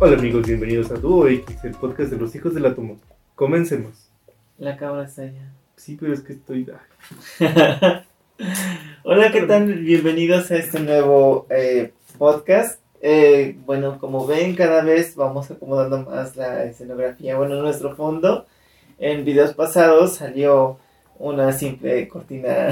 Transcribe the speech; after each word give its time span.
Hola 0.00 0.16
amigos, 0.16 0.46
bienvenidos 0.46 0.92
a 0.92 0.94
Duo 0.94 1.26
X, 1.26 1.64
el 1.64 1.72
podcast 1.72 2.12
de 2.12 2.18
los 2.18 2.32
hijos 2.32 2.54
del 2.54 2.66
átomo. 2.66 3.00
Comencemos. 3.34 4.12
La 4.56 4.76
cámara 4.76 5.06
está 5.06 5.22
allá. 5.22 5.52
Sí, 5.74 5.96
pero 5.98 6.12
es 6.14 6.20
que 6.20 6.34
estoy... 6.34 6.70
Hola, 9.02 9.32
¿qué 9.32 9.42
tal? 9.42 9.74
Bienvenidos 9.74 10.52
a 10.52 10.56
este 10.56 10.78
nuevo 10.78 11.48
eh, 11.50 11.94
podcast. 12.16 12.80
Eh, 13.02 13.58
bueno, 13.66 13.98
como 13.98 14.24
ven, 14.24 14.54
cada 14.54 14.82
vez 14.82 15.16
vamos 15.16 15.50
acomodando 15.50 16.04
más 16.04 16.36
la 16.36 16.62
escenografía. 16.62 17.36
Bueno, 17.36 17.60
nuestro 17.60 17.96
fondo, 17.96 18.46
en 19.00 19.24
videos 19.24 19.54
pasados 19.54 20.14
salió 20.14 20.78
una 21.18 21.50
simple 21.50 22.06
cortina 22.06 22.68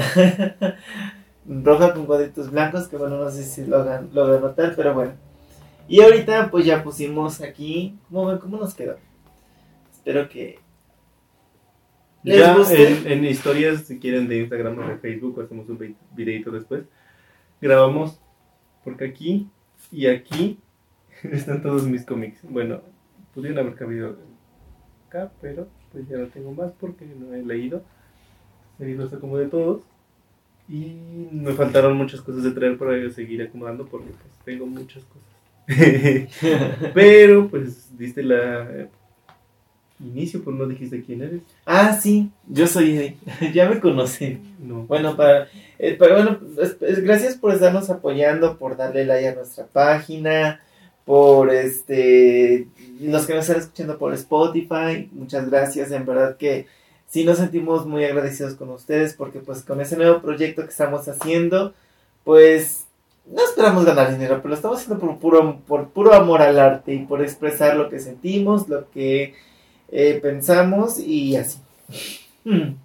roja 1.45 1.93
con 1.93 2.05
cuadritos 2.05 2.51
blancos, 2.51 2.87
que 2.87 2.95
bueno, 2.95 3.17
no 3.17 3.29
sé 3.29 3.43
si 3.43 3.65
lo 3.65 3.83
lo 4.13 4.39
notar, 4.39 4.73
pero 4.77 4.93
bueno. 4.93 5.26
Y 5.87 6.01
ahorita 6.01 6.51
pues 6.51 6.65
ya 6.65 6.83
pusimos 6.83 7.41
aquí, 7.41 7.97
¿cómo? 8.09 8.39
¿Cómo 8.39 8.57
nos 8.57 8.73
quedó? 8.75 8.97
Espero 9.91 10.27
que... 10.27 10.59
¿Les 12.23 12.39
ya 12.39 12.57
guste? 12.57 13.13
En, 13.13 13.23
historias, 13.23 13.81
si 13.85 13.99
quieren, 13.99 14.27
de 14.27 14.39
Instagram 14.39 14.79
o 14.79 14.87
de 14.87 14.97
Facebook, 14.97 15.41
hacemos 15.41 15.69
un 15.69 15.95
videito 16.13 16.51
después. 16.51 16.83
Grabamos, 17.61 18.19
porque 18.83 19.05
aquí 19.05 19.49
y 19.91 20.07
aquí 20.07 20.59
están 21.23 21.61
todos 21.61 21.83
mis 21.83 22.05
cómics. 22.05 22.39
Bueno, 22.43 22.81
pudieron 23.33 23.59
haber 23.59 23.75
cabido 23.75 24.17
acá, 25.07 25.31
pero 25.39 25.69
pues 25.91 26.07
ya 26.09 26.17
no 26.17 26.27
tengo 26.27 26.51
más 26.51 26.73
porque 26.73 27.05
no 27.05 27.33
he 27.33 27.43
leído. 27.43 27.83
He 28.79 28.85
leído 28.85 29.05
hasta 29.05 29.19
como 29.19 29.37
de 29.37 29.47
todos. 29.47 29.83
Y 30.67 31.29
me 31.31 31.53
faltaron 31.53 31.95
muchas 31.95 32.19
cosas 32.19 32.43
de 32.43 32.51
traer 32.51 32.77
para 32.77 33.09
seguir 33.11 33.41
acomodando 33.41 33.85
porque 33.85 34.09
pues 34.09 34.33
tengo 34.43 34.65
muchas 34.65 35.05
cosas. 35.05 35.36
Pero 36.93 37.49
pues 37.49 37.97
diste 37.97 38.23
la 38.23 38.89
inicio, 39.99 40.43
pues 40.43 40.55
no 40.55 40.67
dijiste 40.67 41.03
quién 41.03 41.21
eres. 41.21 41.41
Ah, 41.65 41.97
sí, 41.99 42.31
yo 42.47 42.67
soy 42.67 43.17
ya 43.53 43.69
me 43.69 43.79
conocí. 43.79 44.39
No. 44.59 44.83
Bueno, 44.83 45.15
para, 45.15 45.47
eh, 45.79 45.97
bueno, 45.97 46.39
gracias 47.03 47.35
por 47.35 47.53
estarnos 47.53 47.89
apoyando, 47.89 48.57
por 48.57 48.77
darle 48.77 49.05
like 49.05 49.27
a 49.27 49.35
nuestra 49.35 49.65
página, 49.65 50.61
por 51.05 51.53
este 51.53 52.67
los 52.99 53.25
que 53.25 53.33
nos 53.33 53.47
están 53.47 53.61
escuchando 53.61 53.97
por 53.97 54.13
Spotify, 54.13 55.09
muchas 55.11 55.49
gracias, 55.49 55.91
en 55.91 56.05
verdad 56.05 56.37
que 56.37 56.65
sí 57.07 57.23
nos 57.23 57.37
sentimos 57.37 57.85
muy 57.85 58.03
agradecidos 58.03 58.55
con 58.55 58.69
ustedes 58.69 59.13
porque 59.13 59.39
pues 59.39 59.63
con 59.63 59.79
ese 59.79 59.95
nuevo 59.95 60.21
proyecto 60.21 60.63
que 60.63 60.69
estamos 60.69 61.07
haciendo, 61.07 61.73
pues 62.23 62.86
no 63.31 63.43
esperamos 63.43 63.85
ganar 63.85 64.11
dinero, 64.11 64.37
pero 64.37 64.49
lo 64.49 64.55
estamos 64.55 64.79
haciendo 64.79 64.99
por 64.99 65.17
puro, 65.19 65.59
por 65.67 65.89
puro 65.89 66.13
amor 66.13 66.41
al 66.41 66.59
arte 66.59 66.93
y 66.93 66.99
por 66.99 67.21
expresar 67.21 67.75
lo 67.75 67.89
que 67.89 67.99
sentimos, 67.99 68.69
lo 68.69 68.89
que 68.89 69.33
eh, 69.91 70.19
pensamos 70.21 70.99
y 70.99 71.35
así. 71.35 71.59
Hmm. 72.43 72.75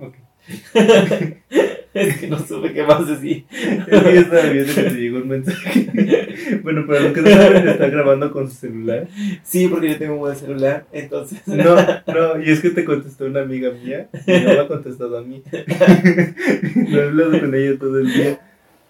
es 1.94 2.18
que 2.18 2.26
no 2.28 2.38
supe 2.38 2.72
qué 2.72 2.84
más 2.84 3.06
decir. 3.06 3.44
Es 3.50 4.02
que 4.02 4.14
yo 4.14 4.20
estaba 4.20 4.42
viendo 4.44 4.74
que 4.74 4.82
te 4.82 4.94
llegó 4.94 5.18
un 5.18 5.28
mensaje. 5.28 6.60
bueno, 6.62 6.86
para 6.86 7.00
lo 7.00 7.12
que 7.12 7.22
no 7.22 7.30
saben, 7.30 7.68
está 7.68 7.88
grabando 7.88 8.32
con 8.32 8.48
su 8.48 8.56
celular. 8.56 9.08
Sí, 9.42 9.68
porque 9.68 9.90
yo 9.90 9.98
tengo 9.98 10.14
un 10.14 10.20
buen 10.20 10.36
celular, 10.36 10.86
entonces. 10.92 11.40
No, 11.46 11.74
no, 11.74 12.40
y 12.42 12.50
es 12.50 12.60
que 12.60 12.70
te 12.70 12.84
contestó 12.84 13.26
una 13.26 13.42
amiga 13.42 13.70
mía 13.70 14.08
y 14.26 14.32
no 14.32 14.48
me 14.50 14.60
ha 14.60 14.68
contestado 14.68 15.18
a 15.18 15.22
mí. 15.22 15.42
no 15.50 16.98
he 16.98 17.04
hablado 17.04 17.40
con 17.40 17.54
ella 17.54 17.78
todo 17.78 17.98
el 17.98 18.12
día. 18.12 18.40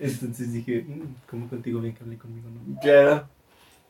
Entonces 0.01 0.53
dije, 0.53 0.83
mm, 0.89 1.29
¿cómo 1.29 1.49
contigo 1.49 1.81
bien 1.81 1.95
que 1.95 2.03
hablé 2.03 2.17
conmigo? 2.17 2.49
No? 2.49 2.81
Claro. 2.81 3.29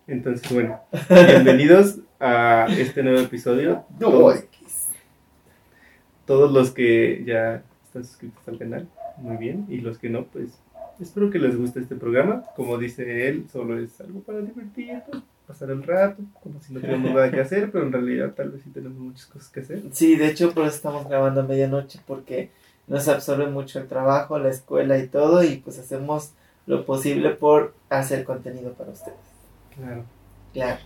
Entonces, 0.08 0.52
bueno, 0.52 0.80
bienvenidos 1.08 1.98
a 2.18 2.66
este 2.68 3.04
nuevo 3.04 3.20
episodio. 3.20 3.84
Todos, 4.00 4.42
todos 6.26 6.52
los 6.52 6.72
que 6.72 7.22
ya 7.24 7.62
están 7.84 8.04
suscritos 8.04 8.42
al 8.48 8.58
canal, 8.58 8.88
muy 9.18 9.36
bien. 9.36 9.66
Y 9.68 9.78
los 9.82 9.98
que 9.98 10.10
no, 10.10 10.24
pues 10.24 10.58
espero 11.00 11.30
que 11.30 11.38
les 11.38 11.56
guste 11.56 11.78
este 11.78 11.94
programa. 11.94 12.42
Como 12.56 12.76
dice 12.76 13.28
él, 13.28 13.46
solo 13.52 13.78
es 13.78 14.00
algo 14.00 14.18
para 14.22 14.40
divertir, 14.40 15.02
pasar 15.46 15.70
el 15.70 15.84
rato, 15.84 16.24
como 16.42 16.60
si 16.60 16.72
no 16.74 16.80
tuviéramos 16.80 17.12
nada 17.12 17.30
que 17.30 17.40
hacer, 17.40 17.70
pero 17.70 17.86
en 17.86 17.92
realidad 17.92 18.34
tal 18.34 18.50
vez 18.50 18.62
sí 18.64 18.70
tenemos 18.70 18.98
muchas 18.98 19.26
cosas 19.26 19.48
que 19.48 19.60
hacer. 19.60 19.82
Sí, 19.92 20.16
de 20.16 20.26
hecho, 20.26 20.52
por 20.52 20.64
eso 20.66 20.74
estamos 20.74 21.08
grabando 21.08 21.42
a 21.42 21.44
medianoche, 21.44 22.00
porque 22.04 22.50
nos 22.90 23.06
absorbe 23.06 23.46
mucho 23.46 23.78
el 23.78 23.86
trabajo, 23.86 24.40
la 24.40 24.48
escuela 24.48 24.98
y 24.98 25.06
todo, 25.06 25.44
y 25.44 25.58
pues 25.58 25.78
hacemos 25.78 26.32
lo 26.66 26.84
posible 26.84 27.30
por 27.30 27.72
hacer 27.88 28.24
contenido 28.24 28.72
para 28.72 28.90
ustedes. 28.90 29.14
Claro. 29.76 30.02
Claro. 30.52 30.80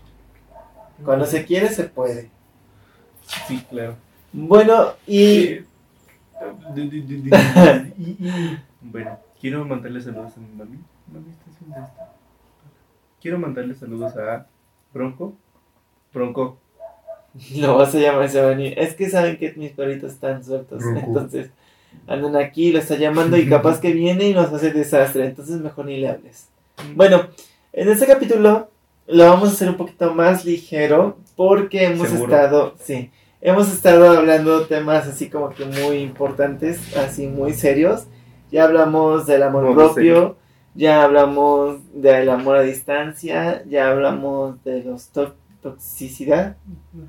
Cuando 1.03 1.25
se 1.25 1.47
quiere, 1.47 1.71
se 1.71 1.85
puede. 1.85 2.29
Sí, 3.49 3.65
claro. 3.71 3.97
Bueno, 4.35 4.93
y... 5.07 5.55
bueno, 8.83 9.19
quiero 9.41 9.65
mandarle 9.65 10.03
saludos 10.03 10.37
a 10.37 10.41
mi 10.41 10.49
mami. 10.49 10.79
Mami 11.11 11.31
está 11.31 11.51
haciendo 11.51 11.77
esto. 11.77 12.03
Quiero 13.19 13.39
mandarle 13.39 13.75
saludos 13.75 14.15
a 14.19 14.47
Bronco. 14.93 15.33
Bronco. 16.13 16.59
Lo 17.57 17.79
vas 17.79 17.95
a 17.95 17.99
llamar 17.99 18.31
venir. 18.31 18.79
Es 18.79 18.95
que 18.95 19.09
saben 19.09 19.39
que 19.39 19.55
mis 19.55 19.73
perritos 19.73 20.13
están 20.13 20.45
sueltos. 20.45 20.85
Entonces 20.85 21.51
andan 22.07 22.37
aquí, 22.37 22.73
lo 22.73 22.79
está 22.79 22.97
llamando 22.97 23.37
y 23.37 23.47
capaz 23.49 23.81
que 23.81 23.93
viene 23.93 24.29
y 24.29 24.35
nos 24.35 24.53
hace 24.53 24.73
desastre. 24.73 25.27
Entonces 25.27 25.61
mejor 25.61 25.87
ni 25.87 25.99
le 25.99 26.09
hables. 26.09 26.49
Bueno, 26.95 27.29
en 27.73 27.89
este 27.89 28.07
capítulo 28.07 28.69
lo 29.07 29.25
vamos 29.27 29.51
a 29.51 29.53
hacer 29.53 29.69
un 29.69 29.77
poquito 29.77 30.15
más 30.15 30.45
ligero 30.45 31.19
porque 31.37 31.85
hemos 31.85 32.11
estado, 32.11 32.75
sí, 32.83 33.11
hemos 33.41 33.71
estado 33.73 34.17
hablando 34.17 34.67
temas 34.67 35.07
así 35.07 35.29
como 35.29 35.51
que 35.51 35.65
muy 35.65 35.99
importantes, 35.99 36.97
así 36.97 37.27
muy 37.27 37.53
serios. 37.53 38.07
Ya 38.51 38.65
hablamos 38.65 39.27
del 39.27 39.43
amor 39.43 39.75
propio, 39.75 40.37
ya 40.75 41.03
hablamos 41.03 41.81
del 41.93 42.31
amor 42.31 42.57
a 42.57 42.63
distancia, 42.63 43.65
ya 43.67 43.91
hablamos 43.91 44.63
de 44.65 44.85
los 44.85 45.11
toxicidad. 45.61 46.57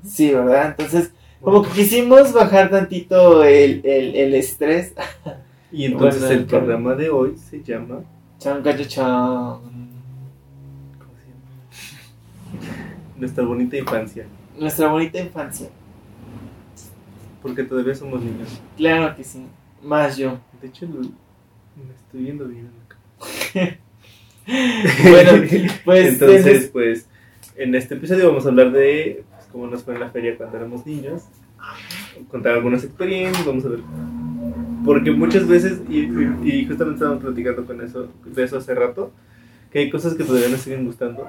Sí, 0.04 0.32
¿verdad? 0.32 0.74
Entonces, 0.78 1.12
como 1.40 1.62
que 1.62 1.70
quisimos 1.70 2.32
bajar 2.32 2.70
tantito 2.70 3.44
el, 3.44 3.82
el, 3.84 4.34
estrés. 4.34 4.94
Y 5.70 5.84
entonces 5.84 6.30
el 6.30 6.44
programa 6.46 6.94
de 6.94 7.10
hoy 7.10 7.36
se 7.36 7.62
llama 7.62 8.02
Nuestra 13.16 13.44
bonita 13.44 13.76
infancia. 13.76 14.26
Nuestra 14.58 14.88
bonita 14.88 15.20
infancia. 15.20 15.68
Porque 17.42 17.62
todavía 17.62 17.94
somos 17.94 18.22
niños. 18.22 18.60
Claro 18.76 19.14
que 19.14 19.24
sí. 19.24 19.46
Más 19.82 20.16
yo. 20.16 20.38
De 20.60 20.68
hecho, 20.68 20.86
me 20.86 21.94
estoy 21.94 22.22
viendo 22.22 22.46
bien 22.46 22.70
bueno, 25.02 25.42
pues. 25.84 26.06
Entonces, 26.12 26.70
pues, 26.72 27.08
en 27.56 27.74
este 27.74 27.94
episodio 27.94 28.28
vamos 28.28 28.46
a 28.46 28.50
hablar 28.50 28.70
de 28.72 29.24
cómo 29.56 29.68
nos 29.68 29.84
fue 29.84 29.94
en 29.94 30.00
la 30.00 30.10
feria 30.10 30.36
cuando 30.36 30.58
éramos 30.58 30.84
niños. 30.84 31.22
Contar 32.30 32.52
algunas 32.52 32.84
experiencias, 32.84 33.46
vamos 33.46 33.64
a 33.64 33.68
ver. 33.70 33.80
Porque 34.84 35.10
muchas 35.12 35.48
veces, 35.48 35.80
y, 35.88 36.00
y 36.00 36.66
justamente 36.66 36.96
estábamos 36.96 37.24
platicando 37.24 37.64
con 37.64 37.80
eso, 37.80 38.08
de 38.22 38.44
eso 38.44 38.58
hace 38.58 38.74
rato, 38.74 39.12
que 39.72 39.78
hay 39.78 39.90
cosas 39.90 40.14
que 40.14 40.24
todavía 40.24 40.50
nos 40.50 40.60
siguen 40.60 40.84
gustando 40.84 41.26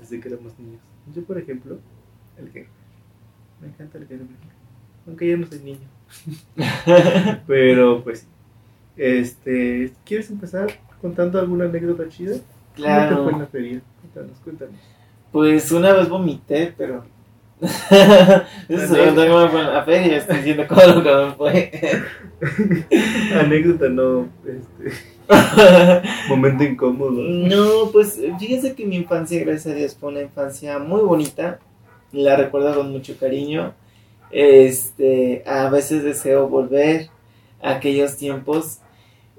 desde 0.00 0.20
que 0.20 0.28
éramos 0.28 0.58
niños. 0.58 0.80
Yo, 1.14 1.22
por 1.22 1.36
ejemplo, 1.36 1.78
el 2.38 2.50
que 2.50 2.66
me 3.60 3.68
encanta 3.68 3.98
el 3.98 4.06
que 4.06 4.18
aunque 5.06 5.28
ya 5.28 5.36
no 5.36 5.46
soy 5.46 5.58
niño. 5.58 5.88
Pero 7.46 8.02
pues, 8.02 8.26
este, 8.96 9.92
¿quieres 10.06 10.30
empezar 10.30 10.68
contando 11.02 11.38
alguna 11.38 11.66
anécdota 11.66 12.08
chida? 12.08 12.36
Claro. 12.74 13.16
¿Cómo 13.16 13.18
te 13.18 13.24
fue 13.24 13.32
en 13.34 13.38
la 13.38 13.46
feria? 13.46 13.82
Cuéntanos, 14.00 14.38
cuéntanos. 14.42 14.74
Pues 15.30 15.70
una 15.72 15.92
vez 15.92 16.08
vomité, 16.08 16.74
pero 16.76 17.04
eso 18.68 18.94
que 18.94 19.10
me 19.10 19.82
feria, 19.84 20.16
estoy 20.16 20.36
diciendo 20.38 20.64
cómo 20.66 20.80
lo 20.80 21.02
que 21.02 21.14
me 21.14 21.32
fue. 21.32 21.70
Anécdota, 23.38 23.88
no, 23.88 24.28
este. 24.44 25.20
Momento 26.28 26.64
incómodo. 26.64 27.22
No, 27.22 27.90
pues 27.92 28.20
fíjense 28.38 28.74
que 28.74 28.86
mi 28.86 28.96
infancia, 28.96 29.40
gracias 29.44 29.74
a 29.74 29.76
Dios, 29.76 29.96
fue 29.98 30.10
una 30.10 30.22
infancia 30.22 30.78
muy 30.78 31.02
bonita. 31.02 31.60
La 32.12 32.36
recuerdo 32.36 32.74
con 32.74 32.90
mucho 32.90 33.16
cariño. 33.18 33.74
Este, 34.30 35.42
a 35.46 35.68
veces 35.70 36.02
deseo 36.02 36.48
volver 36.48 37.10
a 37.62 37.72
aquellos 37.72 38.16
tiempos. 38.16 38.78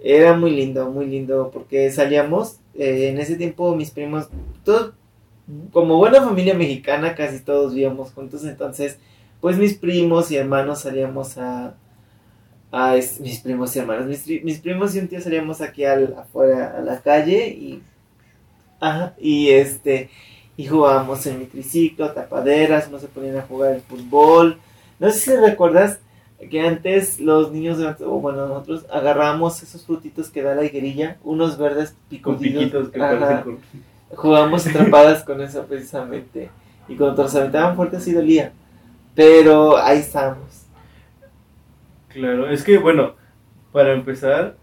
Era 0.03 0.35
muy 0.38 0.51
lindo, 0.51 0.89
muy 0.89 1.06
lindo, 1.07 1.51
porque 1.51 1.91
salíamos, 1.91 2.59
eh, 2.75 3.09
en 3.09 3.19
ese 3.19 3.35
tiempo 3.35 3.75
mis 3.75 3.91
primos, 3.91 4.29
todos, 4.63 4.94
como 5.71 5.98
buena 5.98 6.21
familia 6.21 6.53
mexicana, 6.53 7.15
casi 7.15 7.39
todos 7.39 7.74
vivíamos 7.74 8.12
juntos, 8.12 8.44
entonces, 8.45 8.98
pues 9.39 9.57
mis 9.57 9.77
primos 9.77 10.31
y 10.31 10.38
hermanos 10.38 10.81
salíamos 10.81 11.38
a, 11.38 11.75
a 12.71 12.95
mis 13.19 13.39
primos 13.39 13.75
y 13.75 13.80
hermanos. 13.80 14.06
Mis, 14.07 14.59
primos 14.59 14.95
y 14.95 15.00
un 15.00 15.07
tío 15.07 15.21
salíamos 15.21 15.62
aquí 15.62 15.86
al, 15.86 16.15
afuera 16.18 16.77
a 16.77 16.81
la 16.81 17.01
calle 17.01 17.50
y. 17.50 17.81
Ajá, 18.80 19.13
y 19.19 19.50
este. 19.50 20.09
y 20.57 20.65
jugábamos 20.68 21.25
en 21.27 21.39
mi 21.39 21.45
triciclo, 21.45 22.12
tapaderas, 22.12 22.89
no 22.89 23.00
se 23.00 23.07
ponían 23.07 23.38
a 23.38 23.44
jugar 23.44 23.75
el 23.75 23.81
fútbol. 23.81 24.57
No 25.00 25.12
sé 25.12 25.19
si 25.19 25.36
recuerdas 25.36 26.00
que 26.50 26.62
antes 26.62 27.19
los 27.19 27.51
niños, 27.51 27.77
o 28.01 28.19
bueno, 28.19 28.48
nosotros 28.48 28.86
agarramos 28.92 29.62
esos 29.62 29.86
frutitos 29.86 30.30
que 30.30 30.42
da 30.42 30.56
la 30.56 30.63
higuerilla, 30.63 31.18
unos 31.24 31.57
verdes 31.57 31.95
picotitos. 32.09 32.89
que 32.89 33.00
parecen 33.00 33.59
Jugábamos 34.16 34.68
atrapadas 34.68 35.24
con 35.24 35.42
eso 35.42 35.66
precisamente. 35.66 36.50
Y 36.88 36.96
cuando 36.96 37.24
nos 37.24 37.36
aventaban 37.36 37.75
fuerte 37.75 38.00
sí 38.00 38.13
dolía. 38.13 38.52
Pero 39.16 39.78
ahí 39.78 40.00
estamos. 40.00 40.66
Claro, 42.10 42.50
es 42.50 42.63
que 42.63 42.78
bueno, 42.78 43.16
para 43.72 43.94
empezar, 43.94 44.56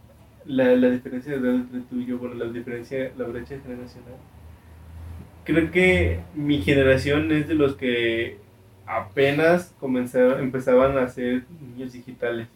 la, 0.45 0.65
la 0.75 0.91
diferencia 0.91 1.35
entre 1.35 1.81
tú 1.81 2.01
y 2.01 2.07
yo, 2.07 2.19
bueno, 2.19 2.35
la 2.35 2.51
diferencia, 2.51 3.13
la 3.17 3.25
brecha 3.25 3.59
generacional. 3.63 4.15
Creo 5.45 5.71
que 5.71 6.21
mi 6.35 6.63
generación 6.63 7.31
es 7.33 7.49
de 7.49 7.55
los 7.55 7.75
que 7.75 8.39
apenas 8.87 9.75
comenzaron, 9.79 10.41
empezaban 10.41 10.97
a 10.99 11.09
ser 11.09 11.45
niños 11.61 11.93
digitales. 11.93 12.49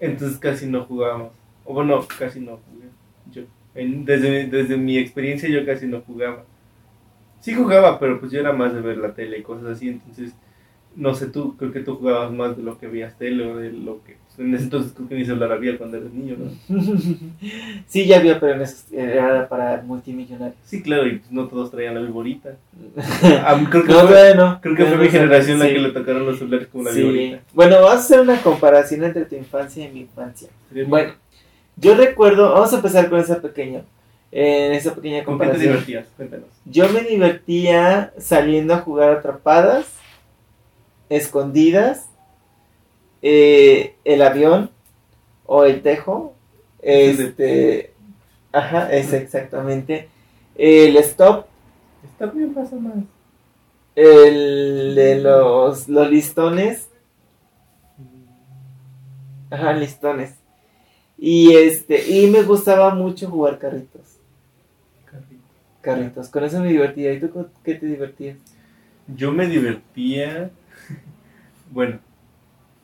Entonces 0.00 0.38
casi 0.38 0.66
no 0.66 0.84
jugábamos. 0.84 1.32
O 1.64 1.74
bueno, 1.74 2.06
casi 2.18 2.40
no 2.40 2.58
jugué. 2.58 2.88
Yo, 3.76 4.04
desde, 4.04 4.46
desde 4.46 4.76
mi 4.76 4.98
experiencia 4.98 5.48
yo 5.48 5.64
casi 5.64 5.86
no 5.86 6.00
jugaba. 6.00 6.44
Sí 7.40 7.54
jugaba, 7.54 7.98
pero 7.98 8.18
pues 8.18 8.32
yo 8.32 8.40
era 8.40 8.52
más 8.52 8.74
de 8.74 8.80
ver 8.80 8.98
la 8.98 9.14
tele 9.14 9.38
y 9.38 9.42
cosas 9.42 9.66
así. 9.76 9.88
Entonces, 9.88 10.34
no 10.94 11.14
sé 11.14 11.26
tú, 11.26 11.56
creo 11.56 11.72
que 11.72 11.80
tú 11.80 11.96
jugabas 11.96 12.32
más 12.32 12.56
de 12.56 12.62
lo 12.62 12.78
que 12.78 12.88
veías 12.88 13.16
tele 13.18 13.44
o 13.44 13.56
de 13.56 13.72
lo 13.72 14.02
que 14.04 14.16
en 14.38 14.54
ese 14.54 14.64
entonces 14.64 14.92
creo 14.94 15.08
que 15.08 15.14
ni 15.14 15.24
celular 15.24 15.52
había 15.52 15.78
cuando 15.78 15.96
eres 15.96 16.12
niño, 16.12 16.36
¿no? 16.38 16.50
sí, 17.86 18.06
ya 18.06 18.18
había, 18.18 18.38
pero 18.38 18.62
en 18.62 18.98
era 18.98 19.48
para 19.48 19.82
multimillonarios. 19.82 20.58
Sí, 20.64 20.82
claro, 20.82 21.06
y 21.06 21.18
pues 21.18 21.30
no 21.30 21.46
todos 21.46 21.70
traían 21.70 21.94
la 21.94 22.02
viborita. 22.02 22.56
creo 23.70 23.84
que 23.84 23.92
no, 23.92 24.06
fue, 24.06 24.34
creo 24.60 24.76
que 24.76 24.84
fue 24.84 24.96
mi 24.98 25.08
generación 25.08 25.58
la 25.58 25.68
que 25.68 25.78
le 25.78 25.90
tocaron 25.90 26.26
los 26.26 26.38
celulares 26.38 26.68
como 26.68 26.84
la 26.84 26.92
sí. 26.92 27.00
viborita. 27.00 27.40
Bueno, 27.54 27.76
vamos 27.76 27.92
a 27.92 27.98
hacer 27.98 28.20
una 28.20 28.40
comparación 28.42 29.04
entre 29.04 29.24
tu 29.24 29.36
infancia 29.36 29.88
y 29.88 29.92
mi 29.92 30.00
infancia. 30.00 30.48
Bueno, 30.86 31.14
yo 31.76 31.94
recuerdo, 31.94 32.52
vamos 32.52 32.72
a 32.72 32.76
empezar 32.76 33.08
con 33.08 33.20
esa 33.20 33.40
pequeña, 33.40 33.82
en 34.32 34.72
esa 34.72 34.94
pequeña 34.94 35.24
comparación. 35.24 35.60
¿Con 35.60 35.72
qué 35.72 35.84
te 35.84 35.92
divertías? 35.92 36.06
Cuéntanos. 36.16 36.48
Yo 36.64 36.88
me 36.88 37.02
divertía 37.02 38.12
saliendo 38.18 38.74
a 38.74 38.78
jugar 38.78 39.10
atrapadas, 39.10 39.86
escondidas 41.08 42.08
eh, 43.22 43.96
el 44.04 44.22
avión 44.22 44.70
o 45.44 45.64
el 45.64 45.82
tejo. 45.82 46.34
Este, 46.80 47.92
ajá, 48.52 48.92
es 48.92 49.12
exactamente. 49.12 50.08
El 50.54 50.96
stop. 50.98 51.46
Stop 52.14 52.34
bien 52.34 52.54
pasa 52.54 52.76
más. 52.76 52.94
El 53.94 54.94
de 54.94 55.20
los, 55.20 55.88
los 55.88 56.10
listones. 56.10 56.88
Ajá, 59.50 59.72
listones. 59.72 60.34
Y 61.18 61.54
este, 61.54 62.08
y 62.08 62.30
me 62.30 62.42
gustaba 62.42 62.94
mucho 62.94 63.28
jugar 63.28 63.58
carritos. 63.58 64.18
Carritos. 65.04 65.38
Carritos. 65.80 66.28
Con 66.28 66.44
eso 66.44 66.60
me 66.60 66.68
divertía. 66.68 67.12
¿Y 67.12 67.20
tú 67.20 67.48
qué 67.64 67.74
te 67.74 67.86
divertías? 67.86 68.36
Yo 69.08 69.32
me 69.32 69.46
divertía. 69.46 70.50
bueno, 71.70 72.00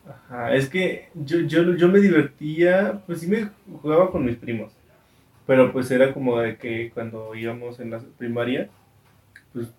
Ajá, 0.07 0.55
es 0.55 0.69
que 0.69 1.09
yo, 1.15 1.41
yo, 1.41 1.77
yo 1.77 1.89
me 1.89 2.01
divertía, 2.01 3.03
pues 3.07 3.21
sí 3.21 3.29
me 3.29 3.51
jugaba 3.81 4.11
con 4.11 4.25
mis 4.25 4.37
primos, 4.37 4.73
pero 5.47 5.73
pues 5.73 5.91
era 5.93 6.13
como 6.13 6.39
de 6.39 6.57
que 6.57 6.91
cuando 6.93 7.35
íbamos 7.37 7.79
en 7.79 7.91
la 7.91 8.01
primaria, 8.19 8.69
pues 9.53 9.73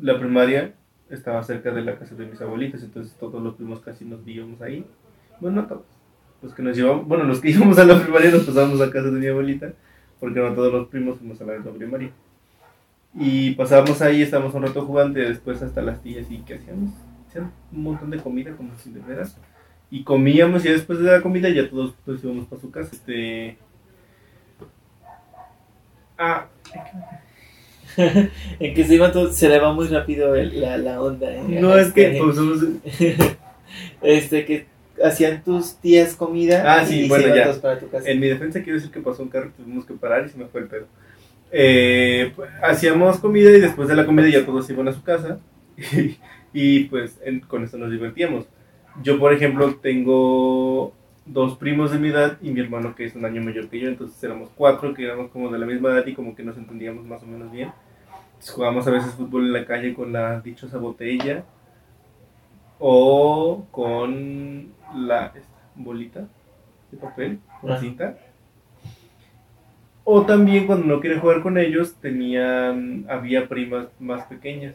la 0.00 0.18
primaria 0.18 0.74
estaba 1.08 1.42
cerca 1.44 1.70
de 1.70 1.82
la 1.82 1.98
casa 1.98 2.16
de 2.16 2.26
mis 2.26 2.40
abuelitas, 2.40 2.82
entonces 2.82 3.14
todos 3.14 3.40
los 3.40 3.54
primos 3.54 3.80
casi 3.80 4.04
nos 4.04 4.24
víamos 4.24 4.60
ahí, 4.60 4.84
bueno, 5.40 5.62
no 5.62 5.68
todos, 5.68 5.86
los 6.42 6.54
que 6.54 6.62
nos 6.62 6.76
llevamos, 6.76 7.06
bueno, 7.06 7.24
los 7.24 7.40
que 7.40 7.50
íbamos 7.52 7.78
a 7.78 7.84
la 7.84 8.00
primaria 8.00 8.30
nos 8.30 8.44
pasábamos 8.44 8.80
a 8.80 8.90
casa 8.90 9.10
de 9.10 9.18
mi 9.18 9.26
abuelita, 9.26 9.72
porque 10.18 10.40
no 10.40 10.52
todos 10.54 10.72
los 10.72 10.88
primos 10.88 11.18
fuimos 11.18 11.40
a 11.40 11.44
la 11.44 11.54
misma 11.54 11.72
primaria. 11.72 12.10
Y 13.14 13.52
pasábamos 13.52 14.00
ahí, 14.02 14.22
estábamos 14.22 14.54
un 14.54 14.62
rato 14.62 14.84
jugando 14.86 15.18
y 15.18 15.24
después 15.24 15.60
hasta 15.62 15.82
las 15.82 16.00
tías 16.02 16.30
y 16.30 16.38
que 16.38 16.54
hacíamos, 16.54 16.90
hacían 17.28 17.50
un 17.72 17.82
montón 17.82 18.10
de 18.10 18.18
comida 18.18 18.52
como 18.56 18.70
si 18.78 18.90
de 18.90 19.00
veras 19.00 19.36
y 19.90 20.04
comíamos 20.04 20.64
y 20.64 20.68
después 20.68 21.00
de 21.00 21.10
la 21.10 21.20
comida 21.20 21.48
ya 21.48 21.68
todos 21.68 21.94
pues, 22.04 22.22
íbamos 22.22 22.46
para 22.46 22.62
su 22.62 22.70
casa. 22.70 22.90
Este... 22.92 23.58
Ah. 26.16 26.46
en 27.96 28.74
que 28.74 28.84
se 28.84 28.94
iba 28.94 29.10
todo, 29.10 29.32
se 29.32 29.48
le 29.48 29.58
va 29.58 29.72
muy 29.72 29.88
rápido 29.88 30.36
la, 30.36 30.78
la 30.78 31.02
onda. 31.02 31.34
¿eh? 31.34 31.42
No, 31.42 31.76
es 31.76 31.92
que 31.92 32.20
pues, 32.22 32.36
somos... 32.36 32.60
este 34.02 34.44
que 34.44 34.66
hacían 35.04 35.42
tus 35.42 35.76
tías 35.76 36.14
comida 36.14 36.62
ah, 36.66 36.84
sí, 36.84 37.04
y 37.04 37.08
bueno, 37.08 37.34
ya. 37.34 37.52
para 37.60 37.78
tu 37.78 37.88
casa. 37.88 38.08
En 38.08 38.20
mi 38.20 38.28
defensa 38.28 38.62
quiero 38.62 38.78
decir 38.78 38.90
que 38.90 39.00
pasó 39.00 39.22
un 39.22 39.28
carro, 39.28 39.50
tuvimos 39.56 39.84
que 39.84 39.94
parar 39.94 40.26
y 40.26 40.28
se 40.28 40.38
me 40.38 40.46
fue 40.46 40.62
el 40.62 40.66
pedo. 40.68 40.86
Eh, 41.52 42.32
hacíamos 42.62 43.18
comida 43.18 43.50
y 43.50 43.60
después 43.60 43.88
de 43.88 43.96
la 43.96 44.06
comida 44.06 44.28
ya 44.28 44.46
todos 44.46 44.70
iban 44.70 44.86
a 44.88 44.92
su 44.92 45.02
casa 45.02 45.40
y, 46.52 46.84
pues 46.84 47.18
con 47.48 47.64
eso 47.64 47.78
nos 47.78 47.90
divertíamos. 47.90 48.46
Yo, 49.02 49.18
por 49.18 49.32
ejemplo, 49.32 49.74
tengo 49.76 50.94
dos 51.26 51.56
primos 51.56 51.92
de 51.92 51.98
mi 51.98 52.08
edad 52.08 52.38
y 52.42 52.50
mi 52.50 52.60
hermano 52.60 52.94
que 52.94 53.04
es 53.04 53.14
un 53.14 53.24
año 53.24 53.42
mayor 53.42 53.68
que 53.68 53.78
yo, 53.78 53.88
entonces 53.88 54.22
éramos 54.22 54.50
cuatro 54.54 54.94
que 54.94 55.04
éramos 55.04 55.30
como 55.30 55.50
de 55.50 55.58
la 55.58 55.66
misma 55.66 55.90
edad 55.90 56.06
y 56.06 56.14
como 56.14 56.34
que 56.34 56.42
nos 56.42 56.56
entendíamos 56.56 57.04
más 57.04 57.22
o 57.22 57.26
menos 57.26 57.50
bien. 57.50 57.72
Entonces, 58.30 58.50
jugábamos 58.50 58.86
a 58.86 58.90
veces 58.90 59.12
fútbol 59.12 59.46
en 59.46 59.52
la 59.52 59.64
calle 59.64 59.94
con 59.94 60.12
la 60.12 60.40
dichosa 60.40 60.78
botella 60.78 61.44
o 62.80 63.66
con 63.70 64.72
la 64.94 65.32
bolita 65.76 66.26
de 66.90 66.98
papel, 66.98 67.38
una 67.62 67.78
cinta. 67.78 68.16
O 70.02 70.22
también 70.22 70.66
cuando 70.66 70.86
no 70.86 71.00
quería 71.00 71.20
jugar 71.20 71.42
con 71.42 71.58
ellos, 71.58 71.94
tenían, 72.00 73.06
había 73.08 73.48
primas 73.48 73.88
más 74.00 74.24
pequeñas. 74.24 74.74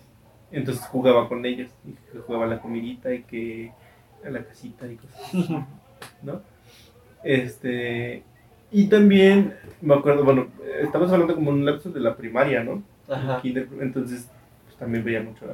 Entonces 0.52 0.86
jugaba 0.86 1.28
con 1.28 1.46
ellas 1.46 1.70
y 1.86 1.96
jugaba 2.26 2.46
la 2.46 2.62
comidita 2.62 3.14
y 3.14 3.24
que 3.24 3.72
a 4.26 4.30
la 4.30 4.44
casita 4.44 4.88
y 4.88 4.96
cosas, 4.96 5.34
¿no? 6.24 6.42
Este, 7.24 8.24
y 8.72 8.88
también 8.88 9.56
me 9.82 9.96
acuerdo, 9.96 10.24
bueno, 10.24 10.48
estamos 10.80 11.12
hablando 11.12 11.36
como 11.36 11.50
un 11.50 11.66
lapso 11.66 11.90
de 11.90 12.00
la 12.00 12.16
primaria, 12.16 12.64
¿no? 12.64 12.84
Ajá. 13.10 13.42
Entonces, 13.44 14.30
pues, 14.66 14.78
también 14.78 15.04
veía 15.04 15.22
mucho 15.22 15.46
la 15.46 15.54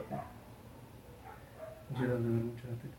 tele. 1.94 2.94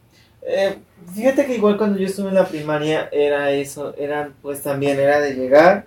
Eh, 0.44 0.78
fíjate 1.14 1.46
que 1.46 1.54
igual 1.54 1.76
cuando 1.76 1.98
yo 1.98 2.06
estuve 2.06 2.28
en 2.28 2.34
la 2.34 2.46
primaria 2.46 3.08
era 3.12 3.50
eso, 3.50 3.94
eran 3.96 4.34
pues 4.42 4.62
también 4.62 4.98
era 4.98 5.20
de 5.20 5.34
llegar. 5.34 5.86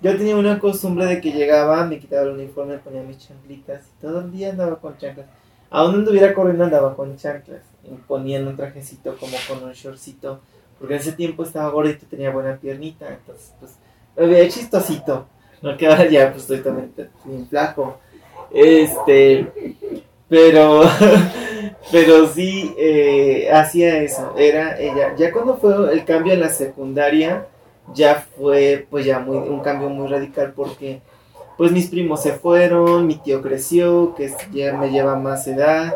Yo 0.00 0.16
tenía 0.16 0.36
una 0.36 0.58
costumbre 0.58 1.06
de 1.06 1.20
que 1.20 1.32
llegaba, 1.32 1.84
me 1.86 1.98
quitaba 1.98 2.22
el 2.22 2.30
uniforme, 2.30 2.78
ponía 2.78 3.02
mis 3.02 3.18
chanclitas 3.18 3.82
y 3.86 4.02
todo 4.02 4.20
el 4.20 4.32
día 4.32 4.50
andaba 4.50 4.78
con 4.78 4.96
chanclas. 4.98 5.26
A 5.70 5.82
donde 5.82 5.98
anduviera 5.98 6.34
corriendo 6.34 6.64
andaba 6.64 6.94
con 6.94 7.16
chanclas 7.16 7.62
poniendo 8.06 8.50
un 8.50 8.56
trajecito 8.56 9.16
como 9.18 9.36
con 9.48 9.64
un 9.64 9.72
shortcito, 9.72 10.40
porque 10.78 10.94
en 10.94 11.00
ese 11.00 11.12
tiempo 11.12 11.42
estaba 11.42 11.70
gordito 11.70 12.04
y 12.04 12.08
tenía 12.08 12.30
buena 12.30 12.56
piernita, 12.56 13.08
entonces 13.08 13.52
pues 13.60 13.72
me 14.16 14.26
veía 14.26 14.48
chistosito, 14.48 15.26
no 15.62 15.76
que 15.76 15.86
ahora 15.86 16.08
ya 16.08 16.30
pues 16.30 16.42
estoy 16.42 16.60
también 16.60 16.92
bien 17.24 17.46
flaco, 17.46 17.98
este, 18.52 19.50
pero, 20.28 20.82
pero 21.90 22.26
sí 22.28 22.74
eh, 22.78 23.50
hacía 23.52 23.98
eso, 23.98 24.34
era 24.36 24.78
ella, 24.78 25.14
ya 25.16 25.32
cuando 25.32 25.56
fue 25.56 25.92
el 25.92 26.04
cambio 26.04 26.32
en 26.32 26.40
la 26.40 26.48
secundaria, 26.48 27.46
ya 27.92 28.26
fue 28.36 28.86
pues 28.90 29.04
ya 29.04 29.18
muy, 29.18 29.36
un 29.36 29.60
cambio 29.60 29.88
muy 29.88 30.08
radical 30.08 30.52
porque 30.54 31.00
pues 31.56 31.70
mis 31.70 31.88
primos 31.88 32.22
se 32.22 32.32
fueron, 32.32 33.06
mi 33.06 33.16
tío 33.16 33.42
creció, 33.42 34.14
que 34.16 34.32
ya 34.52 34.72
me 34.72 34.90
lleva 34.90 35.16
más 35.16 35.46
edad, 35.46 35.94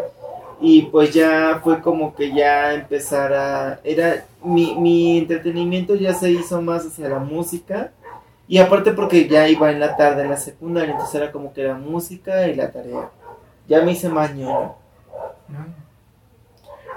y 0.60 0.82
pues 0.82 1.12
ya 1.12 1.60
fue 1.62 1.80
como 1.80 2.14
que 2.14 2.32
ya 2.32 2.74
empezara, 2.74 3.80
era 3.84 4.24
mi, 4.42 4.74
mi 4.76 5.18
entretenimiento 5.18 5.94
ya 5.94 6.14
se 6.14 6.30
hizo 6.30 6.60
más 6.62 6.86
hacia 6.86 7.08
la 7.08 7.18
música 7.18 7.92
y 8.48 8.58
aparte 8.58 8.92
porque 8.92 9.28
ya 9.28 9.46
iba 9.48 9.70
en 9.70 9.78
la 9.78 9.96
tarde 9.96 10.22
en 10.22 10.30
la 10.30 10.36
secundaria, 10.36 10.92
entonces 10.92 11.14
era 11.14 11.30
como 11.30 11.52
que 11.52 11.64
la 11.64 11.74
música 11.74 12.48
y 12.48 12.54
la 12.54 12.72
tarea. 12.72 13.10
Ya 13.68 13.82
me 13.82 13.92
hice 13.92 14.08
más 14.08 14.34
ñoño. 14.34 14.74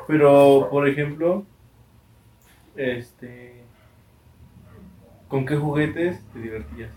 Pero, 0.07 0.67
por 0.69 0.87
ejemplo, 0.87 1.45
este, 2.75 3.63
¿con 5.27 5.45
qué 5.45 5.55
juguetes 5.55 6.19
te 6.33 6.39
divertías? 6.39 6.91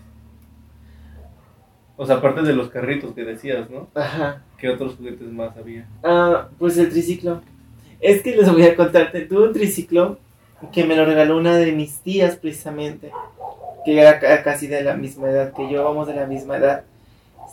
O 1.97 2.05
sea, 2.05 2.17
aparte 2.17 2.41
de 2.41 2.53
los 2.53 2.69
carritos 2.69 3.13
que 3.13 3.23
decías, 3.23 3.69
¿no? 3.69 3.87
Ajá. 3.95 4.43
¿Qué 4.57 4.69
otros 4.69 4.95
juguetes 4.95 5.31
más 5.31 5.55
había? 5.55 5.87
Ah, 6.03 6.49
pues 6.59 6.77
el 6.77 6.89
triciclo. 6.89 7.41
Es 8.01 8.21
que 8.21 8.35
les 8.35 8.51
voy 8.51 8.63
a 8.63 8.75
contarte, 8.75 9.21
tuve 9.21 9.47
un 9.47 9.53
triciclo 9.53 10.19
que 10.73 10.83
me 10.83 10.95
lo 10.95 11.05
regaló 11.05 11.37
una 11.37 11.55
de 11.57 11.71
mis 11.71 11.99
tías 11.99 12.35
precisamente, 12.35 13.11
que 13.85 13.99
era 13.99 14.19
casi 14.43 14.67
de 14.67 14.83
la 14.83 14.95
misma 14.95 15.29
edad 15.29 15.53
que 15.53 15.71
yo, 15.71 15.85
vamos 15.85 16.07
de 16.07 16.15
la 16.15 16.25
misma 16.25 16.57
edad. 16.57 16.83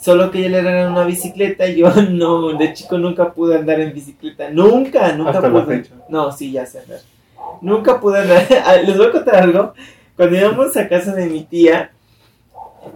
Solo 0.02 0.32
que 0.32 0.40
ella 0.40 0.49
le 0.49 0.62
regalaron 0.62 0.92
una 0.94 1.04
bicicleta 1.04 1.64
y 1.68 1.76
yo 1.76 1.88
no, 2.11 2.59
de 2.59 2.73
chico 2.73 2.99
nunca 2.99 3.32
pude 3.32 3.56
andar 3.56 3.78
en 3.80 3.92
bicicleta. 3.92 4.50
Nunca, 4.50 5.12
nunca 5.12 5.30
Hasta 5.30 5.49
la 5.49 5.64
pude. 5.64 5.76
fecha. 5.76 5.94
No, 6.09 6.32
sí, 6.32 6.50
ya 6.50 6.66
sé 6.66 6.80
andar. 6.80 6.99
Nunca 7.61 8.00
pude 8.00 8.18
andar. 8.18 8.44
Ah, 8.66 8.76
Les 8.76 8.97
voy 8.97 9.06
a 9.06 9.12
contar 9.12 9.37
algo. 9.37 9.75
Cuando 10.16 10.37
íbamos 10.37 10.76
a 10.76 10.88
casa 10.88 11.14
de 11.14 11.26
mi 11.26 11.44
tía, 11.44 11.92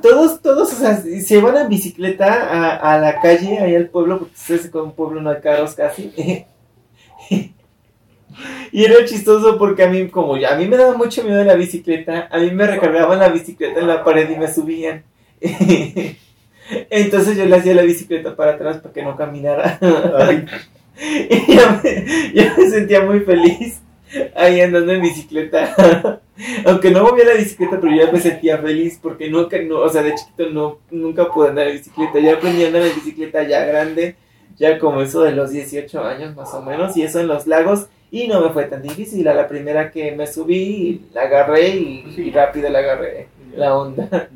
todos, 0.02 0.42
todos, 0.42 0.72
o 0.72 0.76
sea, 0.76 0.96
se 0.96 1.40
van 1.40 1.56
en 1.56 1.68
bicicleta 1.68 2.26
a, 2.26 2.94
a 2.94 2.98
la 2.98 3.20
calle, 3.20 3.60
ahí 3.60 3.76
al 3.76 3.88
pueblo, 3.88 4.18
porque 4.18 4.34
ustedes 4.34 4.68
con 4.68 4.82
un 4.86 4.92
pueblo 4.92 5.20
no 5.20 5.30
hay 5.30 5.40
carros 5.40 5.74
casi. 5.74 6.12
Y 8.70 8.84
era 8.84 9.02
chistoso 9.06 9.56
porque 9.56 9.84
a 9.84 9.88
mí, 9.88 10.08
como 10.08 10.36
ya, 10.36 10.52
a 10.52 10.58
mí 10.58 10.66
me 10.66 10.76
daba 10.76 10.94
mucho 10.94 11.22
miedo 11.24 11.42
la 11.42 11.54
bicicleta, 11.54 12.28
a 12.30 12.38
mí 12.38 12.50
me 12.50 12.66
recargaban 12.66 13.18
la 13.18 13.30
bicicleta 13.30 13.80
en 13.80 13.86
la 13.86 14.04
pared 14.04 14.28
y 14.28 14.36
me 14.36 14.52
subían. 14.52 15.04
Entonces 16.90 17.36
yo 17.36 17.44
le 17.44 17.56
hacía 17.56 17.74
la 17.74 17.82
bicicleta 17.82 18.34
para 18.36 18.52
atrás 18.52 18.78
para 18.78 18.92
que 18.92 19.02
no 19.02 19.16
caminara. 19.16 19.78
Ay, 20.18 20.46
Y 20.98 21.54
yo 21.54 21.62
me, 21.82 22.32
yo 22.32 22.44
me 22.56 22.70
sentía 22.70 23.02
muy 23.02 23.20
feliz 23.20 23.80
ahí 24.34 24.60
andando 24.60 24.92
en 24.92 25.02
bicicleta. 25.02 26.20
Aunque 26.64 26.90
no 26.90 27.02
movía 27.04 27.24
la 27.24 27.34
bicicleta, 27.34 27.78
pero 27.80 27.94
yo 27.94 28.06
ya 28.06 28.12
me 28.12 28.20
sentía 28.20 28.58
feliz 28.58 28.98
porque 29.02 29.28
nunca, 29.30 29.58
no, 29.62 29.80
o 29.80 29.88
sea, 29.88 30.02
de 30.02 30.14
chiquito 30.14 30.50
no, 30.50 30.78
nunca 30.90 31.30
pude 31.30 31.50
andar 31.50 31.68
en 31.68 31.76
bicicleta. 31.76 32.18
Ya 32.18 32.34
aprendí 32.34 32.64
a 32.64 32.68
andar 32.68 32.82
en 32.82 32.94
bicicleta 32.94 33.42
ya 33.42 33.64
grande, 33.64 34.16
ya 34.56 34.78
como 34.78 35.02
eso 35.02 35.22
de 35.22 35.32
los 35.32 35.50
18 35.50 36.02
años 36.02 36.34
más 36.34 36.52
o 36.54 36.62
menos, 36.62 36.96
y 36.96 37.02
eso 37.02 37.20
en 37.20 37.28
los 37.28 37.46
lagos. 37.46 37.88
Y 38.10 38.28
no 38.28 38.40
me 38.40 38.50
fue 38.50 38.64
tan 38.64 38.82
difícil. 38.82 39.26
A 39.28 39.34
la 39.34 39.48
primera 39.48 39.90
que 39.90 40.12
me 40.12 40.26
subí, 40.26 41.06
la 41.12 41.22
agarré 41.22 41.70
y, 41.70 42.14
y 42.16 42.30
rápido 42.30 42.70
la 42.70 42.78
agarré 42.78 43.28
la 43.54 43.76
onda. 43.76 44.28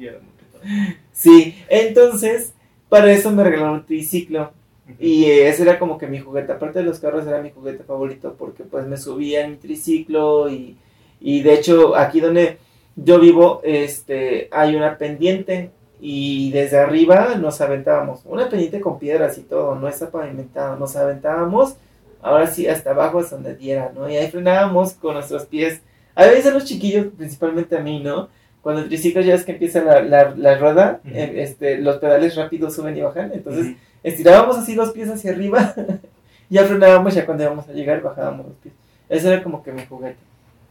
Sí, 1.21 1.55
entonces, 1.69 2.55
para 2.89 3.12
eso 3.12 3.31
me 3.31 3.45
regalaron 3.45 3.81
un 3.81 3.85
triciclo. 3.85 4.53
Y 4.99 5.27
ese 5.27 5.65
era 5.65 5.79
como 5.79 5.99
que 5.99 6.07
mi 6.07 6.19
juguete, 6.19 6.53
aparte 6.53 6.79
de 6.79 6.87
los 6.87 6.99
carros 6.99 7.27
era 7.27 7.43
mi 7.43 7.50
juguete 7.50 7.85
favorito 7.85 8.35
porque 8.39 8.65
pues 8.65 8.87
me 8.87 8.97
subía 8.97 9.45
en 9.45 9.50
mi 9.50 9.57
triciclo 9.59 10.49
y, 10.50 10.79
y 11.21 11.43
de 11.43 11.53
hecho 11.53 11.95
aquí 11.95 12.21
donde 12.21 12.57
yo 12.97 13.21
vivo 13.21 13.61
este 13.62 14.49
hay 14.50 14.75
una 14.75 14.97
pendiente 14.97 15.71
y 16.00 16.50
desde 16.53 16.79
arriba 16.79 17.37
nos 17.37 17.61
aventábamos, 17.61 18.23
una 18.25 18.49
pendiente 18.49 18.81
con 18.81 18.99
piedras 18.99 19.37
y 19.39 19.43
todo, 19.43 19.75
no 19.75 19.87
está 19.89 20.11
pavimentado, 20.11 20.77
nos 20.77 20.97
aventábamos, 20.97 21.77
ahora 22.23 22.47
sí 22.47 22.67
hasta 22.67 22.91
abajo 22.91 23.21
es 23.21 23.31
donde 23.31 23.55
diera, 23.55 23.93
¿no? 23.95 24.11
Y 24.11 24.17
ahí 24.17 24.29
frenábamos 24.31 24.95
con 24.95 25.15
nuestros 25.15 25.45
pies, 25.45 25.83
a 26.15 26.25
veces 26.25 26.53
los 26.53 26.65
chiquillos, 26.65 27.09
principalmente 27.17 27.77
a 27.77 27.81
mí, 27.81 28.00
¿no? 28.00 28.29
Cuando 28.62 28.83
el 28.83 28.88
triciclo 28.88 29.23
ya 29.23 29.35
es 29.35 29.45
que 29.45 29.52
empieza 29.52 29.83
la, 29.83 30.02
la, 30.02 30.35
la 30.37 30.59
rueda, 30.59 31.00
eh, 31.05 31.35
este, 31.37 31.79
los 31.79 31.97
pedales 31.97 32.37
rápidos 32.37 32.75
suben 32.75 32.97
y 32.97 33.00
bajan, 33.00 33.33
entonces 33.33 33.76
estirábamos 34.02 34.59
así 34.59 34.75
los 34.75 34.93
pies 34.93 35.09
hacia 35.09 35.33
arriba, 35.33 35.75
ya 36.50 36.64
frenábamos, 36.64 37.14
ya 37.14 37.25
cuando 37.25 37.45
íbamos 37.45 37.69
a 37.69 37.73
llegar 37.73 38.02
bajábamos 38.02 38.49
los 38.49 38.57
pies. 38.57 38.75
Ese 39.09 39.33
era 39.33 39.43
como 39.43 39.62
que 39.62 39.73
mi 39.73 39.85
juguete. 39.87 40.19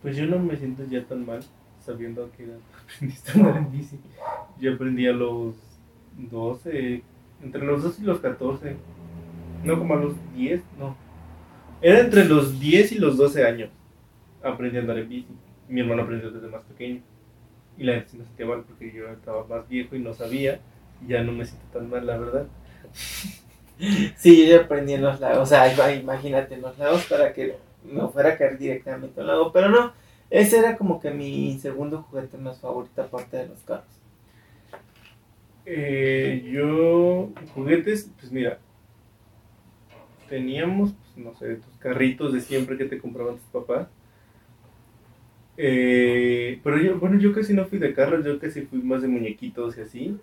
Pues 0.02 0.16
yo 0.16 0.26
no 0.28 0.40
me 0.40 0.56
siento 0.56 0.84
ya 0.86 1.04
tan 1.04 1.26
mal 1.26 1.42
sabiendo 1.84 2.30
que 2.38 2.48
aprendiste 2.96 3.32
a 3.32 3.34
andar 3.36 3.58
en 3.58 3.72
bici. 3.72 4.00
Yo 4.60 4.74
aprendí 4.74 5.08
a 5.08 5.14
los 5.14 5.56
12, 6.18 7.02
entre 7.44 7.66
los 7.66 7.84
12 7.84 8.02
y 8.02 8.06
los 8.06 8.20
14. 8.20 8.76
No, 9.64 9.78
como 9.78 9.96
a 9.96 9.98
los 9.98 10.14
10, 10.36 10.62
no. 10.78 10.96
Era 11.82 12.00
entre 12.00 12.26
los 12.26 12.60
10 12.60 12.94
y 12.94 13.00
los 13.00 13.18
12 13.18 13.46
años. 13.46 13.70
Aprendí 14.44 14.78
a 14.78 14.82
andar 14.82 15.00
en 15.00 15.10
bici. 15.10 15.28
Mi 15.68 15.82
hermano 15.82 16.04
aprendió 16.04 16.32
desde 16.32 16.48
más 16.48 16.62
pequeño. 16.64 17.02
Y 17.80 17.84
la 17.86 17.94
gente 17.94 18.10
se 18.10 18.18
me 18.18 18.26
sentía 18.26 18.46
mal 18.46 18.64
porque 18.68 18.92
yo 18.92 19.10
estaba 19.10 19.48
más 19.48 19.68
viejo 19.68 19.96
y 19.96 20.00
no 20.00 20.14
sabía. 20.14 20.60
Y 21.04 21.08
ya 21.12 21.24
no 21.24 21.32
me 21.32 21.46
siento 21.46 21.66
tan 21.72 21.90
mal, 21.90 22.06
la 22.06 22.18
verdad. 22.18 22.48
Sí, 24.18 24.46
yo 24.46 24.58
ya 24.58 24.64
aprendí 24.66 24.92
en 24.92 25.02
los 25.02 25.22
lagos, 25.22 25.40
o 25.40 25.46
sea, 25.46 25.96
imagínate 25.96 26.56
en 26.56 26.62
los 26.62 26.78
lagos 26.78 27.06
para 27.06 27.32
que 27.32 27.56
no 27.86 28.10
fuera 28.10 28.34
a 28.34 28.38
caer 28.38 28.58
directamente 28.58 29.22
al 29.22 29.28
lago, 29.28 29.54
pero 29.54 29.70
no, 29.70 29.94
ese 30.30 30.60
era 30.60 30.76
como 30.78 31.00
que 31.00 31.12
mi 31.12 31.58
segundo 31.60 32.04
juguete 32.04 32.38
más 32.38 32.60
favorito 32.60 33.02
aparte 33.02 33.38
de 33.38 33.48
los 33.48 33.60
carros. 33.62 33.88
Eh, 35.66 36.44
yo, 36.52 37.30
juguetes, 37.54 38.12
pues 38.20 38.34
mira, 38.34 38.60
teníamos, 40.28 40.94
pues, 40.94 41.26
no 41.26 41.36
sé, 41.36 41.56
tus 41.56 41.78
carritos 41.78 42.34
de 42.34 42.42
siempre 42.42 42.78
que 42.78 42.86
te 42.86 43.00
compraban 43.00 43.38
tus 43.38 43.48
papás. 43.48 43.88
Eh, 45.62 46.62
pero 46.64 46.78
yo, 46.78 46.98
bueno, 47.00 47.20
yo 47.20 47.34
casi 47.34 47.54
no 47.54 47.66
fui 47.66 47.80
de 47.80 47.94
carros, 47.94 48.24
yo 48.24 48.40
casi 48.40 48.62
fui 48.62 48.82
más 48.82 49.02
de 49.02 49.10
muñequitos 49.10 49.78
y 49.78 49.82
así. 49.82 50.18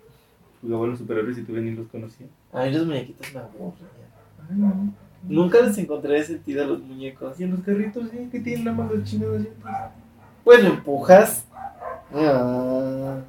Jugaba 0.61 0.85
a 0.85 0.87
los 0.87 0.97
superhéroes 0.97 1.37
y 1.37 1.43
tuve 1.43 1.61
ni 1.61 1.75
los 1.75 1.87
conocía. 1.89 2.25
A 2.51 2.65
mí 2.65 2.71
los 2.71 2.87
muñequitos 2.87 3.31
me 3.35 3.41
aburren. 3.41 4.95
Nunca 5.27 5.61
les 5.61 5.77
encontré 5.77 6.23
sentido 6.23 6.63
a 6.63 6.67
los 6.67 6.81
muñecos. 6.81 7.39
Y 7.39 7.43
en 7.43 7.51
los 7.51 7.59
carritos, 7.59 8.09
sí, 8.09 8.29
que 8.31 8.39
tienen 8.39 8.65
nada 8.65 8.77
más 8.77 8.91
las 8.91 9.03
chingadas 9.03 9.43
llantas. 9.43 9.91
Pues 10.43 10.63
lo 10.63 10.69
empujas. 10.71 11.45
Ah. 12.11 13.19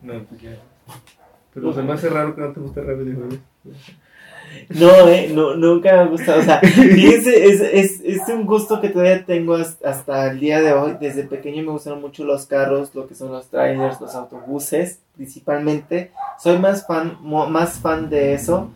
No, 0.00 0.24
pues 0.26 0.40
ya. 0.40 0.56
Pero 1.54 1.72
se 1.72 1.82
me 1.82 1.92
hace 1.92 2.08
raro 2.08 2.36
que 2.36 2.40
no 2.40 2.52
te 2.52 2.60
guste 2.60 2.82
Rápido 2.82 3.10
y 3.10 3.14
Furioso. 3.14 3.42
No, 4.70 5.08
eh, 5.08 5.30
no, 5.32 5.54
nunca 5.56 5.92
me 5.92 5.98
ha 6.00 6.06
gustado. 6.06 6.40
O 6.40 6.42
sea, 6.42 6.60
fíjense, 6.60 7.46
es, 7.46 7.60
es, 7.60 8.00
es 8.04 8.28
un 8.28 8.44
gusto 8.46 8.80
que 8.80 8.88
todavía 8.90 9.24
tengo 9.24 9.54
has- 9.54 9.82
hasta 9.84 10.30
el 10.30 10.40
día 10.40 10.60
de 10.60 10.72
hoy. 10.72 10.96
Desde 11.00 11.24
pequeño 11.24 11.62
me 11.62 11.72
gustaron 11.72 12.00
mucho 12.00 12.24
los 12.24 12.46
carros, 12.46 12.94
lo 12.94 13.06
que 13.06 13.14
son 13.14 13.32
los 13.32 13.48
trailers, 13.48 14.00
los 14.00 14.14
autobuses, 14.14 15.00
principalmente. 15.16 16.10
Soy 16.38 16.58
más 16.58 16.86
fan, 16.86 17.18
más 17.22 17.78
fan 17.80 18.10
de 18.10 18.34
eso 18.34 18.70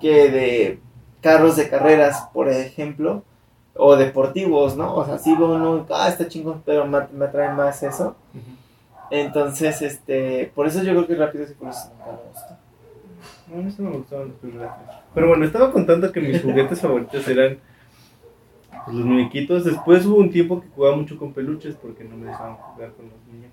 que 0.00 0.30
de 0.30 0.80
carros 1.20 1.56
de 1.56 1.68
carreras, 1.68 2.28
por 2.32 2.48
ejemplo, 2.48 3.22
o 3.76 3.96
deportivos, 3.96 4.76
¿no? 4.76 4.94
O 4.94 5.04
sea, 5.04 5.18
sí 5.18 5.34
veo 5.36 5.54
uno, 5.54 5.86
ah, 5.90 6.08
está 6.08 6.28
chingón, 6.28 6.62
pero 6.66 6.86
me, 6.86 6.98
me 7.12 7.24
atrae 7.26 7.52
más 7.54 7.82
eso. 7.82 8.16
Entonces, 9.10 9.82
este, 9.82 10.50
por 10.54 10.66
eso 10.66 10.82
yo 10.82 10.92
creo 10.92 11.06
que 11.06 11.14
Rápidos 11.16 11.50
y 11.50 11.54
Furiosos 11.54 11.90
nunca 11.90 12.12
me 12.12 12.28
gustó. 12.32 12.56
No, 13.48 13.62
mí 13.62 13.70
sí 13.70 13.82
me 13.82 13.90
gustaban 13.90 14.28
los 14.28 14.36
primeros. 14.36 14.70
Pero 15.14 15.28
bueno, 15.28 15.44
estaba 15.44 15.72
contando 15.72 16.10
que 16.12 16.20
mis 16.20 16.42
juguetes 16.42 16.80
favoritos 16.80 17.26
eran 17.28 17.58
pues, 18.84 18.96
los 18.96 19.06
muñequitos. 19.06 19.64
Después 19.64 20.06
hubo 20.06 20.16
un 20.16 20.30
tiempo 20.30 20.60
que 20.60 20.68
jugaba 20.68 20.96
mucho 20.96 21.16
con 21.16 21.32
peluches 21.32 21.74
porque 21.76 22.04
no 22.04 22.16
me 22.16 22.26
dejaban 22.26 22.56
jugar 22.56 22.92
con 22.92 23.06
los 23.06 23.14
muñecos. 23.26 23.52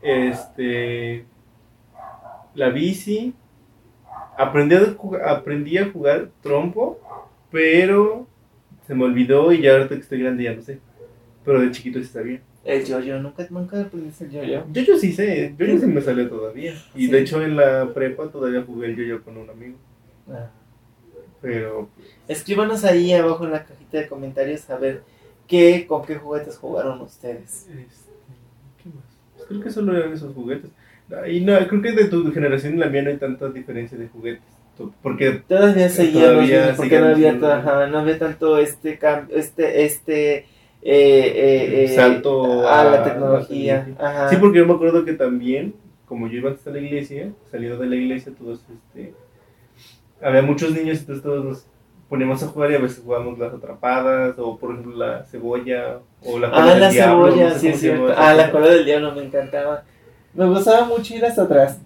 Este. 0.00 1.24
La 2.54 2.70
bici. 2.70 3.34
Aprendí 4.36 4.74
a, 4.74 5.30
aprendí 5.30 5.78
a 5.78 5.90
jugar 5.90 6.30
trompo, 6.42 6.98
pero 7.50 8.26
se 8.86 8.94
me 8.94 9.04
olvidó 9.04 9.52
y 9.52 9.60
ya 9.60 9.72
ahorita 9.72 9.94
que 9.94 10.00
estoy 10.00 10.20
grande 10.20 10.44
ya 10.44 10.54
no 10.54 10.62
sé. 10.62 10.80
Pero 11.44 11.60
de 11.60 11.70
chiquito 11.70 11.98
sí 11.98 12.06
sabía. 12.06 12.40
El 12.64 12.84
yo-yo, 12.84 13.18
nunca, 13.20 13.44
nunca 13.50 13.80
aprendiste 13.80 14.24
el 14.24 14.30
yo-yo. 14.30 14.64
Yo 14.72 14.82
yo 14.82 14.96
sí 14.96 15.12
sé, 15.12 15.54
yo 15.58 15.66
yo 15.66 15.78
sí 15.78 15.86
me 15.86 16.00
salió 16.00 16.28
todavía. 16.28 16.74
Y 16.94 17.06
Sí. 17.06 17.10
de 17.10 17.20
hecho 17.20 17.42
en 17.42 17.56
la 17.56 17.92
prepa 17.92 18.28
todavía 18.28 18.62
jugué 18.62 18.86
el 18.88 18.96
yo-yo 18.96 19.22
con 19.24 19.36
un 19.36 19.50
amigo. 19.50 19.76
Ah. 20.28 20.50
Pero 21.40 21.88
Escríbanos 22.28 22.84
ahí 22.84 23.12
abajo 23.12 23.44
en 23.44 23.50
la 23.50 23.64
cajita 23.64 23.98
de 23.98 24.06
comentarios 24.08 24.70
a 24.70 24.76
ver 24.78 25.02
qué, 25.48 25.86
con 25.88 26.04
qué 26.06 26.14
juguetes 26.16 26.56
jugaron 26.56 27.00
ustedes. 27.00 27.66
Este, 27.68 28.12
¿Qué 28.82 28.88
más? 28.90 29.04
Pues 29.34 29.46
creo 29.48 29.60
que 29.60 29.70
solo 29.70 29.96
eran 29.96 30.12
esos 30.12 30.32
juguetes. 30.34 30.70
Y 31.28 31.40
no, 31.40 31.58
creo 31.68 31.82
que 31.82 31.92
de 31.92 32.04
tu 32.06 32.32
generación 32.32 32.74
y 32.74 32.76
la 32.78 32.86
mía 32.86 33.02
no 33.02 33.10
hay 33.10 33.16
tanta 33.16 33.48
diferencia 33.48 33.98
de 33.98 34.08
juguetes. 34.08 34.42
Porque 35.02 35.42
Todavía 35.46 35.88
seguíamos 35.88 36.46
Todavía 36.46 36.74
porque 36.76 36.98
no 36.98 37.06
había, 37.06 37.32
no 37.32 37.98
había 37.98 38.18
tanto 38.18 38.56
este 38.58 38.98
cambio, 38.98 39.36
este, 39.36 39.84
este, 39.84 40.46
eh, 40.82 41.32
eh, 41.36 41.84
eh, 41.84 41.88
Salto 41.94 42.66
a 42.68 42.80
a 42.80 42.84
la 42.84 42.90
la 42.90 43.04
tecnología. 43.04 43.88
Ajá. 43.98 44.28
sí, 44.28 44.36
porque 44.36 44.58
yo 44.58 44.66
me 44.66 44.74
acuerdo 44.74 45.04
que 45.04 45.12
también, 45.12 45.74
como 46.06 46.26
yo 46.28 46.38
iba 46.38 46.50
antes 46.50 46.66
a 46.66 46.70
la 46.70 46.78
iglesia, 46.80 47.30
salido 47.50 47.78
de 47.78 47.86
la 47.86 47.96
iglesia, 47.96 48.32
todos, 48.38 48.60
este, 48.70 49.14
había 50.20 50.42
muchos 50.42 50.72
niños, 50.72 50.98
entonces 51.00 51.22
todos 51.22 51.44
nos 51.44 51.66
poníamos 52.08 52.42
a 52.42 52.48
jugar 52.48 52.70
y 52.70 52.74
a 52.74 52.78
veces 52.78 53.00
jugábamos 53.04 53.38
las 53.38 53.54
atrapadas, 53.54 54.34
o 54.38 54.58
por 54.58 54.72
ejemplo 54.72 54.96
la 54.96 55.24
cebolla, 55.24 56.00
o 56.24 56.38
la 56.38 56.50
cola 56.50 56.62
Ah, 56.64 56.70
del 56.72 56.80
la 56.80 56.88
diablo, 56.90 57.26
cebolla, 57.30 57.48
no 57.48 57.54
sé 57.54 57.58
sí 57.60 57.68
es 57.68 57.80
cierto. 57.80 58.12
Ah, 58.16 58.34
la 58.34 58.50
cola 58.50 58.68
del 58.68 58.84
diablo 58.84 59.12
me 59.14 59.22
encantaba. 59.24 59.84
Me 60.34 60.46
gustaba 60.46 60.84
mucho 60.86 61.14
ir 61.14 61.24
hasta 61.24 61.42
atrás, 61.42 61.78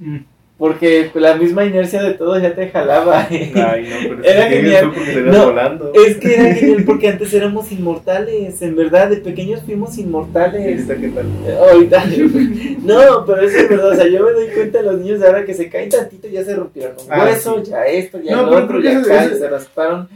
Mm. 0.00 0.18
Porque 0.58 1.08
la 1.14 1.36
misma 1.36 1.64
inercia 1.64 2.02
de 2.02 2.14
todo 2.14 2.36
ya 2.38 2.52
te 2.54 2.68
jalaba. 2.68 3.26
Ay, 3.30 3.52
no, 3.54 4.08
pero 4.08 4.24
Era 4.24 4.48
genial. 4.48 4.92
te 4.92 5.20
No, 5.22 5.46
volando. 5.46 5.92
Es 5.94 6.16
que 6.16 6.34
era 6.34 6.52
genial 6.54 6.82
porque 6.84 7.08
antes 7.08 7.32
éramos 7.32 7.70
inmortales, 7.70 8.60
en 8.60 8.74
verdad, 8.74 9.08
de 9.08 9.18
pequeños 9.18 9.62
fuimos 9.62 9.96
¿Y 9.96 10.02
inmortales. 10.02 10.88
ahorita 10.88 10.96
qué 10.96 11.08
tal? 11.08 11.26
Eh, 11.46 11.56
Ahorita, 11.58 12.04
no, 12.82 13.24
pero 13.24 13.40
eso 13.42 13.56
es 13.58 13.68
verdad, 13.68 13.90
o 13.90 13.94
sea, 13.94 14.08
yo 14.08 14.24
me 14.24 14.32
doy 14.32 14.48
cuenta 14.48 14.78
de 14.78 14.84
los 14.84 15.00
niños 15.00 15.20
de 15.20 15.26
ahora 15.28 15.44
que 15.44 15.54
se 15.54 15.68
caen 15.70 15.90
tantito, 15.90 16.26
ya 16.28 16.44
se 16.44 16.56
rompieron 16.56 16.92
un 17.04 17.12
Ah, 17.12 17.24
hueso, 17.24 17.64
sí. 17.64 17.70
ya 17.70 17.84
esto, 17.86 18.20
ya 18.20 18.34
No, 18.36 18.50
lo 18.50 18.56
otro, 18.64 18.80
ya 18.80 18.98
acá, 18.98 19.28
se 19.28 19.48
rasparon, 19.48 20.08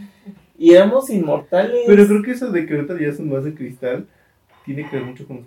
y 0.59 0.75
éramos 0.75 1.09
inmortales. 1.11 1.83
Pero 1.87 2.07
creo 2.07 2.23
que 2.23 2.33
eso 2.33 2.51
de 2.51 2.67
que 2.67 2.75
ahorita 2.75 2.95
ya 3.01 3.13
son 3.13 3.31
más 3.31 3.45
de 3.45 3.55
cristal 3.55 4.07
tiene 4.65 4.89
que 4.91 4.97
ver 4.97 5.05
mucho 5.05 5.25
con 5.27 5.37
los. 5.37 5.47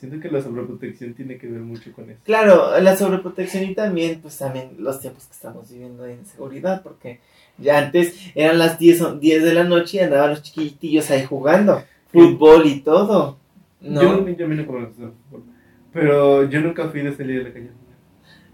Siento 0.00 0.18
que 0.18 0.30
la 0.30 0.40
sobreprotección 0.40 1.12
tiene 1.12 1.36
que 1.36 1.46
ver 1.46 1.60
mucho 1.60 1.92
con 1.92 2.08
eso. 2.08 2.20
Claro, 2.24 2.80
la 2.80 2.96
sobreprotección 2.96 3.64
y 3.64 3.74
también, 3.74 4.20
pues 4.22 4.38
también 4.38 4.70
los 4.78 4.98
tiempos 4.98 5.26
que 5.26 5.34
estamos 5.34 5.70
viviendo 5.70 6.04
de 6.04 6.14
inseguridad, 6.14 6.82
porque 6.82 7.20
ya 7.58 7.76
antes 7.76 8.14
eran 8.34 8.58
las 8.58 8.78
10, 8.78 9.20
10 9.20 9.44
de 9.44 9.52
la 9.52 9.64
noche 9.64 9.98
y 9.98 10.00
andaban 10.00 10.30
los 10.30 10.42
chiquitillos 10.42 11.10
ahí 11.10 11.26
jugando 11.26 11.84
fútbol 12.10 12.64
y 12.64 12.80
todo. 12.80 13.36
¿no? 13.82 14.00
Yo, 14.00 14.26
yo 14.26 14.48
no 14.48 14.64
fútbol, 14.64 15.42
pero 15.92 16.48
yo 16.48 16.62
nunca 16.62 16.88
fui 16.88 17.02
de 17.02 17.14
salir 17.14 17.44
de 17.44 17.50
la 17.50 17.52
calle. 17.52 17.68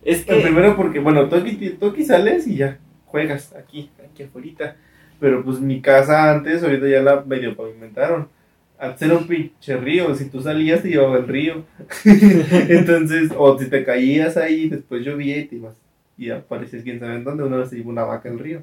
Es 0.03 0.25
que... 0.25 0.35
Primero 0.41 0.75
porque, 0.75 0.99
bueno, 0.99 1.29
aquí, 1.31 2.05
sales 2.05 2.49
y 2.49 2.57
ya 2.57 2.81
juegas 3.05 3.55
aquí, 3.55 3.89
aquí 4.05 4.25
afuera. 4.25 4.75
Pero 5.21 5.45
pues 5.45 5.61
mi 5.61 5.81
casa 5.81 6.33
antes, 6.33 6.65
ahorita 6.65 6.89
ya 6.89 7.03
la 7.03 7.21
medio 7.21 7.57
pavimentaron 7.57 8.35
hacer 8.79 9.13
un 9.13 9.27
pinche 9.27 9.77
río, 9.77 10.15
si 10.15 10.29
tú 10.29 10.41
salías 10.41 10.83
te 10.83 10.89
llevaba 10.89 11.19
el 11.19 11.29
río. 11.29 11.65
Entonces, 12.05 13.31
o 13.37 13.59
si 13.59 13.69
te 13.69 13.85
caías 13.85 14.37
ahí, 14.37 14.69
después 14.69 15.05
llovía 15.05 15.39
y 15.39 15.47
te 15.47 15.57
ibas, 15.57 15.77
y 16.17 16.31
apareces 16.31 16.83
quién 16.83 17.01
sabe 17.01 17.17
en 17.17 17.25
dónde, 17.25 17.45
una 17.45 17.59
vez 17.59 17.71
se 17.71 17.77
llevó 17.77 17.91
una 17.91 18.05
vaca 18.05 18.29
al 18.29 18.39
río. 18.39 18.63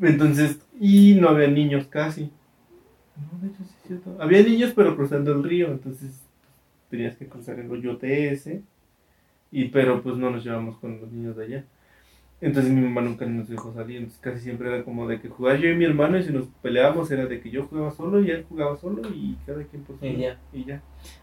Entonces, 0.00 0.58
y 0.80 1.14
no 1.14 1.28
había 1.28 1.48
niños 1.48 1.86
casi. 1.86 2.30
No, 3.16 3.38
de 3.40 3.48
hecho 3.48 3.64
sí 3.64 3.74
es 3.82 3.88
cierto. 3.88 4.16
Había 4.20 4.42
niños 4.42 4.72
pero 4.74 4.96
cruzando 4.96 5.32
el 5.32 5.42
río, 5.42 5.68
entonces 5.68 6.20
tenías 6.90 7.16
que 7.16 7.26
cruzar 7.26 7.58
el 7.58 7.70
hoyote 7.70 8.32
ese. 8.32 8.62
Y 9.50 9.66
pero 9.66 10.02
pues 10.02 10.16
no 10.16 10.30
nos 10.30 10.44
llevamos 10.44 10.78
con 10.78 11.00
los 11.00 11.10
niños 11.12 11.36
de 11.36 11.44
allá. 11.44 11.64
Entonces 12.38 12.70
mi 12.70 12.82
mamá 12.82 13.00
nunca 13.00 13.24
nos 13.24 13.48
dejó 13.48 13.72
salir, 13.72 13.96
entonces 13.96 14.20
casi 14.20 14.40
siempre 14.40 14.68
era 14.68 14.84
como 14.84 15.08
de 15.08 15.18
que 15.20 15.28
jugaba 15.28 15.58
yo 15.58 15.70
y 15.70 15.74
mi 15.74 15.86
hermano 15.86 16.18
y 16.18 16.22
si 16.22 16.32
nos 16.32 16.46
peleábamos 16.60 17.10
era 17.10 17.24
de 17.24 17.40
que 17.40 17.48
yo 17.48 17.64
jugaba 17.64 17.90
solo 17.92 18.22
y 18.22 18.30
él 18.30 18.44
jugaba 18.46 18.76
solo 18.76 19.00
y 19.08 19.38
cada 19.46 19.64
quien 19.64 19.82
por 19.84 19.98
su 19.98 20.04
y 20.04 20.18
ya. 20.18 20.38
Y 20.52 20.64
ya. 20.66 20.82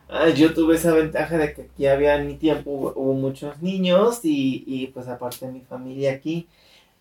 Ah, 0.10 0.29
yo 0.29 0.55
tuve 0.55 0.75
esa 0.75 0.91
ventaja 0.91 1.38
de 1.38 1.53
que 1.53 1.62
aquí 1.63 1.86
había 1.86 2.15
en 2.15 2.25
mi 2.25 2.36
tiempo 2.36 2.93
hubo, 2.96 3.13
muchos 3.13 3.62
niños 3.62 4.22
y, 4.24 4.63
y 4.65 4.88
pues 4.88 5.08
aparte 5.08 5.48
mi 5.51 5.62
familia 5.62 6.13
aquí. 6.13 6.48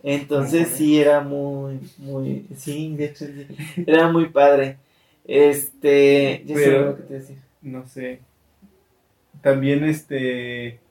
Entonces 0.02 0.68
sí 0.68 1.00
era 1.00 1.20
muy, 1.20 1.80
muy, 1.96 2.46
sí, 2.54 2.94
de 2.94 3.04
hecho 3.06 3.24
era 3.86 4.12
muy 4.12 4.28
padre. 4.28 4.76
Este, 5.24 6.42
ya 6.44 6.54
sé 6.54 6.70
lo 6.78 6.96
que 6.96 7.02
te 7.04 7.14
decía. 7.14 7.36
No 7.62 7.86
sé. 7.86 8.20
También 9.40 9.84
este 9.84 10.81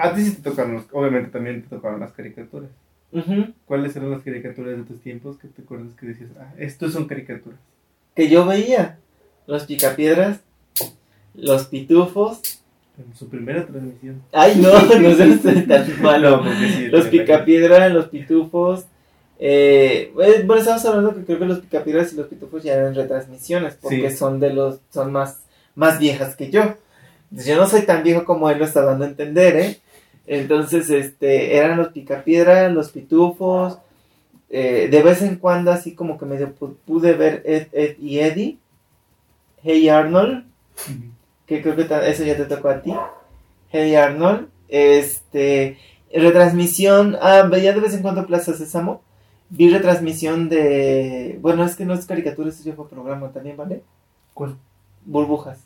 a 0.00 0.14
ti 0.14 0.24
sí 0.24 0.36
te 0.36 0.50
tocaron, 0.50 0.84
obviamente 0.92 1.30
también 1.30 1.62
te 1.62 1.68
tocaron 1.68 2.00
las 2.00 2.12
caricaturas. 2.12 2.70
¿Cuáles 3.66 3.96
eran 3.96 4.10
las 4.10 4.22
caricaturas 4.22 4.76
de 4.76 4.84
tus 4.84 5.00
tiempos 5.00 5.36
que 5.36 5.48
te 5.48 5.62
acuerdas 5.62 5.94
que 5.94 6.06
decías, 6.06 6.30
ah, 6.38 6.52
estos 6.58 6.92
son 6.92 7.06
caricaturas? 7.06 7.58
Que 8.14 8.28
yo 8.28 8.46
veía. 8.46 8.98
Los 9.46 9.64
picapiedras, 9.64 10.40
los 11.34 11.66
pitufos. 11.66 12.40
En 12.96 13.16
su 13.16 13.28
primera 13.28 13.66
transmisión. 13.66 14.22
Ay, 14.32 14.60
no, 14.60 14.70
no 15.00 15.14
seas 15.14 15.42
tan 15.42 16.02
malo. 16.02 16.44
los 16.90 17.06
picapiedras, 17.08 17.92
los 17.92 18.08
pitufos. 18.08 18.84
Eh, 19.40 20.12
bueno, 20.14 20.56
estamos 20.56 20.84
hablando 20.84 21.14
que 21.14 21.24
creo 21.24 21.38
que 21.38 21.46
los 21.46 21.60
picapiedras 21.60 22.12
y 22.12 22.16
los 22.16 22.26
pitufos 22.26 22.62
ya 22.62 22.74
eran 22.74 22.94
retransmisiones 22.94 23.74
porque 23.74 24.10
son 24.10 24.38
de 24.38 24.52
los, 24.52 24.80
son 24.90 25.10
más, 25.12 25.40
más 25.74 25.98
viejas 25.98 26.36
que 26.36 26.50
yo. 26.50 26.76
Yo 27.30 27.56
no 27.56 27.66
soy 27.66 27.82
tan 27.82 28.02
viejo 28.02 28.24
como 28.24 28.50
él 28.50 28.58
lo 28.58 28.64
está 28.66 28.82
dando 28.82 29.04
a 29.04 29.08
entender, 29.08 29.56
¿eh? 29.56 29.80
Entonces, 30.30 30.88
este, 30.90 31.56
eran 31.56 31.76
los 31.76 31.88
picapiedras, 31.88 32.72
los 32.72 32.92
pitufos. 32.92 33.78
Eh, 34.48 34.86
de 34.88 35.02
vez 35.02 35.22
en 35.22 35.34
cuando, 35.34 35.72
así 35.72 35.96
como 35.96 36.18
que 36.18 36.24
medio 36.24 36.54
pude 36.54 37.14
ver 37.14 37.42
Ed, 37.44 37.66
Ed 37.72 37.98
y 37.98 38.20
Eddie. 38.20 38.58
Hey 39.64 39.88
Arnold. 39.88 40.44
Que 41.46 41.60
creo 41.60 41.74
que 41.74 41.82
eso 42.08 42.22
ya 42.22 42.36
te 42.36 42.44
tocó 42.44 42.68
a 42.68 42.80
ti. 42.80 42.94
Hey 43.70 43.96
Arnold. 43.96 44.46
Este. 44.68 45.78
Retransmisión. 46.14 47.16
Ah, 47.20 47.42
veía 47.50 47.72
de 47.72 47.80
vez 47.80 47.94
en 47.94 48.02
cuando 48.02 48.24
Plaza 48.24 48.54
Sésamo. 48.54 49.02
Vi 49.48 49.68
retransmisión 49.68 50.48
de. 50.48 51.40
Bueno, 51.42 51.64
es 51.64 51.74
que 51.74 51.84
no 51.84 51.94
es 51.94 52.06
caricatura, 52.06 52.50
eso 52.50 52.62
ya 52.62 52.74
fue 52.74 52.88
programa 52.88 53.32
también, 53.32 53.56
¿vale? 53.56 53.82
¿Cuál? 54.32 54.56
Burbujas. 55.04 55.58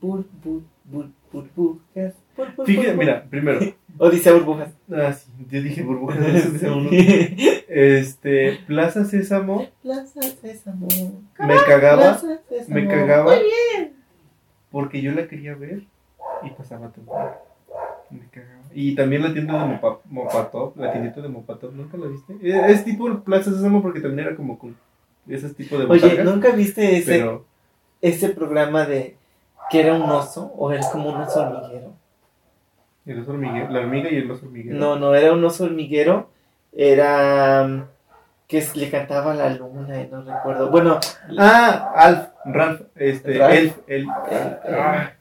Bur, 0.00 0.24
bur, 0.42 0.62
bur, 0.82 1.10
burbujas. 1.32 2.14
Fíjate, 2.64 2.94
mira, 2.94 3.24
primero. 3.28 3.60
Odisea 3.98 4.32
Burbujas. 4.32 4.70
Ah, 4.92 5.12
sí, 5.12 5.30
yo 5.50 5.60
dije 5.60 5.82
Burbujas. 5.82 6.18
este, 7.68 8.60
Plaza 8.66 9.04
Sésamo. 9.04 9.66
Plaza 9.82 10.22
Sésamo. 10.22 10.86
Me 11.38 11.56
cagaba. 11.66 12.20
Me 12.68 12.86
cagaba. 12.86 13.34
Muy 13.34 13.42
bien. 13.42 13.92
Porque 14.70 15.02
yo 15.02 15.12
la 15.12 15.26
quería 15.26 15.54
ver 15.54 15.82
y 16.44 16.50
pasaba 16.50 16.90
temprano. 16.90 17.32
Me 18.10 18.26
cagaba. 18.30 18.62
Y 18.72 18.94
también 18.94 19.22
la 19.22 19.32
tienda 19.32 19.66
de 19.66 19.80
Mopatop, 20.10 20.76
la 20.76 20.92
tiendita 20.92 21.20
de 21.20 21.28
Mopatop, 21.28 21.72
¿nunca 21.72 21.96
la 21.96 22.06
viste? 22.06 22.36
Es, 22.42 22.84
tipo 22.84 23.20
Plaza 23.20 23.50
Sésamo 23.50 23.82
porque 23.82 24.00
también 24.00 24.28
era 24.28 24.36
como 24.36 24.58
con 24.58 24.76
ese 25.26 25.48
tipo 25.50 25.78
de 25.78 25.86
Oye, 25.86 26.22
¿nunca 26.22 26.50
viste 26.52 26.98
ese, 26.98 27.26
ese 28.00 28.28
programa 28.28 28.84
de 28.86 29.16
que 29.70 29.80
era 29.80 29.94
un 29.94 30.02
oso 30.02 30.52
o 30.56 30.72
era 30.72 30.88
como 30.90 31.10
un 31.10 31.16
oso 31.16 31.40
hormiguero? 31.40 31.92
El 33.06 33.20
oso 33.20 33.32
hormiguero, 33.32 33.70
la 33.70 33.80
hormiga 33.80 34.10
y 34.10 34.16
el 34.16 34.30
oso 34.30 34.46
hormiguero. 34.46 34.78
No, 34.78 34.96
no, 34.96 35.14
era 35.14 35.32
un 35.32 35.44
oso 35.44 35.64
hormiguero. 35.64 36.30
Era 36.72 37.64
mm, 37.66 37.84
que 38.46 38.66
le 38.74 38.90
cantaba 38.90 39.34
la 39.34 39.50
luna, 39.50 40.00
y 40.00 40.08
no 40.08 40.22
recuerdo. 40.22 40.70
Bueno. 40.70 41.00
Ah, 41.38 41.92
Alf, 41.94 42.28
Ralph, 42.44 42.82
este, 42.96 43.36
Elf, 43.36 43.76
el, 43.86 44.06
ah. 44.08 45.12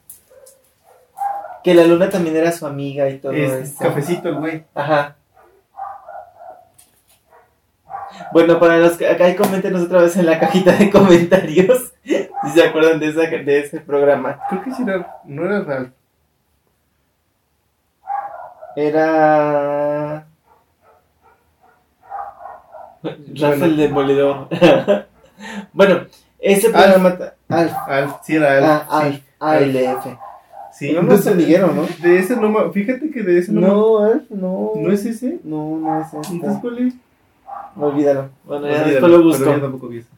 Que 1.64 1.74
la 1.74 1.84
luna 1.84 2.10
también 2.10 2.36
era 2.36 2.52
su 2.52 2.66
amiga 2.66 3.10
y 3.10 3.20
todo 3.20 3.34
eso. 3.34 3.74
Cafecito 3.80 4.30
el 4.30 4.36
güey. 4.36 4.64
Ajá. 4.74 5.16
Bueno, 8.32 8.60
para 8.60 8.78
los 8.78 8.98
que 8.98 9.08
acá 9.08 9.26
hay 9.26 9.36
coméntenos 9.36 9.84
otra 9.84 10.02
vez 10.02 10.16
en 10.18 10.26
la 10.26 10.40
cajita 10.40 10.74
de 10.74 10.90
comentarios 10.90 11.94
si 12.48 12.60
se 12.60 12.68
acuerdan 12.68 13.00
de, 13.00 13.10
esa, 13.10 13.22
de 13.22 13.60
ese 13.60 13.80
programa. 13.82 14.40
Creo 14.50 14.64
que 14.64 14.72
sí 14.72 14.84
era, 14.84 15.20
no 15.26 15.46
era 15.46 15.62
Ralph. 15.62 15.92
Era. 18.76 20.28
Rafa 23.04 23.66
el 23.66 23.78
Demoledor. 23.78 24.48
bueno, 25.74 26.02
ese 26.40 26.70
programa. 26.70 27.18
Alf. 27.50 27.74
Alf, 27.88 28.16
sí 28.24 28.36
era 28.36 28.58
Alf. 28.58 28.86
Ah, 28.90 29.00
Alf. 29.00 29.22
ALF. 29.40 30.18
Sí, 30.74 30.94
no, 30.94 31.02
no 31.02 31.16
dijeron, 31.16 31.76
¿no? 31.76 31.88
De 32.04 32.20
ese 32.20 32.36
no, 32.36 32.72
fíjate 32.72 33.10
que 33.10 33.24
de 33.24 33.40
ese 33.40 33.52
no. 33.52 33.62
No, 33.62 34.00
Alf, 34.00 34.30
no. 34.30 34.74
¿No 34.76 34.92
es 34.92 35.06
ese? 35.06 35.40
No, 35.44 35.78
no 35.78 36.02
es 36.02 36.14
ese. 36.14 36.34
Entonces, 36.34 36.60
¿cuál 36.62 36.78
es? 36.80 36.94
Olvídalo. 37.76 38.30
Bueno, 38.46 38.68
ya 38.68 38.84
después 38.84 39.12
lo 39.12 39.24
busco. 39.24 39.46
Yo 39.46 39.62
tampoco 39.62 39.88
vi 39.88 40.00
eso. 40.00 40.10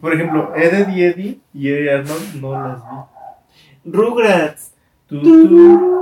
Por 0.00 0.14
ejemplo, 0.14 0.54
Eddie 0.54 0.94
y 0.94 1.02
Eddie 1.02 1.40
y 1.54 1.68
Eddie 1.68 1.90
Arnold 1.90 2.34
no 2.40 2.52
las 2.52 2.82
vi. 2.82 3.90
Rugrats. 3.90 4.74
Tu, 5.06 5.20
tu, 5.20 6.00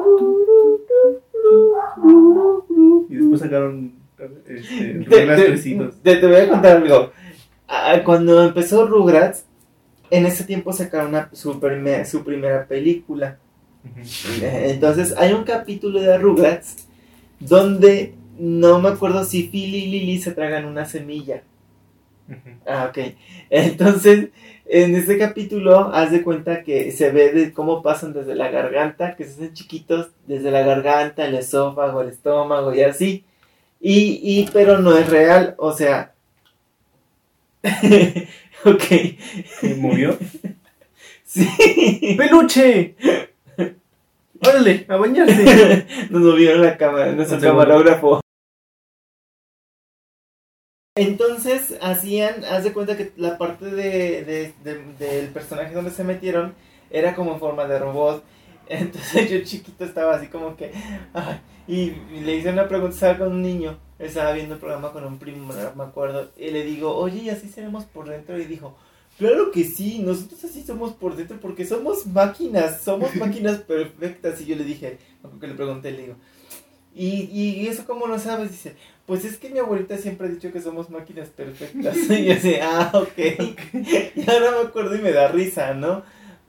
y 3.09 3.17
después 3.17 3.41
sacaron 3.41 3.99
este, 4.19 5.05
te, 6.03 6.17
te, 6.17 6.27
voy 6.27 6.37
a 6.37 6.49
contar 6.49 6.77
algo. 6.79 7.13
Ah, 7.69 8.01
cuando 8.05 8.43
empezó 8.43 8.87
Rugrats, 8.87 9.45
en 10.11 10.27
ese 10.27 10.45
tiempo 10.45 10.73
sacaron 10.73 11.15
su, 11.33 11.61
su 12.05 12.25
primera 12.25 12.67
película. 12.67 13.39
Eh, 14.43 14.71
entonces 14.71 15.15
hay 15.17 15.33
un 15.33 15.45
capítulo 15.45 16.01
de 16.01 16.19
Rugrats 16.19 16.89
donde 17.39 18.15
no 18.39 18.81
me 18.81 18.89
acuerdo 18.89 19.25
si 19.25 19.45
Phil 19.45 19.75
y 19.75 19.87
Lily 19.87 20.19
se 20.19 20.33
tragan 20.33 20.65
una 20.65 20.85
semilla. 20.85 21.43
Ah, 22.67 22.91
ok. 22.91 23.15
Entonces, 23.51 24.29
en 24.67 24.95
ese 24.95 25.17
capítulo, 25.19 25.91
haz 25.95 26.11
de 26.11 26.23
cuenta 26.23 26.63
que 26.63 26.93
se 26.93 27.11
ve 27.11 27.33
de 27.33 27.53
cómo 27.53 27.83
pasan 27.83 28.13
desde 28.13 28.35
la 28.35 28.51
garganta, 28.51 29.17
que 29.17 29.25
se 29.25 29.33
hacen 29.33 29.55
chiquitos, 29.55 30.11
desde 30.27 30.51
la 30.51 30.63
garganta, 30.63 31.25
el 31.25 31.35
esófago, 31.35 32.03
el 32.03 32.11
estómago 32.11 32.75
y 32.75 32.83
así. 32.83 33.25
Y, 33.81 34.21
y 34.23 34.49
pero 34.53 34.79
no 34.79 34.97
es 34.97 35.09
real, 35.09 35.55
o 35.59 35.73
sea. 35.73 36.13
ok. 38.65 38.85
¿Se 39.61 39.75
murió? 39.77 40.19
sí. 41.25 42.15
¡Peluche! 42.17 42.95
¡Órale! 44.47 44.87
¡A 44.89 44.97
bañarse! 44.97 45.87
Nos 46.11 46.23
movió 46.23 46.57
la 46.57 46.77
cámara, 46.77 47.13
nuestro 47.13 47.41
camarógrafo. 47.41 48.21
Entonces 50.99 51.77
hacían, 51.81 52.45
haz 52.45 52.65
de 52.65 52.73
cuenta 52.73 52.97
que 52.97 53.13
la 53.17 53.39
parte 53.39 53.67
de, 53.67 54.53
del 54.99 55.29
personaje 55.29 55.75
donde 55.75 55.91
se 55.91 56.05
metieron 56.05 56.55
era 56.91 57.15
como 57.15 57.33
en 57.35 57.41
forma 57.41 57.67
de 57.67 57.79
robot. 57.79 58.25
Entonces 58.69 59.31
yo 59.31 59.43
chiquito 59.45 59.85
estaba 59.85 60.17
así 60.17 60.27
como 60.27 60.57
que... 60.57 60.73
y, 61.67 61.93
le 62.21 62.37
hice 62.37 62.51
una 62.51 62.69
pregunta, 62.69 62.95
estaba 62.95 63.19
con 63.19 63.33
un 63.33 63.43
niño, 63.43 63.79
estaba 63.99 64.33
viendo 64.33 64.55
el 64.55 64.61
programa 64.61 64.93
con 64.93 65.05
un 65.05 65.19
primo, 65.19 65.53
me 65.77 65.85
acuerdo, 65.85 66.31
y 66.37 66.51
le 66.51 66.65
digo, 66.65 66.95
oye, 66.95 67.23
¿y 67.23 67.31
así 67.31 67.49
seremos 67.49 67.85
por 67.85 68.09
dentro? 68.09 68.39
Y 68.39 68.45
dijo, 68.45 68.77
Claro 69.19 69.51
que 69.51 69.65
sí, 69.65 69.99
nosotros 69.99 70.45
así 70.45 70.63
somos 70.63 70.93
por 70.93 71.17
dentro 71.17 71.41
porque 71.41 71.67
somos 71.67 72.07
máquinas, 72.07 72.83
somos 72.83 73.15
máquinas 73.17 73.59
perfectas. 73.59 74.41
Y 74.41 74.47
yo 74.47 74.57
le 74.57 74.63
dije, 74.63 74.99
que 75.41 75.47
le 75.47 75.55
pregunté, 75.55 75.91
le 75.91 76.03
digo, 76.03 76.15
¿y, 76.95 77.23
y 77.33 77.67
eso 77.67 77.85
cómo 77.85 78.07
lo 78.07 78.21
sabes? 78.21 78.53
Dice, 78.53 78.77
pues 79.09 79.25
es 79.25 79.39
que 79.39 79.49
mi 79.49 79.59
abuelita 79.59 79.97
siempre 79.97 80.27
ha 80.27 80.31
dicho 80.31 80.53
que 80.53 80.61
somos 80.61 80.91
máquinas 80.91 81.31
perfectas. 81.31 81.97
y 82.11 82.27
yo 82.27 82.35
así, 82.35 82.57
ah, 82.63 82.91
ok. 82.93 83.19
y 84.15 84.31
ahora 84.31 84.51
me 84.51 84.69
acuerdo 84.69 84.95
y 84.95 85.01
me 85.01 85.13
da 85.13 85.29
risa, 85.29 85.73
¿no? 85.73 86.03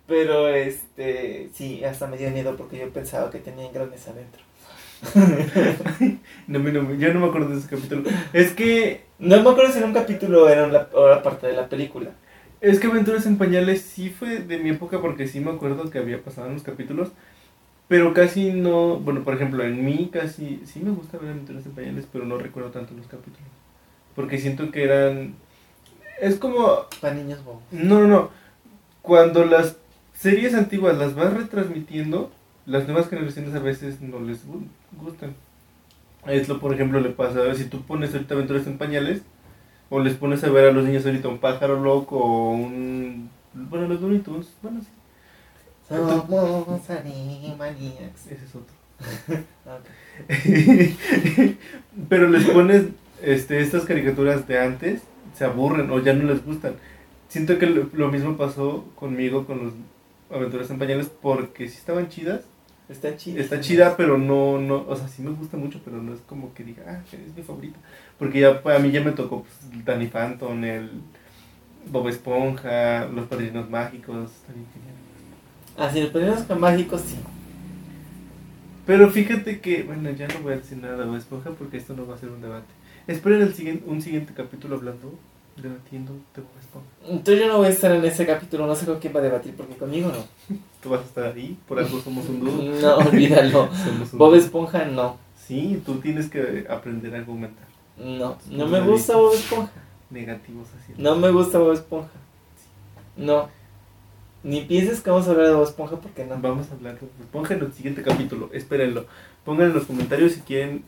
Pero 0.06 0.50
este, 0.50 1.50
sí, 1.54 1.86
hasta 1.86 2.08
me 2.08 2.18
dio 2.18 2.30
miedo 2.32 2.58
porque 2.58 2.78
yo 2.78 2.90
pensaba 2.90 3.32
que 3.32 3.40
tenían 3.40 3.72
grandes 3.72 4.06
adentro. 4.10 4.42
no, 6.48 6.60
no, 6.60 6.94
yo 6.96 7.14
no 7.14 7.20
me 7.22 7.28
acuerdo 7.28 7.48
de 7.52 7.60
ese 7.60 7.70
capítulo. 7.70 8.04
Es 8.34 8.52
que. 8.52 9.06
No 9.20 9.42
me 9.42 9.50
acuerdo 9.52 9.72
si 9.72 9.78
era 9.78 9.88
un 9.88 9.94
capítulo 9.94 10.44
o 10.44 10.50
era 10.50 10.66
una, 10.66 11.24
parte 11.24 11.48
de 11.48 11.54
la 11.54 11.70
película. 11.70 12.12
Es 12.60 12.82
que 12.82 12.88
Aventuras 12.88 13.26
en 13.26 13.38
Pañales 13.38 13.84
sí 13.84 14.10
fue 14.10 14.40
de 14.40 14.58
mi 14.58 14.72
época 14.72 15.00
porque 15.00 15.28
sí 15.28 15.40
me 15.40 15.52
acuerdo 15.52 15.90
que 15.90 16.00
había 16.00 16.22
pasado 16.22 16.48
en 16.48 16.56
los 16.56 16.64
capítulos. 16.64 17.14
Pero 17.90 18.14
casi 18.14 18.54
no. 18.54 18.98
Bueno, 19.00 19.24
por 19.24 19.34
ejemplo, 19.34 19.64
en 19.64 19.84
mí 19.84 20.10
casi. 20.14 20.62
Sí 20.64 20.80
me 20.80 20.92
gusta 20.92 21.18
ver 21.18 21.32
Aventuras 21.32 21.66
en 21.66 21.72
Pañales, 21.74 22.08
pero 22.10 22.24
no 22.24 22.38
recuerdo 22.38 22.70
tanto 22.70 22.94
los 22.94 23.08
capítulos. 23.08 23.50
Porque 24.16 24.38
siento 24.38 24.72
que 24.72 24.84
eran. 24.84 25.34
Es 26.22 26.36
como. 26.36 26.86
Para 27.02 27.16
niños 27.16 27.44
bobos. 27.44 27.64
No, 27.72 28.00
no, 28.00 28.08
no. 28.08 28.30
Cuando 29.02 29.44
las 29.44 29.76
series 30.14 30.54
antiguas 30.54 31.00
las 31.00 31.16
vas 31.16 31.34
retransmitiendo, 31.34 32.32
las 32.68 32.86
nuevas 32.88 33.10
generaciones 33.10 33.56
a 33.56 33.60
veces 33.60 34.02
no 34.02 34.20
les 34.20 34.44
gustan. 35.02 35.34
Esto, 36.28 36.60
por 36.60 36.74
ejemplo, 36.74 37.00
le 37.00 37.10
pasa, 37.10 37.40
a 37.40 37.44
ver, 37.44 37.56
si 37.56 37.66
tú 37.66 37.82
pones 37.82 38.14
ahorita 38.14 38.36
aventuras 38.36 38.68
en 38.68 38.78
pañales, 38.78 39.24
o 39.90 40.00
les 40.00 40.14
pones 40.14 40.44
a 40.44 40.50
ver 40.52 40.66
a 40.68 40.72
los 40.72 40.86
niños 40.86 41.06
ahorita 41.06 41.28
un 41.28 41.40
pájaro 41.40 41.82
loco 41.82 42.18
o 42.18 42.52
un... 42.52 43.30
Bueno, 43.54 43.88
los 43.88 44.00
bonitos, 44.00 44.54
bueno, 44.62 44.82
sí. 44.82 44.90
Somos 45.90 46.90
animaniacs. 46.90 48.28
Ese 48.28 48.46
es 48.46 48.56
otro. 48.56 48.76
Pero 52.10 52.30
les 52.30 52.46
pones 52.50 52.86
este, 53.22 53.62
estas 53.62 53.86
caricaturas 53.86 54.48
de 54.48 54.60
antes, 54.60 55.02
se 55.36 55.46
aburren 55.46 55.90
o 55.92 56.00
ya 56.00 56.14
no 56.14 56.32
les 56.32 56.46
gustan. 56.46 56.76
Siento 57.28 57.58
que 57.58 57.68
lo, 57.68 58.10
mismo 58.10 58.38
pasó 58.38 58.86
conmigo 58.96 59.46
con 59.46 59.66
los 59.66 59.74
aventuras 60.32 60.70
en 60.70 60.80
pañales 60.80 61.10
porque 61.22 61.68
sí 61.68 61.78
estaban 61.78 62.10
chidas, 62.10 62.42
Está 62.90 63.16
chida. 63.16 63.40
Está 63.40 63.60
chida, 63.60 63.96
pero 63.96 64.18
no, 64.18 64.58
no, 64.58 64.84
o 64.88 64.96
sea, 64.96 65.08
sí 65.08 65.22
me 65.22 65.30
gusta 65.30 65.58
mucho, 65.58 65.80
pero 65.86 66.02
no 66.02 66.12
es 66.12 66.22
como 66.22 66.56
que 66.56 66.64
diga, 66.64 66.84
ah, 66.88 67.04
es 67.12 67.36
mi 67.36 67.44
favorita. 67.44 67.78
Porque 68.18 68.40
ya, 68.40 68.64
pues, 68.64 68.76
a 68.76 68.80
mí 68.80 68.90
ya 68.90 69.04
me 69.04 69.12
tocó 69.12 69.44
pues, 69.44 69.86
Danny 69.86 70.08
Phantom, 70.08 70.64
el 70.64 70.90
Bob 71.86 72.08
Esponja, 72.08 73.06
Los 73.06 73.28
Padrinos 73.28 73.70
Mágicos, 73.70 74.32
también 74.48 74.66
Ah, 74.66 74.99
sí, 75.92 76.02
Los 76.02 76.10
Padrinos 76.12 76.60
Mágicos 76.60 77.02
sí. 77.02 77.16
Pero 78.86 79.10
fíjate 79.12 79.60
que, 79.60 79.84
bueno, 79.84 80.10
ya 80.10 80.28
no 80.28 80.40
voy 80.42 80.54
a 80.54 80.58
decir 80.58 80.80
nada 80.80 80.98
de 80.98 81.06
Bob 81.06 81.16
Esponja 81.16 81.52
porque 81.52 81.78
esto 81.78 81.94
no 81.94 82.08
va 82.08 82.16
a 82.16 82.18
ser 82.18 82.30
un 82.30 82.42
debate. 82.42 82.66
Esperen 83.06 83.42
el 83.42 83.54
siguiente, 83.54 83.84
un 83.88 84.02
siguiente 84.02 84.34
capítulo 84.36 84.78
hablando 84.78 85.14
debatiendo 85.62 86.14
de 86.36 86.42
Bob 86.42 86.52
Esponja. 86.60 86.88
Entonces 87.08 87.40
yo 87.40 87.48
no 87.48 87.58
voy 87.60 87.68
a 87.68 87.70
estar 87.70 87.92
en 87.92 88.04
ese 88.04 88.26
capítulo, 88.26 88.66
no 88.66 88.76
sé 88.76 88.88
con 88.88 89.00
quién 89.00 89.16
va 89.16 89.20
a 89.20 89.24
debatir, 89.24 89.54
porque 89.56 89.76
conmigo 89.76 90.10
no. 90.10 90.58
Tú 90.82 90.90
vas 90.90 91.02
a 91.02 91.04
estar 91.04 91.26
ahí, 91.26 91.56
por 91.68 91.78
algo 91.78 92.00
somos 92.00 92.28
un 92.28 92.40
dúo. 92.40 92.52
No, 92.82 92.98
olvídalo. 92.98 93.70
Bob 94.14 94.34
Esponja 94.34 94.86
no. 94.86 95.18
Sí, 95.48 95.82
tú 95.86 96.00
tienes 96.00 96.28
que 96.28 96.66
aprender 96.68 97.14
a 97.14 97.20
argumentar. 97.20 97.68
No, 97.96 98.38
no 98.50 98.68
me 98.68 98.82
gusta 98.82 99.16
Bob 99.16 99.36
Esponja. 99.36 99.72
Negativos 100.10 100.68
así. 100.82 100.94
No 100.98 101.16
me 101.16 101.30
gusta 101.30 101.60
Bob 101.60 101.74
Esponja. 101.74 102.10
No. 103.16 103.50
Ni 104.44 104.62
pienses 104.62 105.02
que 105.02 105.10
vamos 105.10 105.28
a 105.28 105.32
hablar 105.32 105.48
de 105.48 105.54
Bob 105.54 105.64
Esponja 105.64 105.98
porque 105.98 106.26
no. 106.26 106.38
Vamos 106.40 106.68
a 106.72 106.76
hablar 106.76 106.94
de 106.94 107.02
Bob 107.02 107.12
Esponja 107.20 107.54
en 107.56 107.62
el 107.62 107.74
siguiente 107.74 108.04
capítulo. 108.04 108.50
Espérenlo. 108.54 109.06
Pongan 109.44 109.68
en 109.68 109.74
los 109.74 109.86
comentarios 109.86 110.34
si 110.34 110.42
quieren 110.42 110.84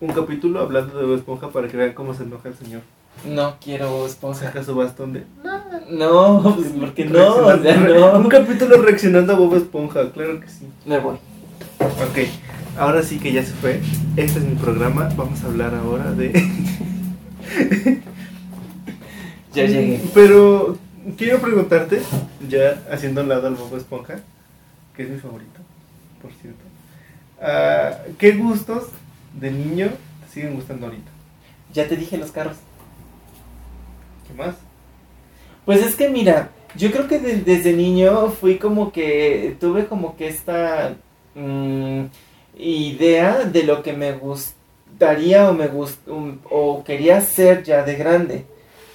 un 0.00 0.12
capítulo 0.12 0.60
hablando 0.60 0.98
de 0.98 1.06
Bob 1.06 1.16
Esponja 1.16 1.50
para 1.50 1.68
que 1.68 1.76
vean 1.76 1.92
cómo 1.92 2.14
se 2.14 2.22
enoja 2.22 2.48
el 2.48 2.54
señor. 2.54 2.82
No 3.26 3.56
quiero 3.62 3.90
Bob 3.90 4.06
Esponja. 4.06 4.46
¿Saca 4.46 4.64
su 4.64 4.74
bastón 4.74 5.12
de.? 5.12 5.24
No, 5.90 6.54
pues 6.56 6.68
porque 6.78 7.04
no, 7.04 7.36
o 7.36 7.62
sea, 7.62 7.76
no. 7.76 8.18
Un 8.18 8.28
capítulo 8.28 8.80
reaccionando 8.80 9.34
a 9.34 9.36
Bob 9.36 9.54
Esponja, 9.54 10.10
claro 10.12 10.40
que 10.40 10.48
sí. 10.48 10.66
Me 10.86 10.98
voy. 10.98 11.16
Ok, 11.78 12.28
ahora 12.78 13.02
sí 13.02 13.18
que 13.18 13.32
ya 13.32 13.42
se 13.42 13.52
fue. 13.52 13.80
Este 14.16 14.38
es 14.38 14.44
mi 14.44 14.54
programa. 14.54 15.10
Vamos 15.14 15.44
a 15.44 15.46
hablar 15.46 15.74
ahora 15.74 16.12
de. 16.12 16.32
ya 19.52 19.66
llegué. 19.66 20.00
Pero 20.14 20.78
quiero 21.14 21.40
preguntarte, 21.40 22.02
ya 22.48 22.82
haciendo 22.90 23.22
un 23.22 23.28
lado 23.28 23.46
al 23.46 23.54
Bob 23.54 23.76
Esponja, 23.76 24.20
que 24.96 25.04
es 25.04 25.10
mi 25.10 25.18
favorito, 25.18 25.60
por 26.20 26.32
cierto. 26.32 26.64
Uh, 27.38 28.14
¿Qué 28.16 28.32
gustos 28.32 28.88
de 29.38 29.50
niño 29.50 29.90
te 30.24 30.32
siguen 30.32 30.54
gustando 30.54 30.86
ahorita? 30.86 31.10
Ya 31.72 31.86
te 31.86 31.96
dije 31.96 32.16
los 32.16 32.32
carros. 32.32 32.56
¿Qué 34.26 34.34
más? 34.34 34.56
Pues 35.64 35.84
es 35.84 35.94
que 35.94 36.08
mira, 36.08 36.50
yo 36.76 36.90
creo 36.90 37.08
que 37.08 37.18
desde 37.18 37.72
niño 37.72 38.30
fui 38.30 38.58
como 38.58 38.92
que 38.92 39.56
tuve 39.60 39.86
como 39.86 40.16
que 40.16 40.28
esta 40.28 40.96
mm, 41.34 42.04
idea 42.58 43.44
de 43.44 43.62
lo 43.64 43.82
que 43.82 43.92
me 43.92 44.12
gustaría 44.12 45.50
o 45.50 45.54
me 45.54 45.68
gust 45.68 46.00
o 46.08 46.84
quería 46.84 47.20
ser 47.20 47.62
ya 47.62 47.82
de 47.82 47.96
grande. 47.96 48.46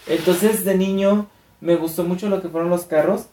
Entonces 0.07 0.65
de 0.65 0.75
niño 0.75 1.27
me 1.61 1.75
gustó 1.75 2.03
mucho 2.03 2.27
lo 2.27 2.41
que 2.41 2.49
fueron 2.49 2.69
los 2.69 2.85
carros. 2.85 3.27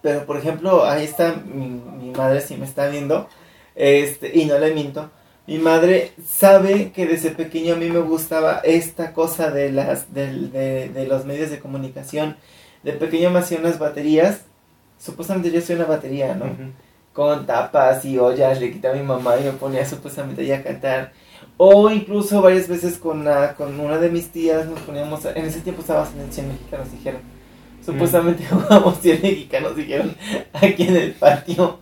Pero 0.00 0.24
por 0.26 0.36
ejemplo, 0.36 0.84
ahí 0.84 1.04
está 1.04 1.34
mi, 1.34 1.68
mi, 1.68 2.10
madre 2.10 2.40
si 2.40 2.56
me 2.56 2.64
está 2.64 2.88
viendo. 2.88 3.28
Este, 3.74 4.38
y 4.38 4.46
no 4.46 4.58
le 4.58 4.72
miento. 4.72 5.10
Mi 5.46 5.58
madre 5.58 6.12
sabe 6.26 6.92
que 6.92 7.06
desde 7.06 7.30
pequeño 7.30 7.74
a 7.74 7.76
mí 7.76 7.90
me 7.90 7.98
gustaba 7.98 8.60
esta 8.64 9.12
cosa 9.12 9.50
de, 9.50 9.70
las, 9.72 10.14
de, 10.14 10.88
de, 10.88 11.06
los 11.06 11.26
medios 11.26 11.50
de 11.50 11.58
comunicación. 11.58 12.36
De 12.82 12.92
pequeño 12.92 13.30
me 13.30 13.40
hacía 13.40 13.58
unas 13.58 13.78
baterías. 13.78 14.42
Supuestamente 14.98 15.50
yo 15.50 15.60
soy 15.60 15.76
una 15.76 15.84
batería, 15.84 16.34
¿no? 16.34 16.46
Con 17.12 17.46
tapas 17.46 18.04
y 18.04 18.18
ollas, 18.18 18.60
le 18.60 18.72
quitaba 18.72 18.94
a 18.94 18.98
mi 18.98 19.04
mamá 19.04 19.36
y 19.38 19.44
me 19.44 19.52
ponía 19.52 19.84
supuestamente 19.84 20.46
ya 20.46 20.58
a 20.58 20.62
cantar. 20.62 21.12
O 21.56 21.90
incluso 21.90 22.42
varias 22.42 22.68
veces 22.68 22.98
con, 22.98 23.20
una, 23.20 23.54
con 23.54 23.78
una 23.78 23.98
de 23.98 24.10
mis 24.10 24.28
tías 24.28 24.66
nos 24.66 24.80
poníamos, 24.80 25.24
en 25.24 25.44
ese 25.44 25.60
tiempo 25.60 25.82
estaba 25.82 26.08
en 26.14 26.22
el 26.22 26.32
100 26.32 26.48
mexicanos, 26.48 26.90
dijeron. 26.90 27.20
Supuestamente 27.84 28.44
jugábamos 28.46 28.98
100 29.00 29.22
mexicanos, 29.22 29.76
dijeron, 29.76 30.16
aquí 30.52 30.84
en 30.84 30.96
el 30.96 31.12
patio. 31.12 31.78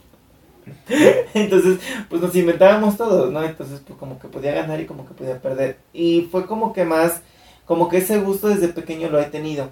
Entonces, 1.35 1.79
pues 2.09 2.21
nos 2.21 2.35
inventábamos 2.35 2.97
todos, 2.97 3.33
¿no? 3.33 3.43
Entonces, 3.43 3.81
pues 3.87 3.99
como 3.99 4.19
que 4.19 4.29
podía 4.29 4.53
ganar 4.53 4.81
y 4.81 4.87
como 4.87 5.07
que 5.07 5.15
podía 5.15 5.41
perder. 5.41 5.79
Y 5.93 6.29
fue 6.31 6.47
como 6.47 6.73
que 6.73 6.85
más, 6.85 7.23
como 7.67 7.89
que 7.89 7.99
ese 7.99 8.19
gusto 8.19 8.49
desde 8.49 8.69
pequeño 8.69 9.09
lo 9.09 9.21
he 9.21 9.25
tenido. 9.25 9.71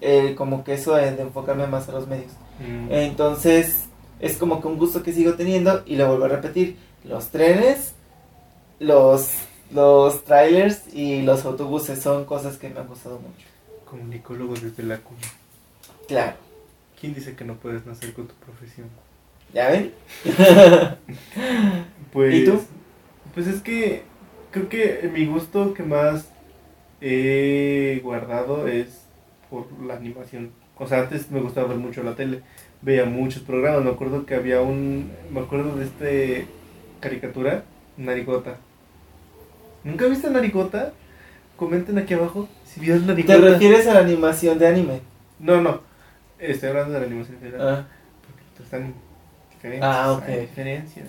Eh, 0.00 0.34
como 0.36 0.62
que 0.62 0.74
eso 0.74 0.94
de, 0.94 1.08
enfocarme 1.08 1.66
más 1.66 1.88
a 1.88 1.92
los 1.92 2.06
medios. 2.06 2.32
Mm. 2.60 2.92
Entonces, 2.92 3.86
es 4.20 4.36
como 4.36 4.60
que 4.60 4.68
un 4.68 4.78
gusto 4.78 5.02
que 5.02 5.12
sigo 5.12 5.34
teniendo 5.34 5.82
y 5.86 5.96
lo 5.96 6.08
vuelvo 6.08 6.26
a 6.26 6.28
repetir. 6.28 6.76
Los 7.04 7.28
trenes, 7.28 7.94
los, 8.78 9.30
los 9.70 10.24
trailers 10.24 10.92
y 10.94 11.22
los 11.22 11.44
autobuses 11.44 12.00
son 12.00 12.24
cosas 12.24 12.56
que 12.58 12.68
me 12.68 12.80
han 12.80 12.86
gustado 12.86 13.18
mucho. 13.18 13.46
Comunicólogo 13.84 14.54
desde 14.54 14.82
la 14.82 14.98
cuna. 14.98 15.20
Claro. 16.06 16.36
¿Quién 17.00 17.14
dice 17.14 17.36
que 17.36 17.44
no 17.44 17.54
puedes 17.54 17.86
nacer 17.86 18.12
con 18.12 18.26
tu 18.26 18.34
profesión? 18.34 18.88
¿Ya 19.52 19.70
ven? 19.70 19.92
pues, 22.12 22.34
¿Y 22.34 22.44
tú? 22.44 22.60
Pues 23.34 23.46
es 23.46 23.62
que 23.62 24.02
creo 24.50 24.68
que 24.68 25.10
mi 25.12 25.26
gusto 25.26 25.74
que 25.74 25.82
más 25.82 26.28
he 27.00 28.00
guardado 28.02 28.66
es 28.66 29.02
por 29.50 29.66
la 29.80 29.94
animación. 29.94 30.50
O 30.76 30.86
sea, 30.86 31.00
antes 31.00 31.30
me 31.30 31.40
gustaba 31.40 31.68
ver 31.68 31.78
mucho 31.78 32.02
la 32.02 32.14
tele, 32.14 32.42
veía 32.82 33.04
muchos 33.04 33.42
programas. 33.42 33.84
Me 33.84 33.90
acuerdo 33.90 34.26
que 34.26 34.34
había 34.34 34.60
un. 34.60 35.10
Me 35.30 35.40
acuerdo 35.40 35.76
de 35.76 35.84
este 35.84 36.46
caricatura, 37.00 37.64
Narigota. 37.96 38.58
¿Nunca 39.88 40.06
viste 40.06 40.28
Narigota? 40.28 40.92
Comenten 41.56 41.96
aquí 41.98 42.12
abajo 42.14 42.46
si 42.64 42.78
vieron 42.80 43.06
Narigota. 43.06 43.34
¿Te 43.40 43.40
refieres 43.40 43.86
a 43.86 43.94
la 43.94 44.00
animación 44.00 44.58
de 44.58 44.66
anime? 44.66 45.00
No, 45.38 45.62
no. 45.62 45.80
Estoy 46.38 46.68
hablando 46.68 46.92
de 46.92 47.00
la 47.00 47.06
animación 47.06 47.38
general. 47.38 47.60
Ah. 47.68 47.86
Porque 48.20 48.62
están 48.62 48.94
Ah, 49.82 50.12
ok. 50.12 50.26
diferencias. 50.40 51.08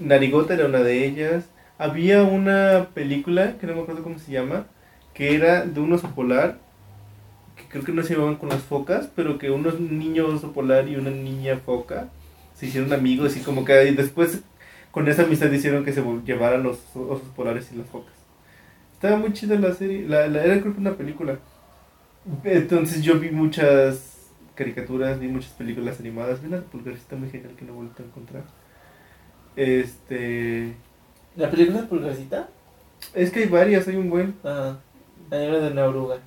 Narigota 0.00 0.54
era 0.54 0.66
una 0.66 0.80
de 0.80 1.06
ellas. 1.06 1.44
Había 1.78 2.24
una 2.24 2.88
película, 2.92 3.54
que 3.58 3.66
no 3.68 3.74
me 3.76 3.82
acuerdo 3.82 4.02
cómo 4.02 4.18
se 4.18 4.32
llama, 4.32 4.66
que 5.14 5.34
era 5.36 5.64
de 5.64 5.80
un 5.80 5.92
oso 5.92 6.10
polar, 6.10 6.58
que 7.56 7.64
creo 7.68 7.84
que 7.84 7.92
no 7.92 8.02
se 8.02 8.14
llamaban 8.14 8.36
con 8.36 8.48
las 8.48 8.62
focas, 8.62 9.08
pero 9.14 9.38
que 9.38 9.50
unos 9.50 9.78
niños 9.80 10.28
oso 10.34 10.52
polar 10.52 10.88
y 10.88 10.96
una 10.96 11.10
niña 11.10 11.58
foca 11.64 12.08
se 12.54 12.66
hicieron 12.66 12.92
amigos 12.92 13.36
y 13.36 13.40
como 13.40 13.64
que 13.64 13.72
después 13.72 14.40
con 14.90 15.08
esa 15.08 15.22
amistad 15.22 15.50
hicieron 15.52 15.84
que 15.84 15.92
se 15.92 16.02
llevaran 16.24 16.62
los 16.62 16.78
osos 16.94 17.28
polares 17.36 17.70
y 17.72 17.76
las 17.76 17.86
focas. 17.86 18.14
Estaba 18.92 19.16
muy 19.16 19.32
chida 19.32 19.58
la 19.58 19.72
serie, 19.72 20.06
la, 20.06 20.26
era 20.26 20.60
creo 20.60 20.74
que 20.74 20.80
una 20.80 20.94
película. 20.94 21.38
Entonces 22.44 23.02
yo 23.02 23.18
vi 23.18 23.30
muchas 23.30 24.28
caricaturas, 24.54 25.18
vi 25.18 25.28
muchas 25.28 25.52
películas 25.52 26.00
animadas. 26.00 26.42
Vi 26.42 26.48
la 26.48 26.60
pulgarcita 26.60 27.16
muy 27.16 27.30
genial 27.30 27.54
que 27.56 27.64
no 27.64 27.72
he 27.72 27.76
vuelto 27.76 28.02
a 28.02 28.06
encontrar. 28.06 28.44
Este. 29.56 30.74
¿La 31.36 31.50
película 31.50 31.86
Pulgarcita? 31.86 32.48
Es 33.14 33.30
que 33.30 33.40
hay 33.40 33.48
varias, 33.48 33.88
hay 33.88 33.96
un 33.96 34.10
buen. 34.10 34.34
Ajá. 34.44 34.78
Hay 35.30 35.46
una 35.48 35.58
de 35.58 35.70
una 35.70 35.86
oruga. 35.86 36.18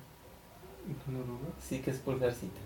¿Una 1.08 1.18
oruga? 1.18 1.48
Sí, 1.60 1.78
que 1.78 1.90
es 1.90 1.98
Pulgarcita. 1.98 2.60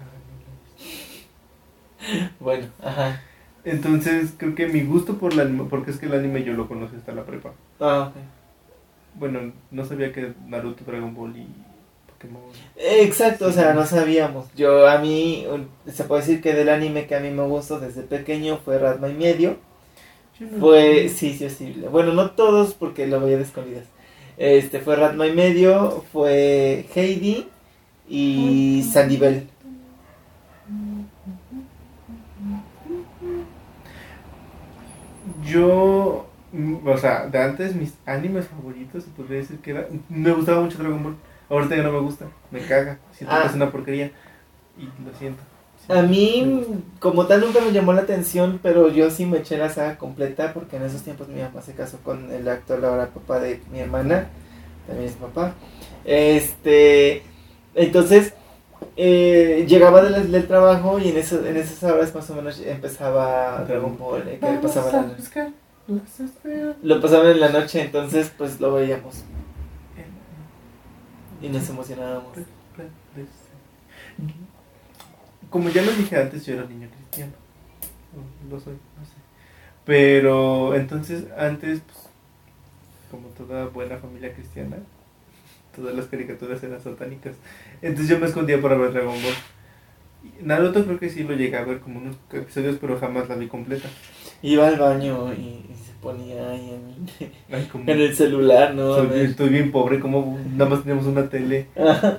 Ah, 0.00 0.04
no 0.26 0.38
la 0.44 0.50
he 0.50 2.18
visto. 2.18 2.34
Bueno, 2.40 2.66
ajá. 2.82 3.20
Entonces 3.70 4.32
creo 4.36 4.54
que 4.54 4.66
mi 4.68 4.82
gusto 4.82 5.18
por 5.18 5.32
el 5.32 5.40
anime, 5.40 5.64
porque 5.68 5.90
es 5.90 5.98
que 5.98 6.06
el 6.06 6.14
anime 6.14 6.44
yo 6.44 6.52
lo 6.54 6.68
conocí 6.68 6.96
hasta 6.96 7.12
la 7.12 7.24
prepa. 7.24 7.52
Ah, 7.80 8.10
ok. 8.10 8.16
Bueno, 9.18 9.52
no 9.70 9.84
sabía 9.84 10.12
que 10.12 10.32
Naruto, 10.46 10.84
Dragon 10.84 11.14
Ball 11.14 11.36
y 11.36 11.46
Pokémon. 12.12 12.42
Exacto, 12.76 13.46
o 13.46 13.52
sea, 13.52 13.74
no 13.74 13.84
sabíamos. 13.86 14.46
Yo, 14.54 14.88
a 14.88 14.98
mí, 14.98 15.44
se 15.92 16.04
puede 16.04 16.22
decir 16.22 16.40
que 16.40 16.54
del 16.54 16.68
anime 16.68 17.06
que 17.06 17.16
a 17.16 17.20
mí 17.20 17.30
me 17.30 17.42
gustó 17.42 17.80
desde 17.80 18.02
pequeño 18.02 18.58
fue 18.64 18.78
Ratma 18.78 19.08
y 19.08 19.14
medio. 19.14 19.56
No- 20.40 20.58
Fue, 20.60 21.08
sí, 21.08 21.34
sí, 21.36 21.50
sí. 21.50 21.84
Bueno, 21.90 22.12
no 22.12 22.30
todos 22.30 22.74
porque 22.74 23.08
lo 23.08 23.20
veía 23.20 23.38
de 23.38 23.42
escondidas. 23.42 23.84
Este, 24.36 24.78
fue 24.78 24.94
Ratma 24.94 25.26
y 25.26 25.32
medio, 25.32 26.04
fue 26.12 26.86
Heidi 26.94 27.48
y 28.08 28.84
Sandy 28.92 29.16
Yo, 35.48 36.26
mm, 36.52 36.86
o 36.86 36.98
sea, 36.98 37.26
de 37.26 37.38
antes 37.42 37.74
mis 37.74 37.94
animes 38.06 38.46
favoritos, 38.46 39.04
se 39.04 39.10
podría 39.10 39.38
decir 39.38 39.58
que 39.58 39.70
era. 39.72 39.86
Me 40.08 40.32
gustaba 40.32 40.60
mucho 40.60 40.78
Dragon 40.78 41.02
Ball. 41.02 41.16
Ahorita 41.50 41.76
ya 41.76 41.82
no 41.82 41.92
me 41.92 42.00
gusta, 42.00 42.26
me 42.50 42.60
caga. 42.60 42.98
Siento 43.12 43.34
Ah. 43.34 43.42
que 43.42 43.48
es 43.48 43.54
una 43.54 43.70
porquería. 43.70 44.10
Y 44.78 44.84
lo 44.84 45.16
siento. 45.18 45.42
Sí, 45.86 45.92
A 45.92 46.02
mí, 46.02 46.64
como 47.00 47.26
tal, 47.26 47.40
nunca 47.40 47.60
me 47.60 47.72
llamó 47.72 47.92
la 47.94 48.02
atención, 48.02 48.60
pero 48.62 48.88
yo 48.90 49.10
sí 49.10 49.24
me 49.26 49.38
eché 49.38 49.56
la 49.56 49.70
saga 49.70 49.96
completa 49.96 50.52
porque 50.52 50.76
en 50.76 50.82
esos 50.82 51.02
tiempos 51.02 51.28
mi 51.28 51.40
papá 51.40 51.62
se 51.62 51.72
casó 51.72 51.98
con 51.98 52.30
el 52.30 52.46
actor, 52.48 52.84
ahora 52.84 53.06
papá 53.06 53.40
de 53.40 53.60
mi 53.72 53.78
hermana, 53.80 54.26
también 54.86 55.08
es 55.08 55.14
papá. 55.16 55.54
Este, 56.04 57.22
entonces, 57.74 58.34
eh, 58.96 59.64
llegaba 59.68 60.02
del, 60.02 60.30
del 60.32 60.46
trabajo 60.46 60.98
y 60.98 61.08
en, 61.08 61.16
eso, 61.18 61.44
en 61.46 61.56
esas 61.56 61.82
horas 61.84 62.14
más 62.14 62.28
o 62.30 62.34
menos 62.34 62.60
empezaba 62.60 63.64
Dragon 63.64 63.96
Ball, 63.98 64.22
eh, 64.28 64.38
que 64.40 64.46
pasaba 64.62 64.90
la- 64.92 65.02
lo 66.82 67.00
pasaban 67.00 67.28
en 67.28 67.40
la 67.40 67.48
noche, 67.48 67.80
entonces 67.82 68.30
pues 68.36 68.60
lo 68.60 68.74
veíamos 68.74 69.24
y 71.40 71.48
nos 71.48 71.68
emocionábamos. 71.70 72.36
Como 75.50 75.68
ya 75.70 75.82
lo 75.82 75.92
dije 75.92 76.16
antes, 76.20 76.44
yo 76.44 76.54
era 76.54 76.64
niño 76.64 76.88
cristiano. 76.94 77.32
Lo 78.50 78.60
soy, 78.60 78.74
no 78.74 79.04
sé. 79.04 79.12
Pero 79.84 80.74
entonces, 80.74 81.24
antes, 81.38 81.80
pues, 81.86 81.98
como 83.10 83.28
toda 83.28 83.66
buena 83.66 83.96
familia 83.96 84.34
cristiana, 84.34 84.76
todas 85.78 85.94
las 85.94 86.06
caricaturas 86.06 86.62
eran 86.62 86.80
satánicas. 86.80 87.34
Entonces 87.82 88.08
yo 88.08 88.18
me 88.18 88.26
escondía 88.26 88.60
para 88.60 88.76
ver 88.76 88.92
Dragon 88.92 89.14
Ball. 89.14 89.34
Naruto 90.42 90.84
creo 90.84 90.98
que 90.98 91.10
sí 91.10 91.22
lo 91.24 91.34
llegué 91.34 91.56
a 91.56 91.64
ver 91.64 91.80
como 91.80 92.00
unos 92.00 92.16
episodios, 92.32 92.76
pero 92.80 92.98
jamás 92.98 93.28
la 93.28 93.36
vi 93.36 93.46
completa. 93.46 93.88
Iba 94.42 94.68
al 94.68 94.76
baño 94.78 95.32
y, 95.32 95.40
y 95.70 95.74
se 95.84 95.92
ponía 96.00 96.50
ahí 96.50 96.70
en, 97.20 97.30
Ay, 97.54 97.68
como- 97.70 97.90
en 97.90 98.00
el 98.00 98.14
celular, 98.14 98.74
¿no? 98.74 98.94
Soy- 98.96 99.20
estoy 99.20 99.48
bien 99.48 99.70
pobre, 99.72 100.00
como 100.00 100.38
nada 100.54 100.70
más 100.70 100.80
teníamos 100.80 101.06
una 101.06 101.28
tele. 101.28 101.66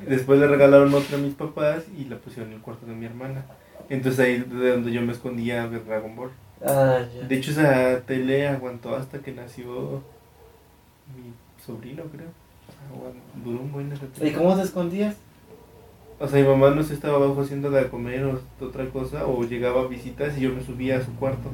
Después 0.07 0.39
le 0.39 0.47
regalaron 0.47 0.93
otra 0.93 1.17
a 1.17 1.21
mis 1.21 1.33
papás 1.35 1.83
y 1.97 2.05
la 2.05 2.17
pusieron 2.17 2.49
en 2.51 2.57
el 2.57 2.61
cuarto 2.61 2.85
de 2.85 2.93
mi 2.95 3.05
hermana. 3.05 3.45
Entonces 3.89 4.19
ahí 4.19 4.39
de 4.39 4.71
donde 4.71 4.91
yo 4.91 5.01
me 5.01 5.11
escondía 5.13 5.63
a 5.63 5.67
ver 5.67 5.85
Dragon 5.85 6.15
Ball. 6.15 6.31
Ah, 6.65 6.99
ya. 7.15 7.27
De 7.27 7.35
hecho 7.35 7.51
esa 7.51 8.01
tele 8.01 8.47
aguantó 8.47 8.95
hasta 8.95 9.19
que 9.19 9.31
nació 9.31 10.03
mi 11.15 11.33
sobrino, 11.65 12.03
creo. 12.03 12.27
Duró 13.43 13.61
un 13.61 13.71
buen. 13.71 13.91
¿Y 14.21 14.31
cómo 14.31 14.55
te 14.55 14.63
escondías? 14.63 15.15
O 16.19 16.27
sea, 16.27 16.41
mi 16.41 16.47
mamá 16.47 16.71
no 16.71 16.83
se 16.83 16.93
estaba 16.93 17.15
abajo 17.15 17.41
haciendo 17.41 17.71
de 17.71 17.87
comer 17.87 18.25
o 18.25 18.39
otra 18.59 18.85
cosa, 18.89 19.25
o 19.25 19.43
llegaba 19.43 19.81
a 19.81 19.87
visitas 19.87 20.37
y 20.37 20.41
yo 20.41 20.53
me 20.53 20.61
subía 20.61 20.97
a 20.97 21.01
su 21.05 21.13
cuarto. 21.15 21.49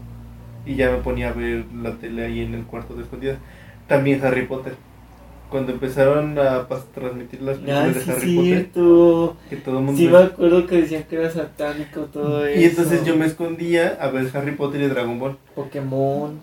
Y 0.65 0.75
ya 0.75 0.89
me 0.89 0.97
ponía 0.97 1.29
a 1.29 1.33
ver 1.33 1.65
la 1.75 1.91
tele 1.95 2.25
ahí 2.25 2.41
en 2.41 2.55
el 2.55 2.63
cuarto 2.63 2.95
de 2.95 3.03
escondidas. 3.03 3.37
También 3.87 4.23
Harry 4.25 4.47
Potter. 4.47 4.75
Cuando 5.51 5.71
empezaron 5.71 6.39
a 6.39 6.67
transmitir 6.95 7.43
las 7.43 7.57
películas 7.57 7.85
Ah, 7.85 7.93
de 7.93 8.01
sí, 8.01 8.09
Harry 8.11 8.35
Potter, 8.35 9.35
que 9.47 9.55
todo 9.57 9.77
el 9.77 9.85
mundo 9.85 10.01
Sí, 10.01 10.07
me 10.07 10.17
acuerdo 10.17 10.65
que 10.65 10.81
decían 10.81 11.03
que 11.03 11.15
era 11.17 11.29
satánico 11.29 12.01
todo 12.05 12.47
eso. 12.47 12.59
Y 12.59 12.63
entonces 12.63 13.05
yo 13.05 13.15
me 13.15 13.27
escondía 13.27 13.95
a 14.01 14.07
ver 14.09 14.27
Harry 14.35 14.53
Potter 14.55 14.81
y 14.81 14.87
Dragon 14.87 15.19
Ball. 15.19 15.37
Pokémon. 15.53 16.39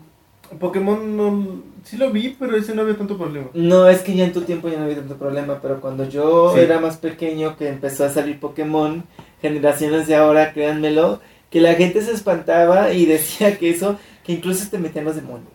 Pokémon 0.61 1.17
no, 1.17 1.63
sí 1.85 1.97
lo 1.97 2.11
vi, 2.11 2.37
pero 2.39 2.57
ese 2.57 2.75
no 2.75 2.83
había 2.83 2.97
tanto 2.97 3.17
problema. 3.19 3.49
No, 3.55 3.89
es 3.89 4.01
que 4.01 4.15
ya 4.15 4.25
en 4.25 4.33
tu 4.33 4.43
tiempo 4.43 4.69
ya 4.69 4.79
no 4.79 4.85
había 4.85 4.97
tanto 4.97 5.17
problema, 5.17 5.59
pero 5.61 5.81
cuando 5.81 6.09
yo 6.09 6.53
Sí. 6.55 6.61
era 6.61 6.81
más 6.81 6.97
pequeño, 6.97 7.57
que 7.57 7.69
empezó 7.69 8.05
a 8.05 8.09
salir 8.11 8.39
Pokémon, 8.41 9.05
generaciones 9.41 10.07
de 10.07 10.15
ahora, 10.17 10.53
créanmelo, 10.53 11.21
que 11.51 11.61
la 11.61 11.75
gente 11.75 12.01
se 12.03 12.13
espantaba 12.13 12.93
y 12.93 13.05
decía 13.07 13.59
que 13.59 13.71
eso, 13.71 13.99
que 14.25 14.33
incluso 14.33 14.65
se 14.65 14.71
te 14.71 14.79
metían 14.79 15.05
los 15.05 15.17
demonios. 15.17 15.53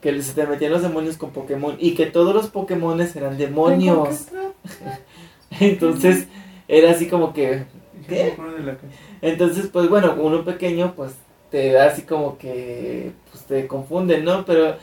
Que 0.00 0.20
se 0.22 0.34
te 0.34 0.46
metían 0.46 0.72
los 0.72 0.82
demonios 0.82 1.16
con 1.16 1.30
Pokémon 1.30 1.76
y 1.78 1.94
que 1.94 2.06
todos 2.06 2.34
los 2.34 2.48
Pokémones 2.48 3.16
eran 3.16 3.38
demonios. 3.38 4.26
Entonces 5.60 6.26
era 6.68 6.90
así 6.90 7.06
como 7.08 7.32
que... 7.32 7.64
Canción. 8.08 8.78
Entonces, 9.22 9.68
pues 9.72 9.88
bueno, 9.88 10.14
uno 10.20 10.44
pequeño, 10.44 10.92
pues 10.94 11.12
te 11.54 11.70
da 11.70 11.86
así 11.86 12.02
como 12.02 12.36
que 12.36 13.12
pues 13.30 13.44
te 13.44 13.68
confunde, 13.68 14.20
¿no? 14.20 14.44
Pero 14.44 14.74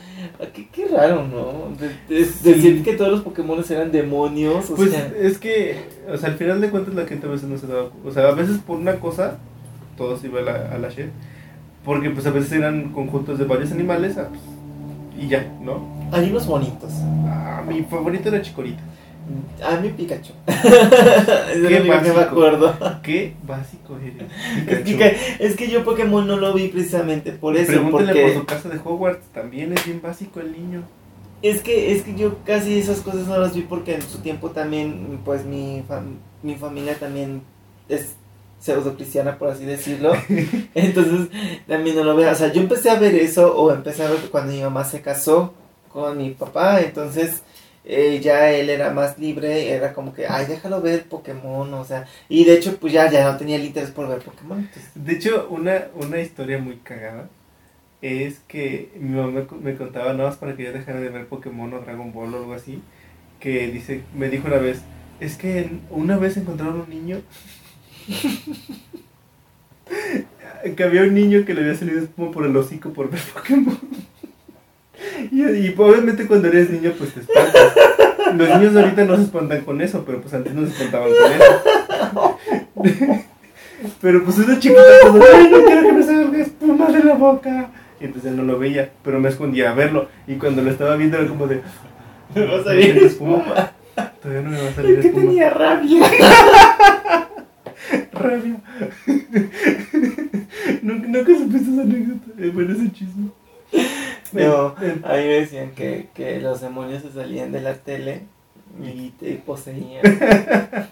qué, 0.54 0.68
qué 0.72 0.86
raro, 0.86 1.22
¿no? 1.28 1.76
De- 1.78 2.14
de- 2.14 2.24
Sí. 2.24 2.50
Decir 2.50 2.82
que 2.82 2.94
todos 2.94 3.10
los 3.10 3.20
Pokémon 3.20 3.62
eran 3.68 3.92
demonios, 3.92 4.70
o 4.70 4.74
Pues 4.76 4.90
sea, 4.90 5.12
es 5.20 5.36
que, 5.36 5.76
o 6.10 6.16
sea, 6.16 6.30
al 6.30 6.36
final 6.36 6.62
de 6.62 6.70
cuentas 6.70 6.94
la 6.94 7.04
gente 7.04 7.26
a 7.26 7.30
veces 7.30 7.46
no 7.46 7.58
se 7.58 7.66
daba 7.66 7.90
O 8.06 8.10
sea, 8.10 8.26
a 8.28 8.32
veces 8.32 8.56
por 8.66 8.78
una 8.78 8.94
cosa, 9.00 9.36
todo 9.98 10.16
se 10.16 10.28
iba 10.28 10.40
a 10.40 10.44
la, 10.44 10.54
a 10.74 10.78
la 10.78 10.88
shit. 10.88 11.08
Porque 11.84 12.08
pues 12.08 12.24
a 12.26 12.30
veces 12.30 12.52
eran 12.52 12.90
conjuntos 12.94 13.38
de 13.38 13.44
varios 13.44 13.70
animales 13.70 14.16
ah, 14.16 14.28
pues, 14.30 14.40
y 15.22 15.28
ya, 15.28 15.44
¿no? 15.60 16.00
hay 16.10 16.30
unos 16.30 16.46
bonitos. 16.46 16.90
Ah, 17.26 17.62
mi 17.68 17.82
favorito 17.82 18.30
era 18.30 18.40
Chikorita. 18.40 18.82
A 19.64 19.76
mí 19.80 19.88
Pikachu. 19.90 20.32
es 20.46 20.56
Qué 20.56 21.58
único 21.58 21.72
que 21.72 21.80
me 21.80 21.88
básico. 21.90 22.20
acuerdo. 22.20 22.74
Qué 23.02 23.34
básico 23.46 23.98
eres. 23.98 24.28
Es 24.68 24.96
que, 24.96 25.16
es 25.38 25.56
que 25.56 25.68
yo 25.70 25.84
Pokémon 25.84 26.26
no 26.26 26.36
lo 26.36 26.52
vi 26.54 26.68
precisamente 26.68 27.32
por 27.32 27.56
eso, 27.56 27.72
Pregúntale 27.72 28.06
porque 28.12 28.22
por 28.22 28.32
su 28.40 28.46
casa 28.46 28.68
de 28.68 28.78
Hogwarts, 28.78 29.26
también 29.32 29.72
es 29.72 29.84
bien 29.84 30.00
básico 30.02 30.40
el 30.40 30.52
niño. 30.52 30.82
es 31.42 31.60
que 31.60 31.92
es 31.92 32.02
que 32.02 32.14
yo 32.14 32.36
casi 32.44 32.78
esas 32.78 33.00
cosas 33.00 33.26
no 33.26 33.38
las 33.38 33.54
vi 33.54 33.62
porque 33.62 33.94
en 33.94 34.02
su 34.02 34.18
tiempo 34.18 34.50
también 34.50 35.20
pues 35.24 35.44
mi 35.44 35.82
fam- 35.88 36.16
mi 36.42 36.54
familia 36.56 36.94
también 36.98 37.42
es 37.88 38.14
pseudo 38.60 38.94
cristiana 38.94 39.38
por 39.38 39.48
así 39.48 39.64
decirlo. 39.64 40.12
Entonces 40.74 41.28
también 41.66 41.96
no 41.96 42.04
lo 42.04 42.14
veo. 42.16 42.30
O 42.30 42.34
sea, 42.34 42.52
yo 42.52 42.60
empecé 42.60 42.90
a 42.90 42.98
ver 42.98 43.14
eso 43.14 43.56
o 43.56 43.72
empecé 43.72 44.04
a 44.04 44.10
ver 44.10 44.18
cuando 44.30 44.52
mi 44.52 44.60
mamá 44.62 44.84
se 44.84 45.00
casó 45.00 45.52
con 45.88 46.16
mi 46.16 46.30
papá. 46.30 46.80
Entonces 46.80 47.42
eh, 47.84 48.20
ya 48.22 48.50
él 48.52 48.70
era 48.70 48.90
más 48.90 49.18
libre. 49.18 49.70
Era 49.72 49.92
como 49.92 50.12
que, 50.14 50.26
ay, 50.26 50.46
déjalo 50.46 50.80
ver 50.82 51.04
Pokémon. 51.04 51.72
O 51.74 51.84
sea, 51.84 52.06
y 52.28 52.44
de 52.44 52.54
hecho, 52.54 52.76
pues 52.78 52.92
ya, 52.92 53.10
ya 53.10 53.30
no 53.30 53.36
tenía 53.38 53.56
el 53.56 53.64
interés 53.64 53.90
por 53.90 54.08
ver 54.08 54.20
Pokémon. 54.20 54.60
entonces- 54.60 54.90
De 54.94 55.12
hecho, 55.12 55.48
una, 55.50 55.88
una 55.94 56.20
historia 56.20 56.58
muy 56.58 56.76
cagada 56.76 57.28
es 58.00 58.40
que 58.48 58.90
mi 58.98 59.10
mamá 59.16 59.30
me, 59.30 59.46
co- 59.46 59.56
me 59.56 59.76
contaba 59.76 60.12
nada 60.12 60.30
más 60.30 60.38
para 60.38 60.56
que 60.56 60.64
yo 60.64 60.72
dejara 60.72 61.00
de 61.00 61.08
ver 61.08 61.26
Pokémon 61.26 61.72
o 61.74 61.80
Dragon 61.80 62.12
Ball 62.12 62.34
o 62.34 62.38
algo 62.38 62.54
así. 62.54 62.82
Que 63.40 63.68
dice, 63.68 64.02
me 64.14 64.28
dijo 64.28 64.46
una 64.48 64.58
vez, 64.58 64.80
es 65.20 65.36
que 65.36 65.70
una 65.90 66.16
vez 66.18 66.36
encontraron 66.36 66.80
un 66.82 66.90
niño 66.90 67.20
que 70.76 70.84
había 70.84 71.02
un 71.02 71.14
niño 71.14 71.44
que 71.44 71.54
le 71.54 71.62
había 71.62 71.74
salido 71.74 71.98
espuma 72.00 72.30
por 72.30 72.46
el 72.46 72.56
hocico 72.56 72.92
por 72.92 73.10
ver 73.10 73.20
Pokémon. 73.34 73.78
Y, 75.32 75.42
y 75.42 75.74
obviamente 75.76 76.26
cuando 76.26 76.48
eres 76.48 76.68
niño 76.70 76.92
pues 76.96 77.14
te 77.14 77.20
espantas. 77.20 77.72
Los 78.36 78.48
niños 78.48 78.76
ahorita 78.76 79.04
no 79.04 79.16
se 79.16 79.22
espantan 79.22 79.62
con 79.62 79.80
eso, 79.80 80.04
pero 80.04 80.20
pues 80.20 80.34
antes 80.34 80.52
no 80.54 80.66
se 80.66 80.72
espantaban 80.72 81.08
con 81.08 81.32
eso. 81.32 82.38
Pero 84.00 84.24
pues 84.24 84.38
una 84.38 84.60
chiquita 84.60 84.80
como, 85.02 85.22
ay, 85.24 85.48
no 85.50 85.64
quiero 85.64 85.82
que 85.82 85.92
me 85.92 86.02
salga 86.04 86.38
espuma 86.38 86.86
de 86.86 87.02
la 87.02 87.14
boca. 87.14 87.70
Y 88.00 88.04
entonces 88.04 88.30
él 88.30 88.36
no 88.36 88.44
lo 88.44 88.56
veía, 88.58 88.90
pero 89.02 89.18
me 89.18 89.28
escondía 89.28 89.70
a 89.70 89.74
verlo. 89.74 90.08
Y 90.28 90.34
cuando 90.34 90.62
lo 90.62 90.70
estaba 90.70 90.94
viendo 90.94 91.18
era 91.18 91.26
como 91.26 91.48
de, 91.48 91.62
Me 92.34 92.46
va 92.46 92.60
a 92.60 92.64
salir 92.64 92.96
espuma. 92.98 93.72
Todavía 94.22 94.42
no 94.42 94.50
me 94.50 94.62
va 94.62 94.68
a 94.68 94.72
salir 94.72 94.98
Es 94.98 95.06
que 95.06 95.10
tenía 95.12 95.50
rabia. 95.50 96.00
Rabia. 98.12 98.56
nunca, 100.82 101.08
nunca 101.08 101.32
supiste 101.34 101.70
esa 101.72 101.82
anécdota. 101.82 102.26
Bueno, 102.54 102.72
ese 102.72 102.92
chisme. 102.92 103.30
No, 104.34 104.66
a 104.78 105.12
mí 105.16 105.24
me 105.24 105.40
decían 105.40 105.72
que, 105.72 106.08
que 106.14 106.40
los 106.40 106.60
demonios 106.60 107.02
se 107.02 107.12
salían 107.12 107.52
de 107.52 107.60
la 107.60 107.74
tele 107.74 108.22
Y 108.82 109.10
te 109.10 109.34
poseía. 109.36 110.00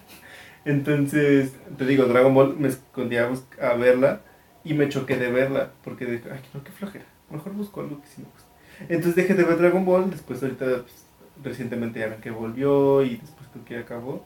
Entonces, 0.64 1.52
te 1.78 1.86
digo, 1.86 2.04
Dragon 2.04 2.34
Ball 2.34 2.56
me 2.58 2.68
escondía 2.68 3.28
a 3.62 3.74
verla 3.74 4.20
y 4.62 4.74
me 4.74 4.88
choqué 4.88 5.16
de 5.16 5.30
verla 5.30 5.70
porque 5.82 6.04
dije, 6.04 6.28
ay, 6.30 6.40
no, 6.52 6.62
qué 6.62 6.70
flojera. 6.70 7.06
Mejor 7.30 7.52
busco 7.54 7.80
algo 7.80 8.00
que 8.00 8.08
sí 8.08 8.22
me 8.22 8.24
guste. 8.24 8.48
Entonces 8.88 9.16
dejé 9.16 9.34
de 9.34 9.44
ver 9.44 9.58
Dragon 9.58 9.84
Ball, 9.84 10.10
después 10.10 10.42
ahorita 10.42 10.66
pues, 10.66 11.04
recientemente 11.42 12.00
ya 12.00 12.08
ven 12.08 12.20
que 12.20 12.30
volvió 12.30 13.02
y 13.02 13.16
después 13.16 13.48
creo 13.52 13.64
que 13.64 13.78
acabó. 13.78 14.22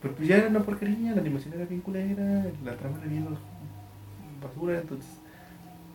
Pero 0.00 0.14
pues 0.14 0.28
ya 0.28 0.36
era 0.38 0.48
una 0.48 0.62
porquería, 0.62 1.12
la 1.12 1.20
animación 1.20 1.54
era 1.54 1.64
bien 1.64 1.80
culera, 1.80 2.46
la 2.64 2.76
trama 2.76 2.98
era 2.98 3.06
bien 3.08 3.26
basura, 4.42 4.78
entonces 4.78 5.10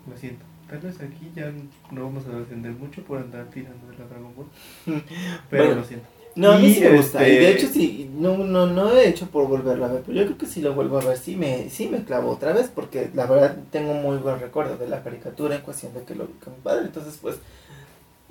lo 0.09 0.17
siento. 0.17 0.50
Tal 0.71 0.79
vez 0.79 1.01
aquí 1.01 1.29
ya 1.35 1.51
no 1.91 2.05
vamos 2.05 2.25
a 2.27 2.31
defender 2.31 2.71
mucho 2.71 3.03
por 3.03 3.19
andar 3.19 3.45
tirando 3.49 3.87
de 3.87 3.97
la 3.97 4.05
Dragon 4.05 4.33
Ball. 4.33 4.47
Pero 5.49 5.75
lo 5.75 5.83
siento. 5.83 6.07
No, 6.33 6.53
a 6.53 6.57
mí 6.59 6.73
sí 6.73 6.79
me 6.79 6.95
gusta. 6.95 7.27
Y 7.27 7.31
de 7.31 7.51
este 7.51 7.65
hecho, 7.65 7.73
sí, 7.73 8.09
no, 8.13 8.37
no, 8.37 8.67
no 8.67 8.95
he 8.95 9.09
hecho 9.09 9.27
por 9.27 9.49
volverla 9.49 9.87
a 9.87 9.91
ver, 9.91 10.03
pero 10.03 10.17
yo 10.17 10.25
creo 10.27 10.37
que 10.37 10.45
si 10.45 10.61
lo 10.61 10.73
vuelvo 10.73 10.97
a 10.97 11.03
ver, 11.03 11.17
sí 11.17 11.35
me, 11.35 11.69
sí 11.69 11.89
me 11.89 12.05
clavo 12.05 12.31
otra 12.31 12.53
vez, 12.53 12.71
porque 12.73 13.09
la 13.13 13.25
verdad 13.25 13.57
tengo 13.69 13.93
muy 13.95 14.15
buen 14.19 14.39
recuerdo 14.39 14.77
de 14.77 14.87
la 14.87 15.03
caricatura 15.03 15.57
en 15.57 15.61
cuestión 15.61 15.93
de 15.93 16.03
que 16.03 16.15
lo 16.15 16.25
vi 16.25 16.33
con 16.35 16.53
mi 16.53 16.61
padre. 16.61 16.85
Entonces, 16.85 17.19
pues, 17.21 17.35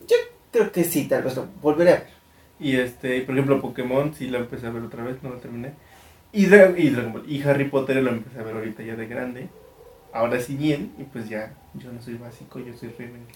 yo 0.08 0.16
creo 0.50 0.72
que 0.72 0.84
sí, 0.84 1.08
tal 1.08 1.24
vez 1.24 1.36
lo 1.36 1.46
volveré 1.60 1.90
a 1.90 1.96
ver. 1.96 2.06
Y 2.58 2.76
este, 2.76 3.20
por 3.20 3.34
ejemplo, 3.34 3.60
Pokémon 3.60 4.14
sí 4.14 4.28
lo 4.28 4.38
empecé 4.38 4.66
a 4.66 4.70
ver 4.70 4.82
otra 4.82 5.04
vez, 5.04 5.22
no 5.22 5.28
lo 5.28 5.36
terminé. 5.36 5.74
Y, 6.32 6.46
y, 6.46 7.26
y 7.28 7.42
Harry 7.42 7.68
Potter 7.68 8.02
lo 8.02 8.12
empecé 8.12 8.38
a 8.38 8.44
ver 8.44 8.56
ahorita 8.56 8.82
ya 8.82 8.96
de 8.96 9.06
grande. 9.06 9.48
Ahora 10.14 10.40
sí 10.40 10.56
bien, 10.56 10.92
y 10.98 11.04
pues 11.04 11.28
ya, 11.28 11.54
yo 11.74 11.92
no 11.92 12.00
soy 12.00 12.14
básico, 12.14 12.58
yo 12.58 12.74
soy 12.74 12.90
rebelde. 12.90 13.32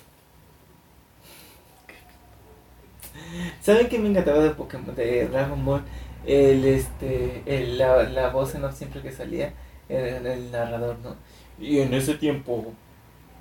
¿Saben 3.61 3.88
qué 3.88 3.99
me 3.99 4.09
encantaba 4.09 4.42
de 4.42 4.51
Pokémon, 4.51 4.94
de 4.94 5.29
Dragon 5.29 5.64
Ball? 5.64 5.83
El, 6.27 6.64
este, 6.64 7.42
el, 7.47 7.79
la, 7.79 8.03
la 8.05 8.31
voz 8.31 8.55
en 8.55 8.73
siempre 8.73 9.03
que 9.03 9.12
salía, 9.12 9.53
el, 9.88 10.27
el 10.27 10.51
narrador, 10.51 10.99
¿no? 11.01 11.16
Y 11.59 11.81
en 11.81 11.94
ese 11.94 12.14
tiempo, 12.14 12.73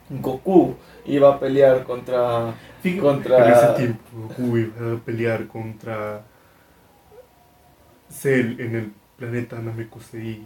Goku 0.10 0.76
iba 1.06 1.34
a 1.34 1.40
pelear 1.40 1.84
contra. 1.84 2.54
contra... 3.02 3.48
En 3.48 3.54
ese 3.54 3.68
tiempo, 3.78 4.04
Goku 4.14 4.58
iba 4.58 4.94
a 4.94 4.98
pelear 5.00 5.48
contra. 5.48 6.24
Cell 8.10 8.60
en 8.60 8.76
el 8.76 8.92
planeta 9.18 9.58
Namekusei. 9.58 10.44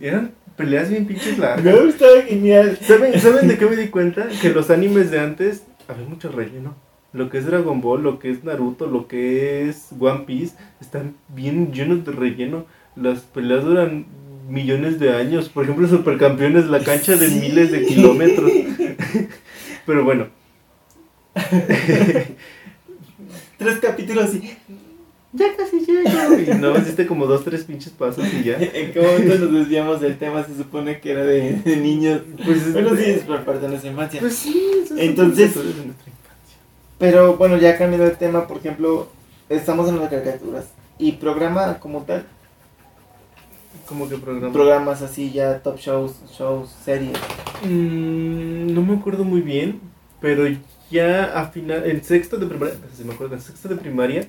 Eran 0.00 0.34
peleas 0.58 0.90
bien 0.90 1.06
pinches 1.06 1.38
largas. 1.38 1.64
Me 1.64 1.88
estaba 1.88 2.20
genial. 2.20 2.78
¿Saben, 2.82 3.18
¿Saben 3.20 3.48
de 3.48 3.56
qué 3.56 3.64
me 3.64 3.76
di 3.76 3.88
cuenta? 3.88 4.28
Que 4.42 4.50
los 4.50 4.68
animes 4.68 5.10
de 5.10 5.20
antes 5.20 5.62
había 5.88 6.06
mucho 6.06 6.30
relleno 6.30 6.76
lo 7.12 7.30
que 7.30 7.38
es 7.38 7.46
Dragon 7.46 7.80
Ball, 7.80 8.02
lo 8.02 8.18
que 8.18 8.30
es 8.30 8.44
Naruto, 8.44 8.86
lo 8.86 9.08
que 9.08 9.68
es 9.68 9.88
One 9.98 10.24
Piece, 10.26 10.56
están 10.80 11.16
bien 11.28 11.72
llenos 11.72 12.04
de 12.04 12.12
relleno. 12.12 12.66
Las 12.96 13.20
peleas 13.20 13.64
duran 13.64 14.06
millones 14.48 14.98
de 15.00 15.14
años. 15.14 15.48
Por 15.48 15.64
ejemplo, 15.64 15.88
Supercampeones, 15.88 16.66
la 16.66 16.80
cancha 16.80 17.16
de 17.16 17.28
miles 17.28 17.72
de 17.72 17.86
kilómetros. 17.86 18.50
Pero 19.86 20.04
bueno. 20.04 20.26
Tres 23.56 23.78
capítulos 23.80 24.34
y... 24.34 24.56
Ya 25.32 25.54
casi 25.56 25.80
llego. 25.80 26.38
Y 26.38 26.46
no, 26.60 26.76
hiciste 26.78 27.06
como 27.06 27.26
dos, 27.26 27.44
tres 27.44 27.64
pinches 27.64 27.92
pasos 27.92 28.24
y 28.32 28.44
ya. 28.44 28.56
¿En 28.60 28.92
qué 28.92 29.00
momento 29.00 29.44
nos 29.44 29.52
desviamos 29.52 30.00
del 30.00 30.18
tema? 30.18 30.44
Se 30.44 30.56
supone 30.56 31.00
que 31.00 31.10
era 31.10 31.24
de, 31.24 31.60
niños. 31.76 32.22
Pues, 32.44 32.72
bueno, 32.72 32.96
sí, 32.96 33.04
es 33.04 33.24
por 33.24 33.44
parte 33.44 33.62
de 33.62 33.68
nuestra 33.68 33.90
infancia. 33.90 34.20
Pues 34.20 34.34
sí, 34.34 34.84
Entonces, 34.96 35.52
pero 36.98 37.36
bueno, 37.36 37.58
ya 37.58 37.76
cambiando 37.76 38.06
de 38.06 38.16
tema, 38.16 38.46
por 38.46 38.56
ejemplo, 38.56 39.08
estamos 39.48 39.88
en 39.88 39.98
las 40.00 40.08
caricaturas. 40.08 40.66
¿Y 40.98 41.12
programa 41.12 41.78
como 41.78 42.02
tal? 42.02 42.24
¿Cómo 43.86 44.08
que 44.08 44.16
programa? 44.16 44.52
Programas 44.52 45.02
así 45.02 45.30
ya, 45.30 45.62
top 45.62 45.78
shows, 45.78 46.16
shows, 46.36 46.74
series. 46.84 47.16
Mm, 47.62 48.74
no 48.74 48.82
me 48.82 48.96
acuerdo 48.96 49.24
muy 49.24 49.42
bien, 49.42 49.80
pero 50.20 50.44
ya 50.90 51.38
a 51.38 51.48
final, 51.48 51.88
en 51.88 52.02
sexto 52.02 52.36
de 52.36 52.46
primaria, 52.46 52.74
si 52.96 53.04
me 53.04 53.14
acuerdo, 53.14 53.36
en 53.36 53.40
sexto 53.40 53.68
de 53.68 53.76
primaria 53.76 54.28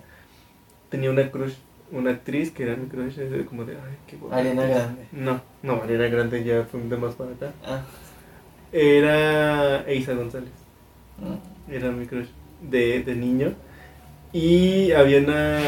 tenía 0.90 1.10
una 1.10 1.30
crush, 1.32 1.54
una 1.92 2.12
actriz 2.12 2.52
que 2.52 2.64
era 2.64 2.76
mi 2.76 2.88
crush, 2.88 3.18
como 3.46 3.66
de, 3.66 3.74
ay, 3.74 3.98
qué 4.08 4.18
bueno. 4.18 4.36
Ariana 4.36 4.66
Grande. 4.66 5.08
No, 5.12 5.42
no, 5.64 5.82
Ariana 5.84 6.08
Grande 6.08 6.44
ya 6.44 6.66
fue 6.66 6.82
de 6.82 6.98
más 6.98 7.16
para 7.16 7.32
acá. 7.32 7.54
Ah. 7.64 7.84
Era 8.72 9.88
Eisa 9.88 10.14
González. 10.14 10.52
Mm. 11.18 11.74
Era 11.74 11.92
mi 11.92 12.06
crush 12.06 12.28
de, 12.62 13.04
de 13.04 13.16
niño. 13.16 13.54
Y 14.32 14.92
había 14.92 15.20
una. 15.20 15.60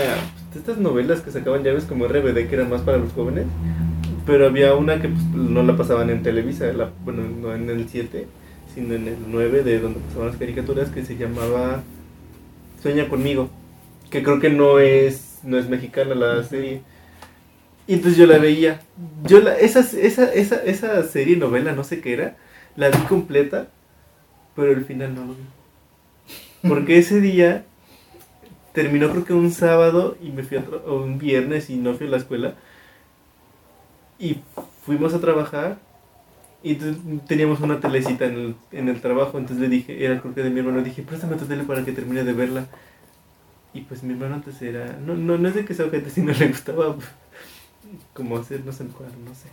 Pues, 0.52 0.58
estas 0.58 0.78
novelas 0.78 1.22
que 1.22 1.32
sacaban 1.32 1.64
llaves 1.64 1.86
como 1.86 2.08
RBD, 2.08 2.48
que 2.48 2.56
eran 2.56 2.70
más 2.70 2.82
para 2.82 2.98
los 2.98 3.12
jóvenes. 3.14 3.46
Pero 4.26 4.46
había 4.46 4.76
una 4.76 5.02
que 5.02 5.10
pues, 5.10 5.24
no 5.34 5.64
la 5.64 5.76
pasaban 5.76 6.10
en 6.10 6.22
Televisa, 6.22 6.72
bueno, 7.04 7.24
no 7.24 7.56
en 7.56 7.70
el 7.70 7.90
7, 7.90 8.28
sino 8.74 8.94
en 8.94 9.08
el 9.08 9.18
9, 9.28 9.64
de 9.64 9.80
donde 9.80 10.00
pasaban 10.02 10.28
las 10.28 10.38
caricaturas, 10.38 10.90
que 10.90 11.04
se 11.04 11.18
llamaba 11.18 11.82
Sueña 12.82 13.10
conmigo. 13.10 13.50
Que 14.12 14.22
creo 14.22 14.40
que 14.40 14.52
no 14.52 14.78
es, 14.78 15.40
no 15.44 15.58
es 15.58 15.68
mexicana 15.68 16.14
la 16.14 16.44
serie. 16.44 16.84
Y 17.88 17.96
entonces 17.96 18.18
yo 18.18 18.28
la 18.28 18.38
veía. 18.38 18.82
Yo 19.24 19.40
la, 19.40 19.58
esa, 19.58 19.80
esa, 19.80 20.32
esa, 20.32 20.64
esa 20.64 21.04
serie, 21.04 21.38
novela, 21.38 21.72
no 21.72 21.84
sé 21.84 22.02
qué 22.02 22.14
era, 22.14 22.38
la 22.76 22.90
vi 22.90 23.00
completa, 23.10 23.70
pero 24.56 24.72
el 24.72 24.86
final 24.86 25.16
no 25.16 25.26
lo 25.26 25.34
vi. 25.34 26.70
Porque 26.70 27.00
ese 27.00 27.20
día 27.20 27.66
terminó 28.74 29.10
creo 29.10 29.26
que 29.26 29.34
un 29.34 29.52
sábado 29.52 30.16
y 30.22 30.30
me 30.30 30.44
fui 30.44 30.58
a 30.58 30.64
o 30.86 31.02
un 31.02 31.18
viernes 31.18 31.70
y 31.70 31.78
no 31.78 31.96
fui 31.96 32.08
a 32.08 32.12
la 32.12 32.18
escuela. 32.18 32.54
Y 34.20 34.38
fuimos 34.86 35.14
a 35.14 35.20
trabajar 35.20 35.80
y 36.64 36.76
teníamos 37.28 37.60
una 37.62 37.80
telecita 37.80 38.26
en 38.26 38.34
el, 38.34 38.56
en 38.72 38.90
el 38.90 39.02
trabajo. 39.02 39.38
Entonces 39.38 39.62
le 39.62 39.70
dije, 39.70 40.06
era 40.06 40.20
creo 40.22 40.36
que 40.36 40.44
de 40.44 40.50
mi 40.50 40.60
hermano, 40.60 40.84
dije, 40.84 41.02
préstame 41.02 41.38
tu 41.38 41.46
tele 41.46 41.64
para 41.64 41.84
que 41.84 41.92
termine 41.92 42.24
de 42.24 42.34
verla. 42.34 42.68
Y 43.74 43.82
pues 43.82 44.04
mi 44.04 44.14
hermano 44.14 44.36
antes 44.36 44.62
era, 44.62 44.98
no, 45.06 45.16
no, 45.16 45.38
no 45.38 45.48
es 45.48 45.56
de 45.56 45.66
que 45.66 45.74
sea 45.74 45.90
gente, 45.90 46.10
sino 46.14 46.34
le 46.34 46.48
gustaba 46.48 46.96
como 48.14 48.38
hacer, 48.38 48.66
no 48.66 48.72
sé 48.72 48.86
cuál, 48.86 49.12
no 49.26 49.34
sé. 49.34 49.50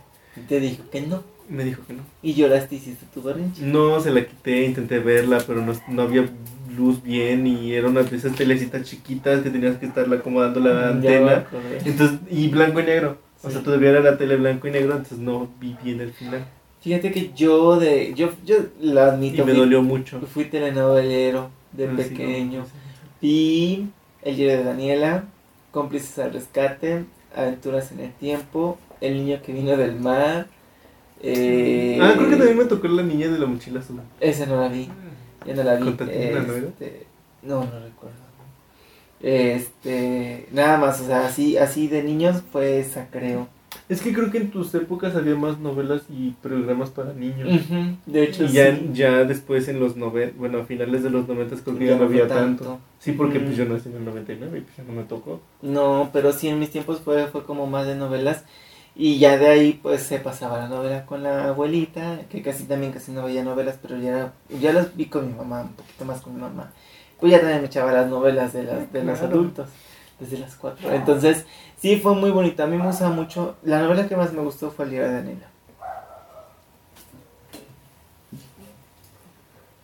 Te 0.47 0.59
dijo 0.59 0.83
que 0.91 1.01
no. 1.01 1.23
Me 1.49 1.63
dijo 1.63 1.83
que 1.85 1.93
no. 1.93 2.03
¿Y 2.21 2.33
lloraste 2.33 2.75
y 2.75 2.77
hiciste 2.77 3.05
tu 3.13 3.21
berrinche? 3.21 3.63
No, 3.63 3.99
se 3.99 4.11
la 4.11 4.25
quité, 4.25 4.65
intenté 4.65 4.99
verla, 4.99 5.41
pero 5.45 5.65
no, 5.65 5.73
no 5.87 6.01
había 6.03 6.29
luz 6.77 7.01
bien 7.01 7.47
y 7.47 7.73
era 7.73 7.87
una 7.87 8.03
de 8.03 8.15
esas 8.15 8.35
telecitas 8.35 8.83
chiquitas 8.83 9.41
que 9.41 9.49
tenías 9.49 9.77
que 9.77 9.87
estarle 9.87 10.17
acomodando 10.17 10.59
la 10.59 10.73
mm, 10.73 10.95
antena. 10.95 11.45
Entonces, 11.83 12.19
y 12.29 12.47
blanco 12.49 12.79
y 12.79 12.83
negro. 12.83 13.17
O 13.41 13.49
sea, 13.49 13.61
todavía 13.63 13.89
era 13.89 14.01
la 14.01 14.17
tele 14.17 14.35
blanco 14.35 14.67
y 14.67 14.71
negro, 14.71 14.91
entonces 14.91 15.17
no 15.17 15.49
vi 15.59 15.75
bien 15.81 16.01
el 16.01 16.11
final. 16.11 16.45
Fíjate 16.81 17.11
que 17.11 17.31
yo 17.33 17.79
de 17.79 18.13
yo 18.13 18.31
yo 18.45 18.57
la 18.79 19.07
admito. 19.07 19.41
Y 19.41 19.45
me 19.45 19.53
dolió 19.53 19.81
mucho. 19.81 20.19
Fui 20.21 20.45
telenovelero 20.45 21.49
de 21.71 21.87
ah, 21.87 21.93
pequeño. 21.95 22.65
y 23.21 23.87
El 24.21 24.35
diario 24.35 24.57
de 24.57 24.63
Daniela, 24.63 25.23
Cómplices 25.71 26.17
al 26.19 26.33
rescate, 26.33 27.05
Aventuras 27.35 27.91
en 27.91 27.99
el 28.01 28.13
tiempo, 28.13 28.77
El 29.01 29.13
niño 29.13 29.41
que 29.41 29.53
vino 29.53 29.77
del 29.77 29.99
mar. 29.99 30.47
Eh, 31.21 31.99
ah, 32.01 32.13
creo 32.15 32.29
que 32.29 32.35
también 32.37 32.57
me 32.57 32.65
tocó 32.65 32.87
la 32.87 33.03
niña 33.03 33.27
de 33.27 33.39
la 33.39 33.45
mochila 33.45 33.79
azul. 33.79 34.01
Esa 34.19 34.45
no 34.45 34.59
la 34.59 34.69
vi. 34.69 34.89
Ya 35.45 35.53
no 35.53 35.63
la 35.63 35.75
vi. 35.75 35.89
Este, 35.89 37.05
no, 37.43 37.63
no 37.63 37.79
recuerdo. 37.79 38.29
Este, 39.21 40.47
nada 40.51 40.77
más, 40.77 41.01
o 41.01 41.05
sea, 41.05 41.25
así, 41.25 41.57
así 41.57 41.87
de 41.87 42.03
niños 42.03 42.41
fue 42.51 42.79
esa, 42.79 43.07
creo. 43.11 43.47
Es 43.87 44.01
que 44.01 44.13
creo 44.13 44.29
que 44.31 44.37
en 44.37 44.51
tus 44.51 44.73
épocas 44.75 45.15
había 45.15 45.35
más 45.35 45.59
novelas 45.59 46.03
y 46.09 46.31
programas 46.41 46.89
para 46.89 47.13
niños. 47.13 47.67
De 48.05 48.23
hecho, 48.23 48.45
y 48.45 48.49
ya, 48.49 48.77
ya 48.93 49.23
después 49.23 49.67
en 49.67 49.79
los 49.79 49.95
noventas, 49.95 50.37
bueno, 50.37 50.59
a 50.59 50.65
finales 50.65 51.03
de 51.03 51.09
los 51.09 51.27
noventas 51.27 51.61
creo 51.61 51.77
que 51.77 51.87
ya, 51.87 51.95
no 51.95 52.05
había 52.05 52.27
tanto. 52.27 52.79
Sí, 52.99 53.13
porque 53.13 53.39
pues 53.39 53.57
yo 53.57 53.65
nací 53.65 53.89
en 53.89 53.95
el 53.95 54.05
99 54.05 54.57
y 54.57 54.61
pues 54.61 54.77
ya 54.77 54.83
no 54.83 54.93
me 54.93 55.03
tocó. 55.03 55.41
No, 55.61 56.09
pero 56.13 56.33
sí 56.33 56.47
en 56.47 56.59
mis 56.59 56.69
tiempos 56.69 56.99
fue, 56.99 57.27
fue 57.27 57.43
como 57.45 57.67
más 57.67 57.87
de 57.87 57.95
novelas. 57.95 58.43
Y 58.95 59.17
ya 59.17 59.37
de 59.37 59.47
ahí 59.47 59.79
pues 59.81 60.03
se 60.03 60.19
pasaba 60.19 60.57
la 60.57 60.67
novela 60.67 61.05
con 61.05 61.23
la 61.23 61.45
abuelita, 61.45 62.21
que 62.29 62.41
casi 62.41 62.65
también 62.65 62.91
casi 62.91 63.11
no 63.11 63.23
veía 63.23 63.43
novelas, 63.43 63.79
pero 63.81 63.97
ya, 63.97 64.33
ya 64.59 64.73
las 64.73 64.95
vi 64.95 65.05
con 65.05 65.27
mi 65.27 65.33
mamá, 65.33 65.61
un 65.61 65.73
poquito 65.73 66.05
más 66.05 66.21
con 66.21 66.35
mi 66.35 66.41
mamá. 66.41 66.71
Pues 67.19 67.31
ya 67.31 67.39
también 67.39 67.61
me 67.61 67.67
echaba 67.67 67.91
las 67.91 68.09
novelas 68.09 68.53
de, 68.53 68.63
las, 68.63 68.91
de 68.91 69.03
los 69.03 69.21
adultos, 69.21 69.69
desde 70.19 70.37
las 70.37 70.55
cuatro. 70.55 70.91
Entonces, 70.91 71.45
sí, 71.81 71.97
fue 71.97 72.15
muy 72.15 72.31
bonito. 72.31 72.63
A 72.63 72.67
mí 72.67 72.77
me 72.77 72.85
gusta 72.85 73.09
mucho. 73.09 73.55
La 73.63 73.81
novela 73.81 74.07
que 74.07 74.15
más 74.15 74.33
me 74.33 74.41
gustó 74.41 74.71
fue 74.71 74.85
El 74.85 74.91
día 74.91 75.03
de 75.03 75.13
Daniela. 75.13 75.47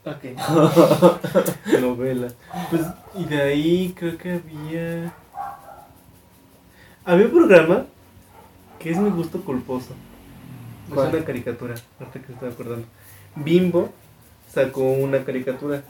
Ok. 0.06 0.24
novela. 1.82 2.28
Pues, 2.70 2.82
y 3.16 3.26
de 3.26 3.42
ahí 3.42 3.94
creo 3.98 4.18
que 4.18 4.34
había. 4.34 5.14
Había 7.04 7.26
un 7.26 7.32
programa 7.32 7.86
que 8.80 8.92
es 8.92 8.98
mi 8.98 9.10
gusto 9.10 9.42
culposo. 9.42 9.94
Es 10.92 10.98
una 10.98 11.26
caricatura, 11.26 11.74
ahorita 12.00 12.20
que 12.20 12.34
estoy 12.34 12.50
acordando. 12.50 12.86
Bimbo 13.36 13.90
sacó 14.54 14.84
una 14.84 15.24
caricatura 15.24 15.84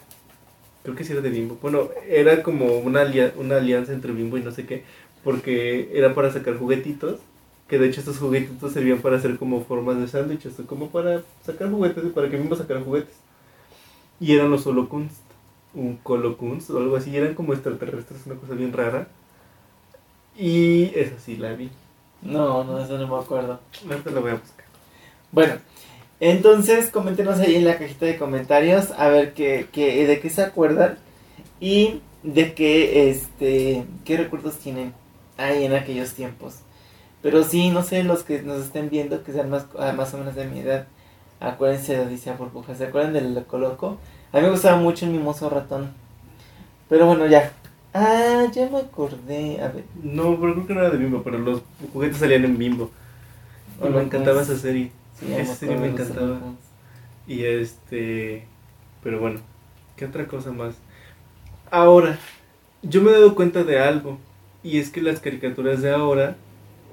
creo 0.86 0.96
que 0.96 1.04
sí 1.04 1.12
era 1.12 1.22
de 1.22 1.30
Bimbo. 1.30 1.58
Bueno, 1.62 1.90
era 2.08 2.44
como 2.44 2.78
una, 2.78 3.04
una 3.38 3.58
alianza 3.58 3.92
entre 3.92 4.14
Bimbo 4.14 4.38
y 4.38 4.44
no 4.44 4.52
sé 4.52 4.66
qué, 4.66 4.84
porque 5.26 5.90
era 5.92 6.14
para 6.14 6.32
sacar 6.32 6.56
juguetitos, 6.56 7.20
que 7.68 7.80
de 7.80 7.88
hecho 7.88 8.00
estos 8.00 8.20
juguetitos 8.20 8.72
servían 8.72 9.00
para 9.00 9.18
hacer 9.18 9.38
como 9.40 9.66
formas 9.66 10.00
de 10.00 10.08
sándwiches, 10.08 10.54
como 10.68 10.90
para 10.90 11.24
sacar 11.44 11.72
juguetes, 11.72 12.04
para 12.14 12.30
que 12.30 12.38
Bimbo 12.38 12.56
sacara 12.56 12.82
juguetes. 12.82 13.16
Y 14.20 14.36
eran 14.36 14.52
los 14.52 14.68
Holokunst, 14.68 15.20
un 15.74 15.98
Colokunst 15.98 16.70
o 16.70 16.78
algo 16.78 16.96
así, 16.96 17.18
eran 17.18 17.34
como 17.34 17.54
extraterrestres, 17.54 18.28
una 18.28 18.36
cosa 18.36 18.54
bien 18.54 18.72
rara. 18.72 19.08
Y 20.38 20.92
esa 20.94 21.20
sí 21.20 21.38
la 21.38 21.54
vi. 21.54 21.72
No, 22.22 22.64
no, 22.64 22.80
eso 22.80 22.96
no 23.00 23.08
me 23.08 23.24
acuerdo. 23.24 23.60
Ahorita 23.90 24.12
la 24.12 24.20
voy 24.20 24.32
a 24.32 24.36
buscar. 24.36 24.66
Bueno, 25.32 25.56
entonces 26.20 26.92
coméntenos 26.92 27.40
ahí 27.40 27.56
en 27.56 27.66
la 27.66 27.80
cajita 27.80 28.06
de 28.06 28.20
comentarios 28.20 28.92
a 28.92 29.10
ver 29.10 29.34
qué, 29.34 29.66
qué, 29.72 30.06
de 30.06 30.20
qué 30.20 30.30
se 30.30 30.44
acuerdan 30.44 31.00
y 31.60 32.02
de 32.22 32.54
qué, 32.54 33.10
este, 33.10 33.86
qué 34.06 34.18
recuerdos 34.18 34.60
tienen 34.60 34.94
ahí 35.38 35.66
en 35.66 35.74
aquellos 35.74 36.14
tiempos. 36.14 36.60
Pero 37.22 37.44
sí, 37.44 37.72
no 37.72 37.82
sé, 37.84 38.04
los 38.04 38.24
que 38.24 38.42
nos 38.44 38.62
estén 38.62 38.90
viendo, 38.90 39.24
que 39.24 39.32
sean 39.32 39.50
más, 39.50 39.66
ah, 39.80 39.94
más 39.94 40.14
o 40.14 40.18
menos 40.18 40.36
de 40.36 40.46
mi 40.46 40.60
edad, 40.60 40.88
acuérdense 41.40 41.96
de 41.98 42.06
Odisea 42.06 42.36
Burbuja. 42.36 42.76
¿Se 42.76 42.86
acuerdan 42.86 43.14
del 43.14 43.44
Coloco? 43.46 43.98
A 44.32 44.38
mí 44.38 44.44
me 44.44 44.52
gustaba 44.52 44.78
mucho 44.78 45.06
el 45.06 45.12
mimoso 45.12 45.50
ratón. 45.50 45.92
Pero 46.90 47.08
bueno, 47.08 47.26
ya. 47.26 47.52
Ah, 47.94 48.46
ya 48.52 48.70
me 48.70 48.80
acordé. 48.80 49.62
A 49.62 49.70
ver. 49.70 49.86
No, 50.04 50.40
pero 50.40 50.54
creo 50.54 50.68
que 50.68 50.74
no 50.74 50.82
era 50.82 50.90
de 50.90 50.98
Bimbo, 50.98 51.24
pero 51.24 51.40
los 51.40 51.62
juguetes 51.94 52.18
salían 52.18 52.46
en 52.46 52.58
Bimbo. 52.58 52.92
me 53.82 54.02
encantaba 54.02 54.42
esa 54.42 54.58
serie. 54.58 54.92
Sí, 55.20 55.34
Esa 55.34 55.56
serie 55.56 55.78
me 55.78 55.88
encantaba. 55.88 56.40
Y 57.26 57.44
este. 57.46 58.46
Pero 59.02 59.20
bueno, 59.20 59.40
¿qué 59.96 60.06
otra 60.06 60.28
cosa 60.28 60.52
más? 60.52 60.76
Ahora, 61.72 62.20
yo 62.84 63.02
me 63.02 63.12
he 63.12 63.14
dado 63.14 63.34
cuenta 63.34 63.64
de 63.64 63.80
algo. 63.80 64.20
Y 64.66 64.80
es 64.80 64.90
que 64.90 65.00
las 65.00 65.20
caricaturas 65.20 65.84
de 65.84 65.92
ahora 65.92 66.38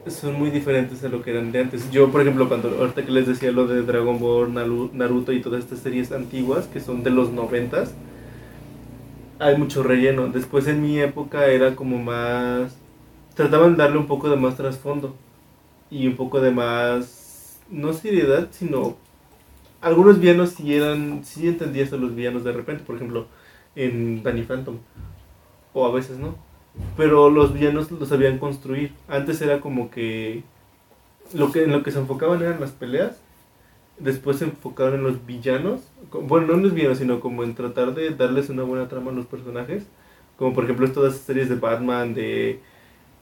son 0.07 0.39
muy 0.39 0.51
diferentes 0.51 1.03
a 1.05 1.09
lo 1.09 1.23
que 1.23 1.31
eran 1.31 1.53
de 1.53 1.61
antes. 1.61 1.91
Yo, 1.91 2.13
por 2.13 2.21
ejemplo, 2.21 2.47
cuando 2.47 2.69
ahorita 2.69 3.03
que 3.07 3.11
les 3.11 3.27
decía 3.27 3.51
lo 3.51 3.67
de 3.67 3.81
Dragon 3.81 4.21
Ball, 4.21 4.53
Naruto 4.53 5.33
y 5.33 5.41
todas 5.41 5.65
estas 5.65 5.79
series 5.79 6.13
antiguas 6.13 6.67
que 6.67 6.81
son 6.81 7.03
de 7.03 7.09
los 7.09 7.33
noventas, 7.33 7.95
hay 9.39 9.57
mucho 9.57 9.83
relleno. 9.83 10.29
Después 10.29 10.69
en 10.69 10.83
mi 10.83 11.01
época 11.01 11.47
era 11.47 11.75
como 11.75 11.97
más... 11.97 12.77
Trataban 13.35 13.73
de 13.73 13.79
darle 13.79 13.97
un 13.97 14.07
poco 14.07 14.29
de 14.29 14.37
más 14.37 14.59
trasfondo 14.59 15.17
y 15.91 16.07
un 16.07 16.17
poco 16.17 16.43
de 16.43 16.51
más 16.51 17.59
no 17.71 17.95
seriedad, 17.95 18.49
sino 18.51 18.99
algunos 19.81 20.21
villanos 20.21 20.51
sí 20.51 20.75
eran, 20.75 21.25
sí 21.25 21.49
entendías 21.49 21.91
a 21.95 21.97
los 21.97 22.15
villanos 22.15 22.45
de 22.45 22.53
repente, 22.53 22.85
por 22.85 22.97
ejemplo, 22.97 23.29
en 23.75 24.23
Danny 24.23 24.43
Phantom, 24.43 24.77
o 25.73 25.87
a 25.87 25.91
veces 25.91 26.19
no, 26.19 26.37
pero 26.97 27.31
los 27.31 27.53
villanos 27.53 27.91
los 27.91 28.09
sabían 28.09 28.39
construir. 28.39 28.93
Antes 29.09 29.41
era 29.43 29.61
como 29.61 29.91
que 29.91 30.43
lo 31.35 31.53
que 31.53 31.65
en 31.65 31.73
lo 31.73 31.83
que 31.83 31.91
se 31.91 31.99
enfocaban 31.99 32.43
eran 32.43 32.61
las 32.61 32.73
peleas, 32.73 33.17
después 33.99 34.39
se 34.39 34.45
enfocaban 34.45 34.95
en 34.95 35.03
los 35.03 35.25
villanos, 35.27 35.81
bueno, 36.13 36.49
no 36.49 36.55
en 36.55 36.63
los 36.63 36.75
villanos, 36.75 36.99
sino 36.99 37.21
como 37.21 37.45
en 37.45 37.55
tratar 37.55 37.95
de 37.95 38.11
darles 38.11 38.49
una 38.49 38.63
buena 38.63 38.89
trama 38.89 39.11
a 39.11 39.15
los 39.15 39.27
personajes, 39.27 39.85
como 40.37 40.55
por 40.55 40.65
ejemplo 40.65 40.91
todas 40.91 41.15
las 41.15 41.23
series 41.23 41.49
de 41.49 41.57
Batman, 41.57 42.15
de 42.15 42.61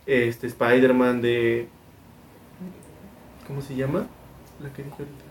este 0.06 0.46
Spider-Man, 0.46 1.22
de 1.22 1.68
¿cómo 3.46 3.60
se 3.62 3.76
llama? 3.76 4.06
la 4.62 4.72
que 4.72 4.82
dije 4.82 4.96
ahorita. 4.98 5.24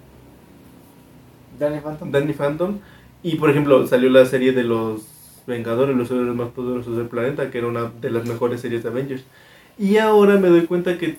Danny 1.59 1.79
Phantom. 1.79 2.11
Danny 2.11 2.33
Phantom. 2.33 2.79
Y 3.21 3.35
por 3.35 3.49
ejemplo, 3.49 3.85
salió 3.87 4.09
la 4.09 4.25
serie 4.25 4.53
de 4.53 4.63
los 4.63 5.01
Vengadores, 5.49 5.97
los 5.97 6.09
héroes 6.09 6.35
más 6.35 6.49
poderosos 6.49 6.95
del 6.95 7.07
planeta, 7.07 7.51
que 7.51 7.57
era 7.57 7.67
una 7.67 7.91
de 7.99 8.09
las 8.09 8.25
mejores 8.25 8.61
series 8.61 8.83
de 8.83 8.89
Avengers. 8.89 9.23
Y 9.77 9.97
ahora 9.97 10.37
me 10.37 10.47
doy 10.47 10.65
cuenta 10.65 10.97
que 10.97 11.17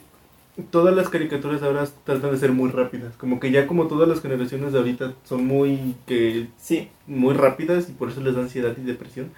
todas 0.70 0.94
las 0.94 1.08
caricaturas 1.08 1.62
ahora 1.62 1.86
tratan 2.04 2.30
de 2.30 2.38
ser 2.38 2.52
muy 2.52 2.70
rápidas. 2.70 3.14
Como 3.16 3.40
que 3.40 3.50
ya 3.50 3.66
como 3.66 3.86
todas 3.86 4.08
las 4.08 4.22
generaciones 4.22 4.72
de 4.72 4.78
ahorita 4.78 5.14
son 5.24 5.46
muy 5.46 5.94
que 6.06 6.48
sí, 6.58 6.88
muy 7.06 7.34
rápidas 7.34 7.88
y 7.90 7.92
por 7.92 8.10
eso 8.10 8.20
les 8.20 8.34
da 8.34 8.42
ansiedad 8.42 8.74
y 8.76 8.86
depresión. 8.86 9.30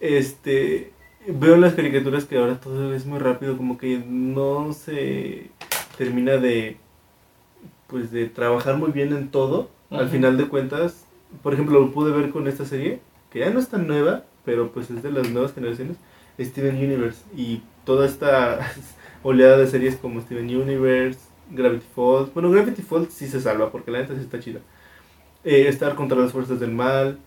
Este 0.00 0.92
veo 1.26 1.56
las 1.56 1.74
caricaturas 1.74 2.24
que 2.24 2.38
ahora 2.38 2.58
todo 2.58 2.92
es 2.94 3.06
muy 3.06 3.18
rápido, 3.18 3.56
como 3.56 3.78
que 3.78 4.02
no 4.04 4.72
se 4.72 5.50
termina 5.96 6.36
de 6.36 6.76
pues 7.86 8.10
de 8.10 8.26
trabajar 8.26 8.78
muy 8.78 8.90
bien 8.90 9.12
en 9.12 9.28
todo, 9.28 9.68
al 9.90 10.08
final 10.08 10.38
de 10.38 10.48
cuentas, 10.48 11.04
por 11.42 11.52
ejemplo, 11.52 11.78
lo 11.78 11.92
pude 11.92 12.10
ver 12.10 12.30
con 12.30 12.48
esta 12.48 12.64
serie, 12.64 13.00
que 13.32 13.38
ya 13.38 13.50
no 13.50 13.58
es 13.58 13.68
tan 13.68 13.86
nueva, 13.86 14.24
pero 14.44 14.72
pues 14.72 14.90
es 14.90 15.02
de 15.02 15.10
las 15.10 15.30
nuevas 15.30 15.54
generaciones, 15.54 15.96
Steven 16.38 16.76
Universe, 16.76 17.22
y 17.34 17.62
toda 17.84 18.06
esta 18.06 18.60
oleada 19.22 19.56
de 19.56 19.66
series 19.66 19.96
como 19.96 20.20
Steven 20.20 20.54
Universe, 20.54 21.18
Gravity 21.50 21.86
Falls, 21.94 22.32
bueno, 22.34 22.50
Gravity 22.50 22.82
Falls 22.82 23.12
sí 23.12 23.26
se 23.26 23.40
salva, 23.40 23.72
porque 23.72 23.90
la 23.90 24.00
neta 24.00 24.14
sí 24.14 24.20
está 24.20 24.38
chida, 24.38 24.60
eh, 25.44 25.66
Estar 25.68 25.94
contra 25.94 26.18
las 26.18 26.32
fuerzas 26.32 26.60
del 26.60 26.72
mal, 26.72 27.18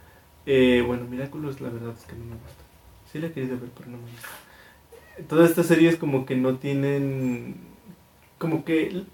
eh, 0.46 0.84
bueno, 0.86 1.06
Miraculous 1.06 1.60
la 1.60 1.70
verdad 1.70 1.96
es 1.98 2.06
que 2.06 2.16
no 2.16 2.26
me 2.26 2.36
gusta, 2.36 2.64
sí 3.12 3.20
la 3.20 3.28
he 3.28 3.32
querido 3.32 3.60
ver, 3.60 3.70
pero 3.76 3.90
no 3.90 3.98
me 3.98 4.04
gusta. 4.04 4.28
Todas 5.28 5.50
estas 5.50 5.66
series 5.68 5.96
como 5.96 6.26
que 6.26 6.36
no 6.36 6.58
tienen, 6.58 7.56
como 8.38 8.64
que 8.66 9.06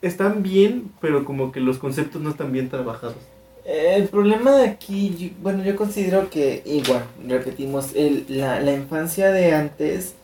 están 0.00 0.42
bien, 0.42 0.90
pero 1.00 1.24
como 1.24 1.52
que 1.52 1.60
los 1.60 1.78
conceptos 1.78 2.20
no 2.20 2.30
están 2.30 2.52
bien 2.52 2.68
trabajados. 2.68 3.31
El 3.64 4.08
problema 4.08 4.56
de 4.56 4.66
aquí, 4.66 5.34
bueno, 5.40 5.62
yo 5.62 5.76
considero 5.76 6.30
que 6.30 6.62
igual, 6.66 7.04
repetimos, 7.28 7.94
el, 7.94 8.24
la, 8.28 8.60
la 8.60 8.72
infancia 8.72 9.30
de 9.30 9.54
antes 9.54 10.14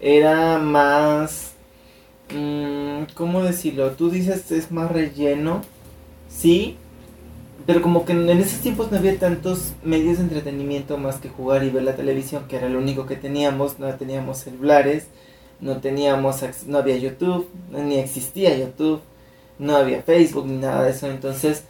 era 0.00 0.58
más, 0.58 1.52
mmm, 2.34 3.04
¿cómo 3.14 3.42
decirlo? 3.44 3.92
Tú 3.92 4.10
dices 4.10 4.50
es 4.50 4.72
más 4.72 4.90
relleno, 4.90 5.62
sí, 6.28 6.76
pero 7.66 7.80
como 7.80 8.04
que 8.04 8.12
en, 8.12 8.28
en 8.28 8.40
esos 8.40 8.60
tiempos 8.60 8.90
no 8.90 8.98
había 8.98 9.18
tantos 9.18 9.72
medios 9.84 10.18
de 10.18 10.24
entretenimiento 10.24 10.98
más 10.98 11.16
que 11.16 11.28
jugar 11.28 11.62
y 11.64 11.70
ver 11.70 11.84
la 11.84 11.96
televisión, 11.96 12.48
que 12.48 12.56
era 12.56 12.68
lo 12.68 12.78
único 12.78 13.06
que 13.06 13.16
teníamos, 13.16 13.78
no 13.78 13.94
teníamos 13.94 14.38
celulares, 14.38 15.06
no 15.60 15.78
teníamos, 15.78 16.36
no 16.66 16.78
había 16.78 16.96
YouTube, 16.96 17.48
ni 17.70 17.98
existía 17.98 18.56
YouTube, 18.58 19.00
no 19.60 19.76
había 19.76 20.02
Facebook 20.02 20.46
ni 20.46 20.56
nada 20.58 20.84
de 20.84 20.90
eso, 20.90 21.08
entonces 21.08 21.64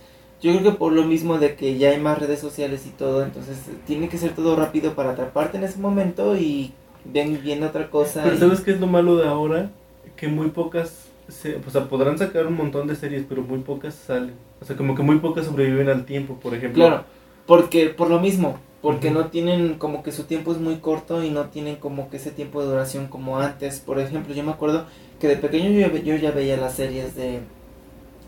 yo 0.45 0.53
creo 0.53 0.73
que 0.73 0.79
por 0.79 0.93
lo 0.93 1.05
mismo 1.05 1.39
de 1.39 1.55
que 1.55 1.79
ya 1.79 1.89
hay 1.89 1.99
más 1.99 2.19
redes 2.19 2.39
sociales 2.39 2.85
y 2.87 2.91
todo, 2.91 3.25
entonces 3.25 3.57
tiene 3.87 4.11
que 4.11 4.19
ser 4.19 4.35
todo 4.35 4.57
rápido 4.57 4.95
para 4.95 5.13
atraparte 5.13 5.57
en 5.57 5.65
ese 5.65 5.79
momento 5.79 6.37
y 6.37 6.75
ven 7.07 7.41
viendo 7.43 7.67
otra 7.67 7.89
cosa. 7.89 8.23
Pero 8.25 8.37
¿sabes 8.37 8.61
qué 8.61 8.73
es 8.73 8.81
lo 8.81 8.87
malo 8.87 9.17
de 9.17 9.27
ahora? 9.27 9.71
Que 10.17 10.29
muy 10.29 10.51
pocas, 10.51 11.07
se, 11.29 11.57
o 11.57 11.71
sea, 11.71 11.89
podrán 11.89 12.19
sacar 12.19 12.47
un 12.47 12.59
montón 12.59 12.87
de 12.87 12.95
series, 12.95 13.25
pero 13.27 13.41
muy 13.41 13.61
pocas 13.61 13.95
salen. 13.95 14.35
O 14.61 14.67
sea, 14.67 14.77
como 14.77 14.95
que 14.95 15.03
muy 15.03 15.19
pocas 15.19 15.47
sobreviven 15.47 15.89
al 15.89 16.05
tiempo, 16.05 16.35
por 16.35 16.53
ejemplo. 16.53 16.85
Claro, 16.85 17.05
porque 17.47 17.89
por 17.89 18.11
lo 18.11 18.21
mismo, 18.21 18.59
porque 18.83 19.11
no 19.11 19.29
tienen 19.29 19.79
como 19.79 20.03
que 20.03 20.13
su 20.13 20.25
tiempo 20.25 20.53
es 20.53 20.59
muy 20.59 20.77
corto 20.77 21.25
y 21.25 21.31
no 21.31 21.47
tienen 21.47 21.77
como 21.77 22.11
que 22.11 22.19
ese 22.19 22.31
tiempo 22.31 22.61
de 22.61 22.69
duración 22.69 23.07
como 23.07 23.39
antes. 23.39 23.81
Por 23.81 23.99
ejemplo, 23.99 24.35
yo 24.35 24.45
me 24.45 24.53
acuerdo 24.53 24.85
que 25.19 25.27
de 25.27 25.39
pequeño 25.39 25.71
yo, 25.71 25.97
yo 25.97 26.17
ya 26.17 26.33
veía 26.33 26.59
las 26.59 26.75
series 26.75 27.17
de 27.17 27.41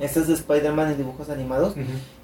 estas 0.00 0.28
de 0.28 0.34
Spider-Man 0.34 0.92
en 0.92 0.98
dibujos 0.98 1.30
animados. 1.30 1.74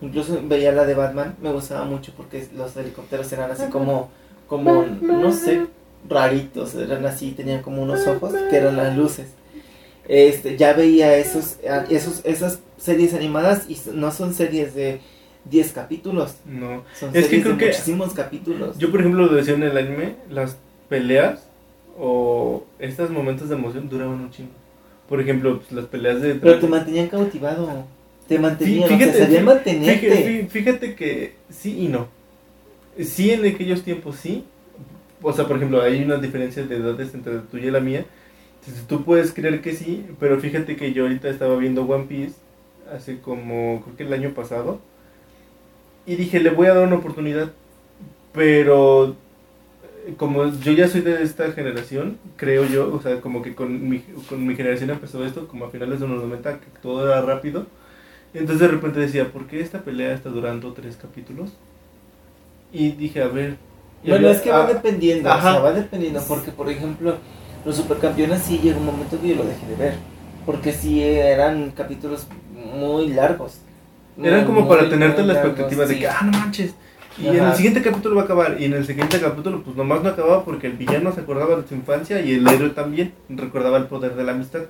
Incluso 0.01 0.41
veía 0.45 0.73
la 0.73 0.85
de 0.85 0.95
Batman, 0.95 1.37
me 1.41 1.53
gustaba 1.53 1.85
mucho 1.85 2.13
porque 2.17 2.47
los 2.57 2.77
helicópteros 2.77 3.33
eran 3.33 3.51
así 3.51 3.67
como, 3.67 4.11
como, 4.47 4.85
no 4.85 5.33
sé, 5.33 5.67
raritos, 6.09 6.75
eran 6.75 7.05
así, 7.07 7.33
tenían 7.33 7.63
como 7.63 7.83
unos 7.83 8.07
ojos 8.07 8.35
que 8.51 8.57
eran 8.57 8.77
las 8.77 8.97
luces. 8.97 9.29
Este, 10.09 10.57
ya 10.57 10.73
veía 10.73 11.17
esos, 11.17 11.59
esos, 11.89 12.21
esas 12.25 12.59
series 12.77 13.15
animadas 13.15 13.71
y 13.71 13.79
no 13.95 14.11
son 14.11 14.35
series 14.35 14.75
de 14.75 15.01
10 15.45 15.73
capítulos. 15.73 16.37
No. 16.45 16.83
Son 16.99 17.15
es 17.15 17.29
que 17.29 17.43
creo 17.43 17.57
que 17.57 17.67
muchísimos 17.67 18.13
capítulos. 18.13 18.79
Yo, 18.79 18.91
por 18.91 19.01
ejemplo, 19.01 19.27
lo 19.27 19.35
decía 19.35 19.55
en 19.55 19.63
el 19.63 19.77
anime, 19.77 20.17
las 20.29 20.57
peleas 20.89 21.47
o 21.99 22.65
estos 22.79 23.11
momentos 23.11 23.49
de 23.49 23.55
emoción 23.55 23.89
duraban 23.89 24.21
un 24.21 24.31
chingo. 24.31 24.62
Por 25.13 25.21
ejemplo, 25.21 25.59
pues, 25.59 25.73
las 25.73 25.85
peleas 25.85 26.23
de... 26.23 26.37
Pero 26.37 26.59
te 26.59 26.67
mantenían 26.67 27.09
cautivado. 27.09 27.85
Te 28.27 28.39
mantenían, 28.39 28.89
fíjate, 28.89 29.41
mantenerte. 29.43 30.49
Fíjate, 30.51 30.95
que 30.95 31.35
sí 31.51 31.81
y 31.81 31.89
no. 31.89 32.09
Sí 32.99 33.31
en 33.31 33.45
aquellos 33.45 33.83
tiempos 33.83 34.17
sí. 34.17 34.47
O 35.21 35.31
sea, 35.35 35.47
por 35.47 35.59
ejemplo, 35.59 35.83
hay 35.83 36.03
unas 36.03 36.23
diferencias 36.23 36.67
de 36.67 36.77
edades 36.77 37.13
entre 37.13 37.35
la 37.35 37.43
tuya 37.43 37.67
y 37.67 37.71
la 37.71 37.81
mía. 37.81 38.07
Entonces, 38.61 38.87
tú 38.87 39.05
puedes 39.05 39.35
creer 39.35 39.61
que 39.61 39.75
sí, 39.75 40.07
pero 40.19 40.41
fíjate 40.41 40.77
que 40.77 40.95
yo 40.95 41.03
ahorita 41.03 41.29
estaba 41.29 41.57
viendo 41.57 41.83
One 41.83 42.05
Piece 42.05 42.37
hace 42.91 43.19
como, 43.19 43.83
creo 43.83 43.97
que 43.99 44.05
el 44.05 44.15
año 44.15 44.31
pasado 44.31 44.81
y 46.07 46.17
dije, 46.17 46.41
le 46.41 46.49
voy 46.49 46.69
a 46.69 46.75
dar 46.75 46.87
una 46.87 46.97
oportunidad, 46.97 47.53
pero 48.33 49.15
como 50.17 50.47
yo 50.47 50.73
ya 50.73 50.89
soy 50.89 51.01
de 51.03 51.23
esta 51.23 51.53
generación, 51.53 52.19
creo 52.37 52.65
yo, 52.65 52.93
o 52.93 53.01
sea, 53.01 53.21
como 53.21 53.43
que 53.43 53.55
con 53.55 53.89
mi, 53.89 54.01
con 54.29 54.47
mi 54.47 54.57
generación 54.57 54.91
empezó 54.91 55.25
esto, 55.25 55.47
como 55.49 55.67
a 55.67 55.71
finales 55.71 56.01
de 56.01 56.09
los 56.09 56.23
90, 56.23 56.61
que 56.61 56.67
todo 56.83 57.07
era 57.07 57.23
rápido. 57.23 57.67
Entonces 58.35 58.61
de 58.61 58.69
repente 58.69 59.01
decía, 59.01 59.31
¿por 59.31 59.47
qué 59.47 59.61
esta 59.61 59.81
pelea 59.81 60.15
está 60.15 60.31
durando 60.31 60.73
tres 60.73 60.97
capítulos? 60.97 61.51
Y 62.73 62.93
dije, 62.93 63.23
a 63.23 63.29
ver, 63.29 63.57
bueno, 64.05 64.29
es 64.29 64.41
que 64.41 64.51
va 64.51 64.67
dependiendo, 64.67 65.31
o 65.31 65.41
sea, 65.41 65.59
va 65.59 65.73
dependiendo, 65.73 66.21
porque 66.27 66.51
por 66.51 66.69
ejemplo, 66.69 67.17
los 67.65 67.77
supercampeones 67.77 68.43
sí 68.43 68.59
llegó 68.59 68.81
un 68.81 68.87
momento 68.87 69.21
que 69.21 69.29
yo 69.29 69.37
lo 69.37 69.45
dejé 69.45 69.67
de 69.67 69.77
ver, 69.77 69.95
porque 70.45 70.73
sí 70.73 71.03
eran 71.03 71.71
capítulos 71.71 72.27
muy 72.75 73.09
largos. 73.09 73.59
Eran 74.21 74.45
como 74.45 74.69
para 74.69 74.89
tenerte 74.89 75.23
la 75.23 75.35
expectativa 75.35 75.87
de 75.87 75.99
que, 75.99 76.09
ah, 76.09 76.21
no 76.25 76.33
manches, 76.33 76.75
y 77.19 77.29
en 77.29 77.45
el 77.45 77.55
siguiente 77.55 77.83
capítulo 77.83 78.17
va 78.17 78.23
a 78.23 78.25
acabar. 78.25 78.57
Y 78.61 78.65
en 78.67 78.75
el 78.75 78.87
siguiente 78.87 79.21
capítulo, 79.21 79.63
pues 79.63 79.77
nomás 79.77 80.03
no 80.03 80.11
acababa 80.11 80.45
porque 80.45 80.67
el 80.67 80.75
villano 80.75 81.13
se 81.13 81.21
acordaba 81.21 81.57
de 81.57 81.69
su 81.69 81.75
infancia 81.75 82.21
y 82.21 82.35
el 82.35 82.49
héroe 82.49 82.71
también 82.71 83.13
recordaba 83.29 83.79
el 83.79 83.87
poder 83.87 84.15
de 84.15 84.25
la 84.25 84.33
amistad. 84.33 84.63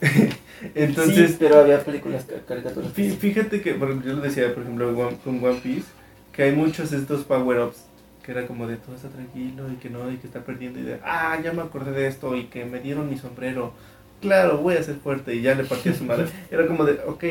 Entonces. 0.74 1.32
Sí, 1.32 1.36
pero 1.38 1.60
había 1.60 1.84
películas 1.84 2.26
caricaturas. 2.46 2.92
Fíjate 2.92 3.60
que, 3.60 3.74
bueno, 3.74 4.02
yo 4.04 4.14
lo 4.14 4.20
decía, 4.20 4.54
por 4.54 4.62
ejemplo, 4.62 5.18
con 5.24 5.44
One 5.44 5.60
Piece, 5.62 5.88
que 6.32 6.44
hay 6.44 6.52
muchos 6.52 6.90
de 6.90 6.98
estos 6.98 7.24
power-ups 7.24 7.92
que 8.22 8.32
era 8.32 8.46
como 8.46 8.66
de 8.66 8.76
todo 8.76 8.94
está 8.94 9.08
tranquilo 9.08 9.70
y 9.70 9.76
que 9.76 9.90
no, 9.90 10.10
y 10.10 10.16
que 10.16 10.26
está 10.26 10.44
perdiendo 10.44 10.78
y 10.78 10.82
de, 10.82 11.00
ah, 11.04 11.38
ya 11.42 11.52
me 11.52 11.62
acordé 11.62 11.90
de 11.90 12.06
esto 12.06 12.36
y 12.36 12.44
que 12.44 12.64
me 12.64 12.80
dieron 12.80 13.10
mi 13.10 13.18
sombrero. 13.18 13.74
Claro, 14.20 14.58
voy 14.58 14.76
a 14.76 14.82
ser 14.82 14.96
fuerte 14.96 15.34
y 15.34 15.42
ya 15.42 15.54
le 15.54 15.64
partí 15.64 15.88
a 15.88 15.94
su 15.94 16.04
madre. 16.04 16.26
Era 16.50 16.66
como 16.66 16.84
de, 16.84 17.00
ok, 17.06 17.24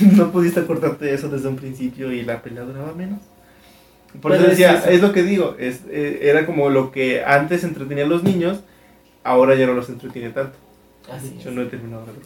no 0.16 0.32
pudiste 0.32 0.60
acordarte 0.60 1.04
de 1.04 1.14
eso 1.14 1.28
desde 1.28 1.48
un 1.48 1.56
principio 1.56 2.10
y 2.10 2.22
la 2.22 2.42
pelea 2.42 2.62
duraba 2.62 2.94
menos. 2.94 3.20
Por 4.20 4.34
eso 4.34 4.46
decía, 4.46 4.82
es, 4.88 5.00
lo 5.00 5.12
que 5.12 5.22
digo, 5.22 5.56
es, 5.58 5.80
eh, 5.90 6.20
era 6.22 6.46
como 6.46 6.70
lo 6.70 6.92
que 6.92 7.24
antes 7.24 7.64
entretenía 7.64 8.04
a 8.04 8.08
los 8.08 8.22
niños, 8.22 8.60
ahora 9.24 9.54
ya 9.54 9.66
no 9.66 9.74
los 9.74 9.88
entretiene 9.88 10.30
tanto. 10.30 10.56
Yo 11.42 11.50
no 11.50 11.62
he 11.62 11.66
terminado 11.66 12.04
de 12.06 12.12
ver 12.12 12.22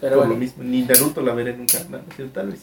Pero 0.00 0.18
Por 0.18 0.28
lo 0.28 0.36
mismo, 0.36 0.62
ni 0.62 0.82
Naruto 0.82 1.22
la 1.22 1.34
veré 1.34 1.56
nunca, 1.56 1.78
tal 2.32 2.50
vez. 2.50 2.60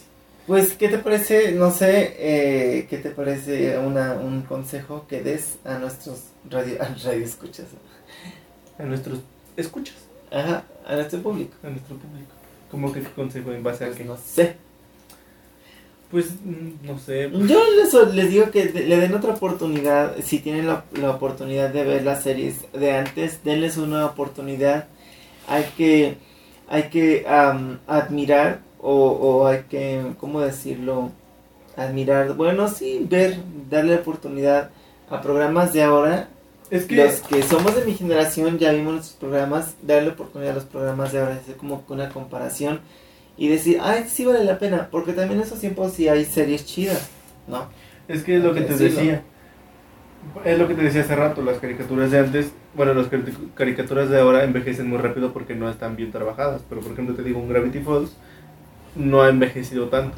Pues, 0.48 0.74
¿qué 0.74 0.90
te 0.90 0.98
parece, 0.98 1.52
no 1.52 1.72
sé, 1.72 2.16
eh, 2.18 2.88
qué 2.90 2.98
te 2.98 3.12
parece 3.12 3.78
una, 3.78 4.14
un 4.14 4.42
consejo 4.42 5.06
que 5.08 5.22
des 5.22 5.58
a 5.64 5.78
nuestros 5.78 6.24
radio, 6.50 6.78
radio 7.04 7.24
escuchas? 7.24 7.68
A 8.78 8.84
nuestros 8.84 9.20
escuchas. 9.56 9.98
Ajá, 10.32 10.64
a 10.86 10.96
nuestro 10.96 11.22
público. 11.22 11.54
A 11.64 11.70
nuestro 11.70 11.96
público. 11.96 12.32
¿Cómo 12.72 12.92
que 12.92 13.02
consejo 13.02 13.52
en 13.52 13.64
base 13.64 13.84
a 13.84 13.88
pues 13.88 14.00
qué? 14.00 14.06
No 14.06 14.18
sé. 14.18 14.56
Pues 16.12 16.32
mm, 16.44 16.86
no 16.86 17.00
sé. 17.00 17.32
Yo 17.32 17.62
les, 17.78 18.14
les 18.14 18.30
digo 18.30 18.52
que 18.52 18.66
le 18.66 18.98
den 18.98 19.14
otra 19.14 19.32
oportunidad. 19.32 20.16
Si 20.24 20.40
tienen 20.40 20.68
la, 20.68 20.84
la, 20.94 21.12
oportunidad 21.12 21.70
de 21.70 21.84
ver 21.84 22.04
las 22.04 22.24
series 22.24 22.72
de 22.74 22.92
antes, 22.92 23.44
denles 23.44 23.78
una 23.78 24.06
oportunidad. 24.06 24.88
Hay 25.48 25.64
que, 25.78 26.18
hay 26.68 26.84
que 26.90 27.26
admirar 27.88 28.60
o, 28.80 28.94
o, 28.94 29.48
hay 29.48 29.64
que, 29.70 30.14
¿cómo 30.20 30.42
decirlo? 30.42 31.12
Admirar. 31.78 32.34
Bueno, 32.34 32.68
sí, 32.68 33.06
ver, 33.10 33.38
darle 33.70 33.96
oportunidad 33.96 34.70
a 35.10 35.22
programas 35.22 35.72
de 35.72 35.84
ahora. 35.84 36.28
Es 36.70 36.86
que 36.86 36.96
los 36.96 37.20
que 37.22 37.44
somos 37.44 37.76
de 37.76 37.86
mi 37.86 37.94
generación 37.94 38.58
ya 38.58 38.72
vimos 38.72 38.96
los 38.96 39.10
programas, 39.10 39.76
darle 39.82 40.10
oportunidad 40.10 40.52
a 40.52 40.56
los 40.56 40.64
programas 40.66 41.12
de 41.12 41.20
ahora, 41.20 41.36
hacer 41.36 41.56
como 41.56 41.84
una 41.90 42.10
comparación 42.10 42.80
y 43.38 43.48
decir, 43.48 43.80
ay, 43.82 44.06
sí 44.08 44.26
vale 44.26 44.44
la 44.44 44.60
pena, 44.60 44.90
porque 44.92 45.14
también 45.14 45.40
en 45.40 45.46
esos 45.48 45.60
tiempos 45.60 45.94
sí 45.94 46.08
hay 46.08 46.26
series 46.26 46.66
chidas, 46.66 47.10
¿no? 47.48 47.68
Es 48.08 48.24
que 48.24 48.38
es 48.38 48.44
lo 48.44 48.54
que 48.54 48.62
te 48.62 48.76
decía. 48.76 49.24
Es 50.46 50.60
lo 50.60 50.68
que 50.68 50.76
te 50.76 50.84
decía 50.84 51.02
hace 51.02 51.16
rato, 51.16 51.42
las 51.42 51.58
caricaturas 51.58 52.12
de 52.12 52.20
antes, 52.20 52.52
bueno, 52.76 52.94
las 52.94 53.08
caricaturas 53.56 54.10
de 54.10 54.20
ahora 54.20 54.44
envejecen 54.44 54.88
muy 54.88 55.00
rápido 55.00 55.34
porque 55.34 55.56
no 55.56 55.68
están 55.70 55.96
bien 55.96 56.12
trabajadas, 56.12 56.62
pero 56.70 56.82
por 56.82 56.92
ejemplo 56.92 57.16
te 57.16 57.24
digo, 57.24 57.40
un 57.40 57.50
Gravity 57.50 57.80
Falls 57.80 58.16
no 58.96 59.24
ha 59.24 59.30
envejecido 59.30 59.90
tanto. 59.90 60.18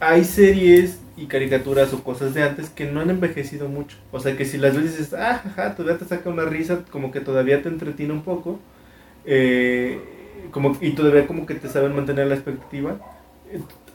Hay 0.00 0.24
series 0.24 1.00
y 1.16 1.26
caricaturas 1.26 1.92
o 1.92 2.02
cosas 2.02 2.34
de 2.34 2.42
antes 2.42 2.70
que 2.70 2.86
no 2.90 3.00
han 3.00 3.10
envejecido 3.10 3.68
mucho. 3.68 3.96
O 4.10 4.20
sea 4.20 4.36
que 4.36 4.44
si 4.44 4.58
las 4.58 4.74
ves 4.74 4.98
dices, 4.98 5.14
ah, 5.14 5.40
jaja, 5.42 5.74
todavía 5.74 5.98
te 5.98 6.04
saca 6.04 6.30
una 6.30 6.44
risa, 6.44 6.84
como 6.90 7.10
que 7.12 7.20
todavía 7.20 7.62
te 7.62 7.68
entretiene 7.68 8.12
un 8.12 8.22
poco. 8.22 8.58
Eh, 9.24 10.19
como, 10.50 10.76
y 10.80 10.90
todavía 10.90 11.26
como 11.26 11.46
que 11.46 11.54
te 11.54 11.68
saben 11.68 11.94
mantener 11.94 12.26
la 12.26 12.34
expectativa. 12.34 12.96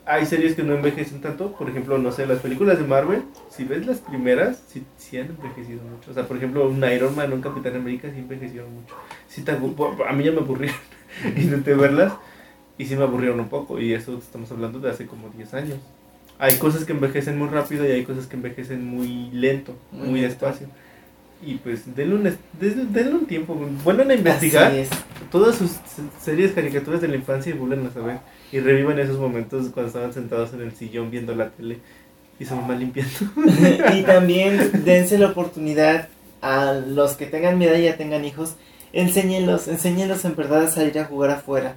Hay 0.05 0.25
series 0.25 0.55
que 0.55 0.63
no 0.63 0.75
envejecen 0.75 1.21
tanto, 1.21 1.53
por 1.53 1.69
ejemplo, 1.69 1.97
no 1.97 2.11
sé, 2.11 2.27
las 2.27 2.39
películas 2.39 2.77
de 2.77 2.85
Marvel, 2.85 3.23
si 3.49 3.63
ves 3.63 3.87
las 3.87 3.99
primeras, 3.99 4.61
sí, 4.67 4.83
sí 4.97 5.17
han 5.17 5.27
envejecido 5.27 5.81
mucho. 5.81 6.11
O 6.11 6.13
sea, 6.13 6.27
por 6.27 6.37
ejemplo, 6.37 6.69
un 6.69 6.83
Iron 6.83 7.15
Man, 7.15 7.33
un 7.33 7.41
Capitán 7.41 7.75
América, 7.75 8.09
sí 8.13 8.19
envejecieron 8.19 8.71
mucho. 8.73 8.93
Sí 9.27 9.43
a 9.47 10.13
mí 10.13 10.23
ya 10.23 10.31
me 10.31 10.39
aburrieron, 10.39 10.77
intenté 11.35 11.73
verlas 11.73 12.13
y 12.77 12.85
sí 12.85 12.95
me 12.95 13.03
aburrieron 13.03 13.39
un 13.39 13.49
poco. 13.49 13.79
Y 13.79 13.93
eso 13.93 14.17
estamos 14.17 14.51
hablando 14.51 14.79
de 14.79 14.91
hace 14.91 15.07
como 15.07 15.29
10 15.29 15.53
años. 15.55 15.79
Hay 16.37 16.57
cosas 16.57 16.85
que 16.85 16.93
envejecen 16.93 17.39
muy 17.39 17.47
rápido 17.47 17.87
y 17.87 17.91
hay 17.91 18.03
cosas 18.03 18.27
que 18.27 18.35
envejecen 18.35 18.85
muy 18.85 19.31
lento, 19.31 19.75
muy 19.91 20.21
despacio. 20.21 20.67
Y 21.41 21.55
pues 21.55 21.95
denle 21.95 22.15
un, 22.15 22.37
denle 22.59 23.13
un 23.13 23.25
tiempo, 23.25 23.55
vuelvan 23.83 24.11
a 24.11 24.15
investigar 24.15 24.71
todas 25.35 25.57
sus 25.57 25.71
series 26.21 26.53
caricaturas 26.53 27.01
de 27.01 27.09
la 27.09 27.17
infancia 27.17 27.53
y 27.53 27.57
vuelvan 27.57 27.85
a 27.87 27.91
saber. 27.91 28.19
Y 28.53 28.61
revivan 28.61 28.97
esos 28.99 29.19
momentos 29.19 29.67
cuando 29.73 29.87
estaban 29.89 30.13
sentados 30.13 30.53
en 30.53 30.61
el 30.61 30.71
sillón 30.71 31.11
viendo 31.11 31.35
la 31.35 31.49
tele 31.49 31.79
y 32.39 32.45
se 32.45 32.55
mamá 32.55 32.73
limpiando. 32.73 33.11
y 33.93 34.03
también 34.03 34.71
dense 34.85 35.17
la 35.17 35.27
oportunidad 35.27 36.07
a 36.41 36.71
los 36.71 37.17
que 37.17 37.25
tengan 37.25 37.57
miedo 37.57 37.77
y 37.77 37.83
ya 37.83 37.97
tengan 37.97 38.23
hijos, 38.23 38.55
enséñenlos, 38.93 39.67
enséñenlos 39.67 40.23
en 40.23 40.37
verdad 40.37 40.63
a 40.63 40.71
salir 40.71 40.97
a 40.99 41.03
jugar 41.03 41.31
afuera. 41.31 41.75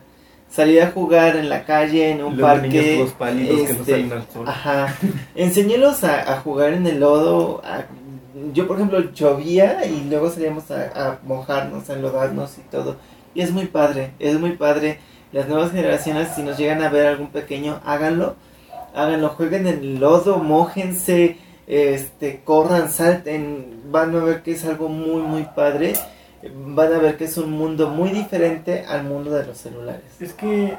Salir 0.48 0.80
a 0.80 0.92
jugar 0.92 1.34
en 1.34 1.48
la 1.48 1.64
calle, 1.64 2.12
en 2.12 2.22
un 2.22 2.38
parque. 2.38 3.02
Este, 3.02 4.08
ajá. 4.46 4.94
Enséñelos 5.34 6.04
a, 6.04 6.32
a, 6.32 6.40
jugar 6.40 6.74
en 6.74 6.86
el 6.86 7.00
lodo, 7.00 7.60
a 7.64 7.86
yo 8.52 8.66
por 8.66 8.76
ejemplo 8.76 9.12
llovía 9.12 9.84
y 9.86 10.08
luego 10.08 10.30
salíamos 10.30 10.70
a, 10.70 11.18
mojarnos, 11.24 11.88
a 11.88 11.94
enlodarnos 11.94 12.58
y 12.58 12.62
todo. 12.70 12.96
Y 13.34 13.42
es 13.42 13.50
muy 13.50 13.66
padre, 13.66 14.12
es 14.18 14.38
muy 14.38 14.52
padre. 14.52 14.98
Las 15.32 15.48
nuevas 15.48 15.72
generaciones, 15.72 16.28
si 16.34 16.42
nos 16.42 16.56
llegan 16.56 16.82
a 16.82 16.88
ver 16.88 17.06
algún 17.06 17.28
pequeño, 17.28 17.80
háganlo. 17.84 18.36
Háganlo, 18.94 19.28
jueguen 19.30 19.66
en 19.66 19.78
el 19.78 20.00
lodo, 20.00 20.38
mojense, 20.38 21.36
este, 21.66 22.40
corran, 22.44 22.90
salten. 22.90 23.82
Van 23.90 24.14
a 24.14 24.24
ver 24.24 24.42
que 24.42 24.52
es 24.52 24.64
algo 24.64 24.88
muy, 24.88 25.22
muy 25.22 25.44
padre 25.54 25.92
van 26.54 26.92
a 26.92 26.98
ver 26.98 27.16
que 27.16 27.24
es 27.24 27.36
un 27.36 27.50
mundo 27.50 27.90
muy 27.90 28.10
diferente 28.10 28.84
al 28.86 29.04
mundo 29.04 29.32
de 29.32 29.44
los 29.46 29.58
celulares. 29.58 30.04
Es 30.20 30.32
que 30.32 30.76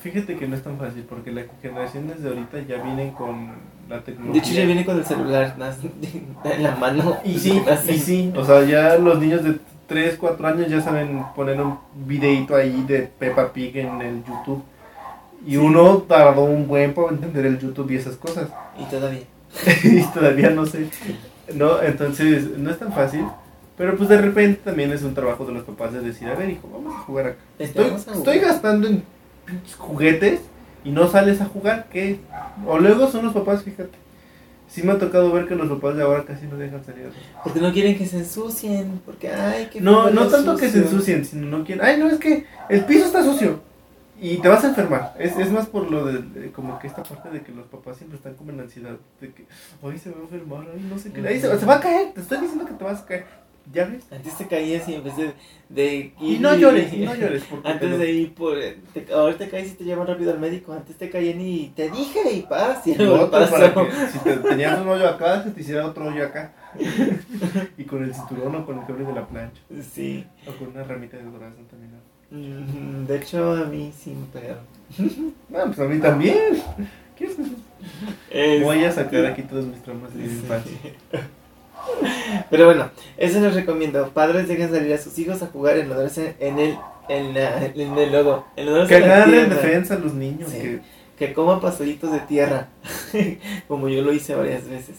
fíjate 0.00 0.36
que 0.36 0.46
no 0.46 0.56
es 0.56 0.62
tan 0.62 0.78
fácil 0.78 1.04
porque 1.08 1.32
las 1.32 1.46
generaciones 1.60 2.22
de 2.22 2.28
ahorita 2.28 2.60
ya 2.60 2.82
vienen 2.82 3.10
con 3.12 3.50
la 3.88 4.00
tecnología. 4.02 4.40
De 4.40 4.46
hecho 4.46 4.54
ya 4.54 4.66
viene 4.66 4.84
con 4.84 4.98
el 4.98 5.04
celular 5.04 5.56
en 6.44 6.62
la 6.62 6.76
mano. 6.76 7.16
Y 7.24 7.38
sí, 7.38 7.60
y 7.88 7.98
sí, 7.98 8.32
o 8.36 8.44
sea, 8.44 8.64
ya 8.64 8.96
los 8.96 9.18
niños 9.18 9.42
de 9.42 9.58
3, 9.90 10.18
4 10.20 10.46
años 10.46 10.68
ya 10.68 10.80
saben 10.80 11.24
poner 11.34 11.60
un 11.60 11.76
videito 12.06 12.54
ahí 12.54 12.84
de 12.86 13.10
Peppa 13.18 13.52
Pig 13.52 13.76
en 13.76 14.00
el 14.00 14.24
YouTube. 14.24 14.62
Y 15.44 15.56
uno 15.56 16.04
tardó 16.06 16.44
un 16.44 16.68
buen 16.68 16.94
para 16.94 17.08
entender 17.08 17.44
el 17.44 17.58
YouTube 17.58 17.90
y 17.90 17.96
esas 17.96 18.14
cosas. 18.14 18.50
Y 18.78 18.84
todavía. 18.84 19.24
y 19.82 20.02
todavía 20.14 20.50
no 20.50 20.64
sé. 20.64 20.88
No, 21.56 21.82
entonces 21.82 22.56
no 22.56 22.70
es 22.70 22.78
tan 22.78 22.92
fácil. 22.92 23.26
Pero 23.76 23.96
pues 23.96 24.08
de 24.08 24.20
repente 24.20 24.60
también 24.64 24.92
es 24.92 25.02
un 25.02 25.12
trabajo 25.12 25.44
de 25.44 25.54
los 25.54 25.64
papás 25.64 25.92
de 25.92 26.00
decir, 26.02 26.28
a 26.28 26.36
ver 26.36 26.50
hijo, 26.50 26.68
vamos 26.72 26.94
a 26.94 27.00
jugar 27.00 27.26
acá. 27.26 27.38
Estoy, 27.58 28.38
gastando 28.38 28.86
en 28.86 29.02
juguetes 29.76 30.42
y 30.84 30.92
no 30.92 31.08
sales 31.08 31.40
a 31.40 31.46
jugar, 31.46 31.88
¿qué? 31.90 32.20
O 32.64 32.78
luego 32.78 33.10
son 33.10 33.24
los 33.24 33.34
papás, 33.34 33.64
fíjate. 33.64 33.98
Sí 34.70 34.84
me 34.84 34.92
ha 34.92 34.98
tocado 34.98 35.32
ver 35.32 35.48
que 35.48 35.56
los 35.56 35.68
papás 35.68 35.96
de 35.96 36.04
ahora 36.04 36.24
casi 36.24 36.46
no 36.46 36.56
dejan 36.56 36.84
salir 36.84 37.06
a 37.06 37.42
Porque 37.42 37.60
no 37.60 37.72
quieren 37.72 37.98
que 37.98 38.06
se 38.06 38.18
ensucien, 38.18 39.00
porque 39.04 39.28
ay, 39.28 39.66
que 39.66 39.80
No, 39.80 40.10
no 40.10 40.28
tanto 40.28 40.56
que 40.56 40.70
se 40.70 40.78
ensucien, 40.78 41.24
sino 41.24 41.46
no 41.46 41.64
quieren, 41.64 41.84
ay, 41.84 41.98
no, 41.98 42.08
es 42.08 42.18
que 42.18 42.46
el 42.68 42.84
piso 42.84 43.06
está 43.06 43.24
sucio 43.24 43.60
y 44.20 44.36
te 44.36 44.48
vas 44.48 44.62
a 44.62 44.68
enfermar. 44.68 45.14
Es, 45.18 45.36
es 45.36 45.50
más 45.50 45.66
por 45.66 45.90
lo 45.90 46.04
de, 46.04 46.52
como 46.52 46.78
que 46.78 46.86
esta 46.86 47.02
parte 47.02 47.30
de 47.30 47.42
que 47.42 47.52
los 47.52 47.66
papás 47.66 47.96
siempre 47.96 48.16
están 48.16 48.34
como 48.34 48.52
en 48.52 48.60
ansiedad 48.60 48.96
de 49.20 49.32
que, 49.32 49.46
ay, 49.82 49.98
se 49.98 50.10
va 50.10 50.18
a 50.18 50.22
enfermar, 50.22 50.66
ay, 50.72 50.86
no 50.88 50.98
sé 50.98 51.10
qué, 51.10 51.26
ahí 51.26 51.40
se, 51.40 51.58
se 51.58 51.66
va 51.66 51.76
a 51.76 51.80
caer, 51.80 52.12
te 52.12 52.20
estoy 52.20 52.38
diciendo 52.38 52.64
que 52.66 52.74
te 52.74 52.84
vas 52.84 53.00
a 53.00 53.06
caer. 53.06 53.26
¿Ya 53.72 53.84
ves? 53.84 54.04
Antes 54.10 54.36
te 54.36 54.46
caías 54.46 54.88
y 54.88 54.94
en 54.94 55.04
vez 55.04 55.16
de, 55.16 55.32
de 55.68 56.12
y 56.20 56.38
no 56.38 56.54
llores, 56.56 56.92
y 56.92 56.98
no 57.04 57.14
llores. 57.16 57.44
Antes 57.62 57.98
de 57.98 58.10
ir 58.10 58.34
por. 58.34 58.58
Te, 58.92 59.06
ahora 59.12 59.36
te 59.36 59.48
caes 59.48 59.72
y 59.72 59.74
te 59.74 59.84
llevan 59.84 60.06
rápido 60.06 60.32
al 60.32 60.40
médico. 60.40 60.72
Antes 60.72 60.96
te 60.96 61.08
caían 61.08 61.40
y 61.40 61.68
te 61.68 61.90
dije 61.90 62.32
y 62.32 62.42
paz. 62.42 62.86
Y 62.86 62.94
no, 62.94 63.30
para 63.30 63.46
que 63.48 63.90
si 64.12 64.18
te 64.18 64.36
tenías 64.38 64.80
un 64.80 64.88
hoyo 64.88 65.08
acá, 65.08 65.44
se 65.44 65.50
te 65.50 65.60
hiciera 65.60 65.86
otro 65.86 66.06
hoyo 66.06 66.24
acá. 66.24 66.52
y 67.78 67.84
con 67.84 68.02
el 68.02 68.14
cinturón 68.14 68.56
o 68.56 68.66
con 68.66 68.78
el 68.78 68.86
cable 68.86 69.04
de 69.04 69.12
la 69.12 69.26
plancha. 69.26 69.60
Sí. 69.92 70.26
O 70.48 70.52
con 70.52 70.68
una 70.68 70.82
ramita 70.82 71.16
de 71.16 71.24
durazno 71.24 71.64
también. 71.70 71.92
Mm, 72.30 73.06
de 73.06 73.16
hecho, 73.16 73.52
a 73.52 73.64
mí 73.64 73.92
sí 73.96 74.14
me 74.14 74.26
pegaron. 74.26 74.64
no, 75.48 75.64
pues 75.66 75.78
a 75.78 75.84
mí 75.84 76.00
también. 76.00 76.62
¿Qué 77.16 77.26
es 78.30 78.62
Voy 78.62 78.84
a 78.84 78.92
sacar 78.92 79.26
aquí 79.26 79.42
todos 79.42 79.66
mis 79.66 79.82
traumas 79.82 80.14
de 80.14 80.24
infancia. 80.24 80.78
Pero 82.50 82.66
bueno, 82.66 82.90
eso 83.16 83.40
les 83.40 83.54
recomiendo. 83.54 84.08
Padres 84.10 84.48
dejen 84.48 84.70
salir 84.70 84.92
a 84.94 84.98
sus 84.98 85.18
hijos 85.18 85.42
a 85.42 85.46
jugar 85.46 85.76
en 85.76 85.90
en 85.90 86.58
el, 86.58 86.78
en, 87.08 87.36
en 87.36 87.98
el 87.98 88.12
lodo. 88.12 88.44
que 88.88 88.96
agarren 88.96 89.50
defensa 89.50 89.94
a 89.94 89.98
los 89.98 90.14
niños. 90.14 90.50
Que... 90.50 90.80
que 91.18 91.32
coman 91.32 91.60
pastelitos 91.60 92.10
de 92.12 92.20
tierra. 92.20 92.68
Como 93.68 93.88
yo 93.88 94.02
lo 94.02 94.12
hice 94.12 94.34
varias 94.34 94.68
veces. 94.68 94.96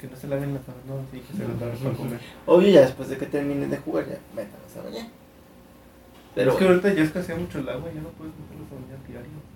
Que 0.00 0.06
no 0.06 0.16
se 0.16 0.28
laven 0.28 0.54
las 0.54 0.66
manos, 0.66 0.82
no, 0.86 0.94
sí, 1.12 1.20
que 1.20 1.36
se 1.36 1.46
las 1.46 1.60
laven 1.60 1.78
para 1.78 1.94
comer. 1.94 2.20
Obvio, 2.46 2.68
ya 2.70 2.80
después 2.80 3.10
de 3.10 3.18
que 3.18 3.26
termines 3.26 3.70
de 3.70 3.76
jugar, 3.76 4.06
ya 4.08 4.18
métanlos 4.34 4.74
a 4.78 4.82
bañar. 4.82 5.06
Pero 6.34 6.52
es 6.52 6.56
que 6.56 6.64
ahorita 6.64 6.94
ya 6.94 7.02
escasea 7.02 7.36
mucho 7.36 7.58
el 7.58 7.68
agua, 7.68 7.90
ya 7.94 8.00
no 8.00 8.08
puedes 8.10 8.32
meterlos 8.32 8.66
a 8.72 8.74
bañar 8.76 9.06
diario. 9.06 9.49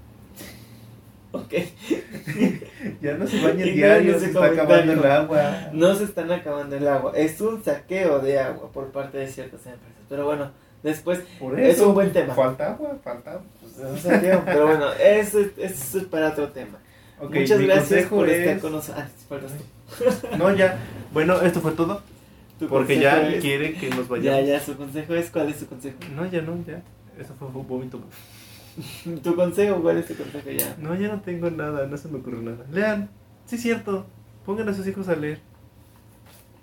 Ok. 1.35 1.53
ya 3.03 3.15
no 3.15 3.27
se 3.27 3.43
baña 3.43 3.65
diario, 3.65 4.21
se 4.21 4.27
está 4.27 4.45
acabando 4.47 4.93
el 4.93 5.05
agua. 5.05 5.71
No 5.73 5.93
se 5.97 6.05
están 6.05 6.31
acabando 6.31 6.77
el 6.77 6.87
agua. 6.87 7.13
Es 7.17 7.41
un 7.41 7.63
saqueo 7.65 8.21
de 8.21 8.39
agua 8.39 8.71
por 8.71 8.93
parte 8.93 9.19
de 9.19 9.27
ciertas 9.27 9.67
empresas. 9.67 10.05
Pero 10.09 10.27
bueno, 10.27 10.53
después 10.85 11.21
por 11.41 11.59
eso, 11.59 11.83
es 11.83 11.89
un 11.89 11.95
buen 11.95 12.13
tema. 12.13 12.35
Falta 12.35 12.71
agua, 12.71 12.97
falta. 13.03 13.41
Pues 13.61 13.79
es 13.79 13.85
un 13.85 13.99
saqueo. 13.99 14.43
pero 14.45 14.67
bueno, 14.69 14.93
eso, 14.93 15.41
eso 15.41 15.99
es 15.99 16.05
para 16.05 16.29
otro 16.29 16.51
tema. 16.51 16.79
Okay, 17.19 17.41
Muchas 17.43 17.61
gracias 17.61 18.07
por 18.07 18.29
estar 18.29 18.61
con 18.61 18.73
nosotros. 18.73 19.05
Ah, 19.31 20.37
no, 20.39 20.55
ya. 20.55 20.79
Bueno, 21.13 21.41
esto 21.41 21.61
fue 21.61 21.73
todo. 21.73 22.01
Porque 22.69 23.01
ya 23.01 23.41
quiere 23.41 23.75
que 23.75 23.91
nos 23.91 24.07
vayamos. 24.07 24.41
Ya, 24.41 24.41
ya, 24.41 24.61
su 24.61 24.77
consejo 24.77 25.15
es. 25.15 25.31
¿Cuál 25.31 25.49
es 25.49 25.57
su 25.57 25.67
consejo? 25.67 25.97
No, 26.15 26.31
ya 26.31 26.43
no, 26.43 26.57
ya. 26.65 26.81
Eso 27.19 27.35
fue 27.37 27.49
un 27.49 27.67
vómito. 27.67 28.01
¿Tu 29.23 29.37
consejo? 29.37 29.77
¿Cuál 29.83 29.99
es 29.99 30.07
tu 30.07 30.15
consejo 30.15 30.51
ya? 30.51 30.77
No, 30.81 30.95
ya 30.95 31.09
no 31.09 31.21
tengo 31.21 31.51
nada, 31.51 31.87
no 31.87 31.97
se 31.97 32.09
me 32.09 32.19
ocurre 32.19 32.43
nada. 32.43 32.65
Lean, 32.73 33.11
sí 33.47 33.57
es 33.57 33.63
cierto. 33.63 34.07
Pongan 34.45 34.69
a 34.69 34.75
sus 34.75 34.87
hijos 34.87 35.09
a 35.09 35.17
leer. 35.17 35.41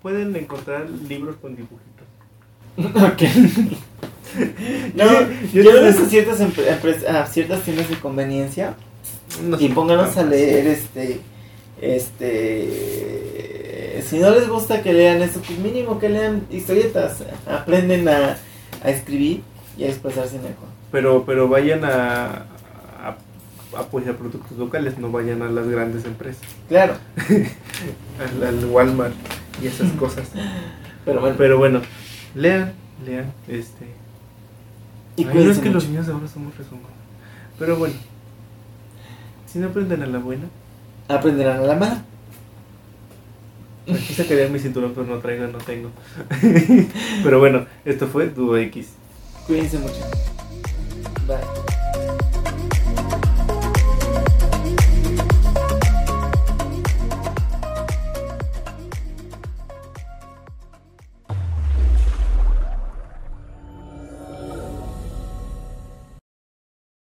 Pueden 0.00 0.34
encontrar 0.36 0.88
libros 0.90 1.36
con 1.36 1.56
dibujitos. 1.56 2.06
ok. 3.12 3.22
no, 4.94 5.04
yo, 5.52 5.62
yo 5.62 5.86
a 5.86 5.92
ciertas, 5.92 6.40
a 6.40 7.26
ciertas 7.26 7.62
tiendas 7.62 7.88
de 7.88 7.98
conveniencia 7.98 8.74
y 9.58 9.68
pónganos 9.68 10.16
a 10.16 10.24
leer 10.24 10.66
este 10.68 11.20
este 11.80 12.68
si 14.08 14.18
no 14.18 14.30
les 14.30 14.48
gusta 14.48 14.82
que 14.82 14.92
lean 14.92 15.22
esto 15.22 15.40
pues 15.46 15.58
mínimo 15.58 15.98
que 15.98 16.08
lean 16.08 16.46
historietas 16.50 17.24
aprenden 17.46 18.08
a, 18.08 18.36
a 18.82 18.90
escribir 18.90 19.42
y 19.76 19.84
a 19.84 19.88
expresarse 19.88 20.36
mejor 20.36 20.71
pero 20.92 21.24
pero 21.24 21.48
vayan 21.48 21.84
a, 21.84 22.44
a, 23.02 23.16
apoyar 23.76 24.16
productos 24.16 24.56
locales 24.58 24.98
no 24.98 25.10
vayan 25.10 25.42
a 25.42 25.48
las 25.48 25.66
grandes 25.66 26.04
empresas 26.04 26.46
claro 26.68 26.94
al, 28.46 28.64
Walmart 28.66 29.14
y 29.60 29.66
esas 29.66 29.90
cosas 29.98 30.30
pero 31.04 31.20
bueno 31.20 31.36
pero 31.36 31.58
bueno 31.58 31.80
lean 32.34 32.72
lean 33.04 33.32
este 33.48 33.86
y 35.16 35.26
Ay, 35.26 35.48
es 35.48 35.58
que 35.58 35.70
los 35.70 35.88
niños 35.88 36.08
ahora 36.08 36.28
somos 36.28 36.56
rezongones 36.56 36.96
pero 37.58 37.76
bueno 37.76 37.94
si 39.52 39.58
no 39.58 39.66
aprenden 39.66 40.02
a 40.02 40.06
la 40.06 40.18
buena, 40.18 40.44
aprenderán 41.08 41.58
a 41.58 41.66
la 41.66 41.74
mala. 41.74 42.04
Aquí 43.86 44.14
sacaría 44.14 44.48
mi 44.48 44.58
cinturón, 44.58 44.94
pero 44.94 45.06
no 45.06 45.18
traigo, 45.18 45.46
no 45.46 45.58
tengo. 45.58 45.90
pero 47.22 47.38
bueno, 47.38 47.66
esto 47.84 48.06
fue 48.06 48.30
Duo 48.30 48.56
X. 48.56 48.94
Cuídense 49.46 49.78
mucho. 49.78 50.00
Bye. 51.32 51.71